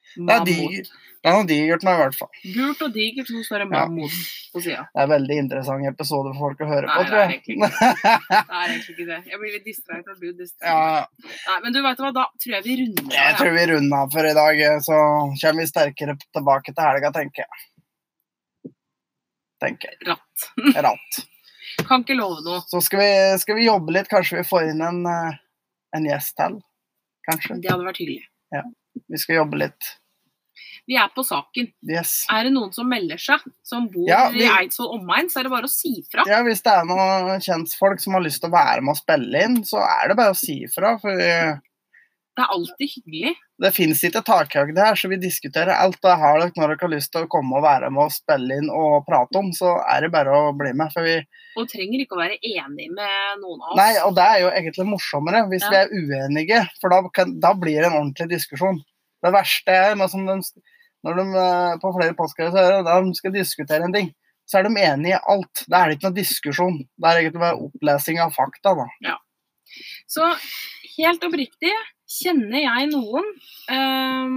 Det 0.10 0.34
er, 0.34 0.41
digert. 0.47 0.88
det 1.22 1.30
er 1.30 1.36
noe 1.38 1.45
digert 1.45 1.84
nå, 1.86 1.91
i 1.93 1.99
hvert 1.99 2.16
fall. 2.18 2.30
Gult 2.55 2.80
og 2.82 2.93
digert, 2.95 3.28
så 3.30 3.41
står 3.45 3.62
det 3.62 3.68
Ja. 3.68 3.84
mammut 3.86 4.16
på 4.55 4.62
sida. 4.66 4.88
Det 4.89 4.97
er 4.97 5.05
en 5.05 5.12
veldig 5.12 5.38
interessant 5.43 5.86
episode 5.86 6.32
for 6.34 6.39
folk 6.47 6.64
å 6.66 6.70
høre 6.72 6.88
Nei, 6.89 6.95
på, 6.95 7.03
tror 7.12 7.20
er 7.20 7.30
jeg. 7.30 7.41
egentlig 7.43 7.57
Det 7.70 8.39
er 8.41 8.72
egentlig 8.72 8.95
ikke 8.95 9.07
det. 9.12 9.20
Jeg 9.30 9.41
blir 9.43 9.53
litt 9.53 9.68
distrahert 9.70 10.10
av 10.10 10.18
du 10.18 10.28
ja, 10.66 11.05
Nei, 11.49 11.60
men 11.66 11.76
du 11.76 11.82
vet 11.86 12.01
hva, 12.01 12.10
da 12.18 12.26
tror 12.41 12.55
jeg 12.57 12.66
vi 12.66 12.78
runder 12.82 13.14
jeg 13.20 13.34
av. 13.36 13.38
tror 13.38 13.53
vi 13.60 13.66
runder 13.74 13.97
av 14.01 14.16
for 14.18 14.30
i 14.32 14.34
dag, 14.39 14.64
så 14.88 14.97
kommer 15.43 15.62
vi 15.62 15.68
sterkere 15.70 16.18
tilbake 16.26 16.74
til 16.74 16.88
helga, 16.89 17.14
tenker 17.20 17.45
jeg. 17.45 18.74
Tenker 19.62 19.93
jeg. 19.93 20.07
Ratt. 20.10 20.49
Ratt. 20.88 21.22
Kan 21.88 22.01
ikke 22.03 22.18
love 22.18 22.41
noe. 22.43 22.64
Så 22.72 22.82
skal 22.84 23.03
vi, 23.03 23.12
skal 23.43 23.60
vi 23.60 23.68
jobbe 23.68 23.93
litt, 23.95 24.10
kanskje 24.12 24.41
vi 24.41 24.47
får 24.47 24.72
inn 24.74 24.82
en, 24.84 25.03
eh, 25.05 25.38
en 25.96 26.06
gjest 26.06 26.36
til. 26.38 26.60
Kanskje. 27.30 27.62
Det 27.62 27.72
hadde 27.72 27.86
vært 27.88 27.98
hyggelig. 28.02 28.26
Vi 29.10 29.18
skal 29.22 29.36
jobbe 29.44 29.58
litt. 29.62 29.90
Vi 30.90 30.96
er 30.98 31.10
på 31.14 31.22
saken. 31.24 31.68
Yes. 31.88 32.26
Er 32.34 32.48
det 32.48 32.54
noen 32.56 32.72
som 32.74 32.88
melder 32.90 33.20
seg, 33.22 33.44
som 33.64 33.86
bor 33.94 34.08
Ja, 34.10 34.30
vi- 34.34 34.42
i 34.44 34.50
Eidsvoll 34.50 35.00
omegn, 35.00 35.30
så 35.30 35.40
er 35.40 35.44
det 35.44 35.52
bare 35.52 35.70
å 35.70 35.70
si 35.70 36.04
fra. 36.12 36.24
Ja, 36.28 36.42
hvis 36.44 36.64
det 36.66 36.74
er 36.74 36.84
noen 36.90 37.40
kjentfolk 37.40 38.02
som 38.02 38.14
har 38.14 38.22
lyst 38.26 38.42
til 38.42 38.50
å 38.50 38.54
være 38.58 38.82
med 38.82 38.96
og 38.96 38.98
spille 38.98 39.44
inn, 39.46 39.58
så 39.64 39.84
er 39.86 40.08
det 40.10 40.18
bare 40.18 40.34
å 40.34 40.36
si 40.40 40.64
ifra. 40.66 41.00
For 41.00 41.62
Det 42.40 42.46
er 42.46 42.54
alltid 42.56 42.88
hyggelig. 42.94 43.32
det 43.60 43.70
fins 43.76 44.02
ikke 44.08 44.22
takhøyde 44.24 44.80
her, 44.80 44.96
så 44.96 45.10
vi 45.12 45.18
diskuterer 45.20 45.74
alt. 45.76 45.98
Det 46.00 46.14
har 46.22 46.38
dere 46.40 46.54
når 46.56 46.72
dere 46.72 46.86
har 46.86 46.92
lyst 46.94 47.12
til 47.12 47.26
å 47.26 47.28
komme 47.34 47.58
og 47.60 47.66
være 47.66 47.90
med 47.92 48.06
og 48.06 48.14
spille 48.16 48.60
inn 48.62 48.70
og 48.72 49.04
prate 49.10 49.36
om, 49.42 49.50
så 49.52 49.74
er 49.84 50.06
det 50.06 50.12
bare 50.14 50.32
å 50.32 50.54
bli 50.56 50.72
med. 50.72 50.94
For 50.96 51.04
vi, 51.04 51.18
Og 51.60 51.68
trenger 51.68 52.06
ikke 52.06 52.16
å 52.16 52.22
være 52.22 52.38
enig 52.40 52.88
med 52.96 53.42
noen 53.44 53.60
av 53.60 53.74
oss. 53.74 53.78
nei, 53.82 53.90
og 54.06 54.16
det 54.16 54.24
er 54.30 54.40
jo 54.46 54.54
egentlig 54.56 54.88
morsommere 54.88 55.44
hvis 55.52 55.68
Ja. 55.68 55.70
vi 55.70 55.82
er 55.82 55.92
uenige, 56.00 56.62
for 56.80 56.90
da, 56.96 57.02
kan, 57.20 57.36
da 57.44 57.52
blir 57.54 57.82
det 57.84 57.92
en 57.92 58.00
ordentlig 58.00 58.30
diskusjon. 58.38 58.80
Det 59.20 59.34
verste 59.36 59.76
er 59.76 59.96
med 60.00 60.10
som 60.10 60.24
de, 60.26 60.40
når 61.04 61.20
de 61.20 61.28
eh, 61.44 61.78
på 61.84 61.92
flere 62.00 62.16
postkasser 62.16 62.80
de 62.88 63.16
skal 63.20 63.36
diskutere 63.36 63.84
en 63.84 63.92
ting, 64.00 64.14
så 64.48 64.60
er 64.60 64.64
de 64.70 64.80
enige 64.80 65.18
i 65.20 65.24
alt. 65.28 65.66
Da 65.68 65.84
er 65.84 65.90
det 65.92 66.00
ikke 66.00 66.08
noe 66.08 66.16
diskusjon. 66.24 66.80
Det 66.96 67.06
er 67.12 67.20
egentlig 67.20 67.44
bare 67.44 67.60
opplesing 67.68 68.24
av 68.24 68.32
fakta, 68.32 68.72
da. 68.80 69.18
Så 70.10 70.26
helt 70.98 71.22
oppriktig, 71.28 71.76
kjenner 72.10 72.64
jeg 72.64 72.89
noen 72.91 73.28
eh, 73.70 74.36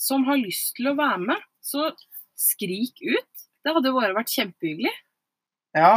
som 0.00 0.24
har 0.28 0.40
lyst 0.40 0.74
til 0.78 0.90
å 0.92 0.96
være 0.98 1.20
med, 1.28 1.44
så 1.62 1.90
skrik 2.38 2.98
ut. 3.04 3.46
Det 3.62 3.74
hadde 3.76 3.92
jo 3.92 3.98
bare 4.00 4.16
vært 4.16 4.32
kjempehyggelig. 4.34 4.92
Ja, 5.78 5.92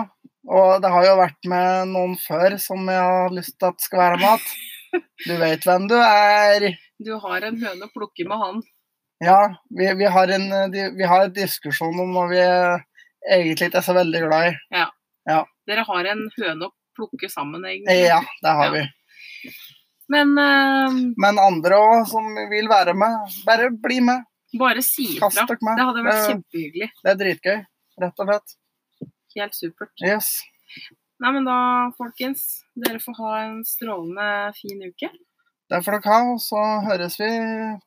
og 0.47 0.77
det 0.83 0.91
har 0.93 1.07
jo 1.07 1.15
vært 1.19 1.47
med 1.51 1.89
noen 1.91 2.13
før 2.21 2.55
som 2.61 2.85
jeg 2.91 3.01
har 3.01 3.33
lyst 3.33 3.57
til 3.59 3.71
at 3.71 3.81
skal 3.83 4.03
være 4.03 4.19
med 4.21 4.45
igjen. 4.45 4.61
Du 5.25 5.33
vet 5.41 5.65
hvem 5.67 5.87
du 5.91 5.95
er. 5.97 6.69
Du 7.03 7.09
har 7.19 7.43
en 7.43 7.57
høne 7.59 7.87
å 7.87 7.91
plukke 7.91 8.23
med 8.29 8.39
han. 8.39 8.61
Ja, 9.23 9.39
vi, 9.67 9.89
vi, 9.99 10.05
har 10.11 10.31
en, 10.31 10.45
vi 10.71 11.07
har 11.09 11.25
en 11.25 11.33
diskusjon 11.35 11.97
om 12.03 12.13
noe 12.15 12.29
vi 12.31 12.39
egentlig 12.43 13.67
ikke 13.71 13.81
er 13.81 13.87
så 13.87 13.95
veldig 13.97 14.21
glad 14.27 14.51
i. 14.51 14.85
Dere 15.67 15.83
har 15.87 16.09
en 16.13 16.21
høne 16.37 16.69
å 16.69 16.73
plukke 16.95 17.27
sammen, 17.31 17.65
egentlig. 17.67 18.05
Ja, 18.05 18.21
det 18.43 18.53
har 18.59 18.69
Ja. 18.69 18.73
vi. 18.77 18.85
Men 20.09 20.35
uh, 20.37 20.91
Men 21.17 21.39
andre 21.41 21.77
òg 21.81 22.07
som 22.09 22.27
vil 22.51 22.67
være 22.69 22.93
med, 22.93 23.31
bare 23.45 23.69
bli 23.71 23.99
med. 24.05 24.23
bare 24.57 24.81
si 24.85 25.17
ifra. 25.17 25.29
Det 25.33 25.83
hadde 25.83 26.03
vært 26.05 26.19
Det- 26.21 26.27
kjempehyggelig. 26.29 26.89
Det 27.03 27.11
er 27.11 27.17
dritgøy, 27.21 27.65
rett 28.01 28.19
og 28.23 28.27
slett. 28.29 28.55
Helt 29.35 29.53
supert. 29.57 29.91
Yes. 30.05 30.29
Nei, 31.19 31.31
men 31.31 31.43
da, 31.47 31.89
folkens. 31.97 32.61
Dere 32.75 32.99
får 32.99 33.15
ha 33.19 33.31
en 33.45 33.63
strålende 33.67 34.53
fin 34.55 34.79
uke. 34.85 35.09
Det 35.67 35.79
får 35.83 35.97
dere 35.97 36.11
ha, 36.13 36.31
og 36.35 36.39
så 36.39 36.61
høres 36.85 37.17
vi 37.19 37.27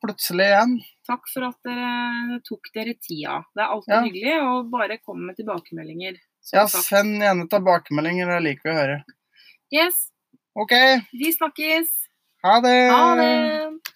plutselig 0.03 0.49
igjen. 0.51 0.73
Takk 1.07 1.29
for 1.33 1.47
at 1.49 1.57
dere 1.65 2.41
tok 2.45 2.69
dere 2.75 2.95
tida. 3.01 3.45
Det 3.55 3.63
er 3.63 3.69
alltid 3.73 3.95
Ja. 3.95 4.03
hyggelig, 4.03 4.35
å 4.43 4.71
bare 4.71 4.99
komme 4.99 5.27
med 5.31 5.37
tilbakemeldinger. 5.37 6.19
Ja, 6.53 6.67
send 6.67 7.21
gjerne 7.23 7.49
tilbakemeldinger, 7.49 8.27
det 8.27 8.43
liker 8.43 8.65
vi 8.65 8.75
å 8.75 8.81
høre. 8.81 9.05
Yes, 9.71 10.11
OK, 10.57 10.73
vi 11.13 11.33
snakkes. 11.33 11.89
Ha 12.43 12.61
det! 12.61 12.91
Ha 12.91 13.15
det! 13.17 13.81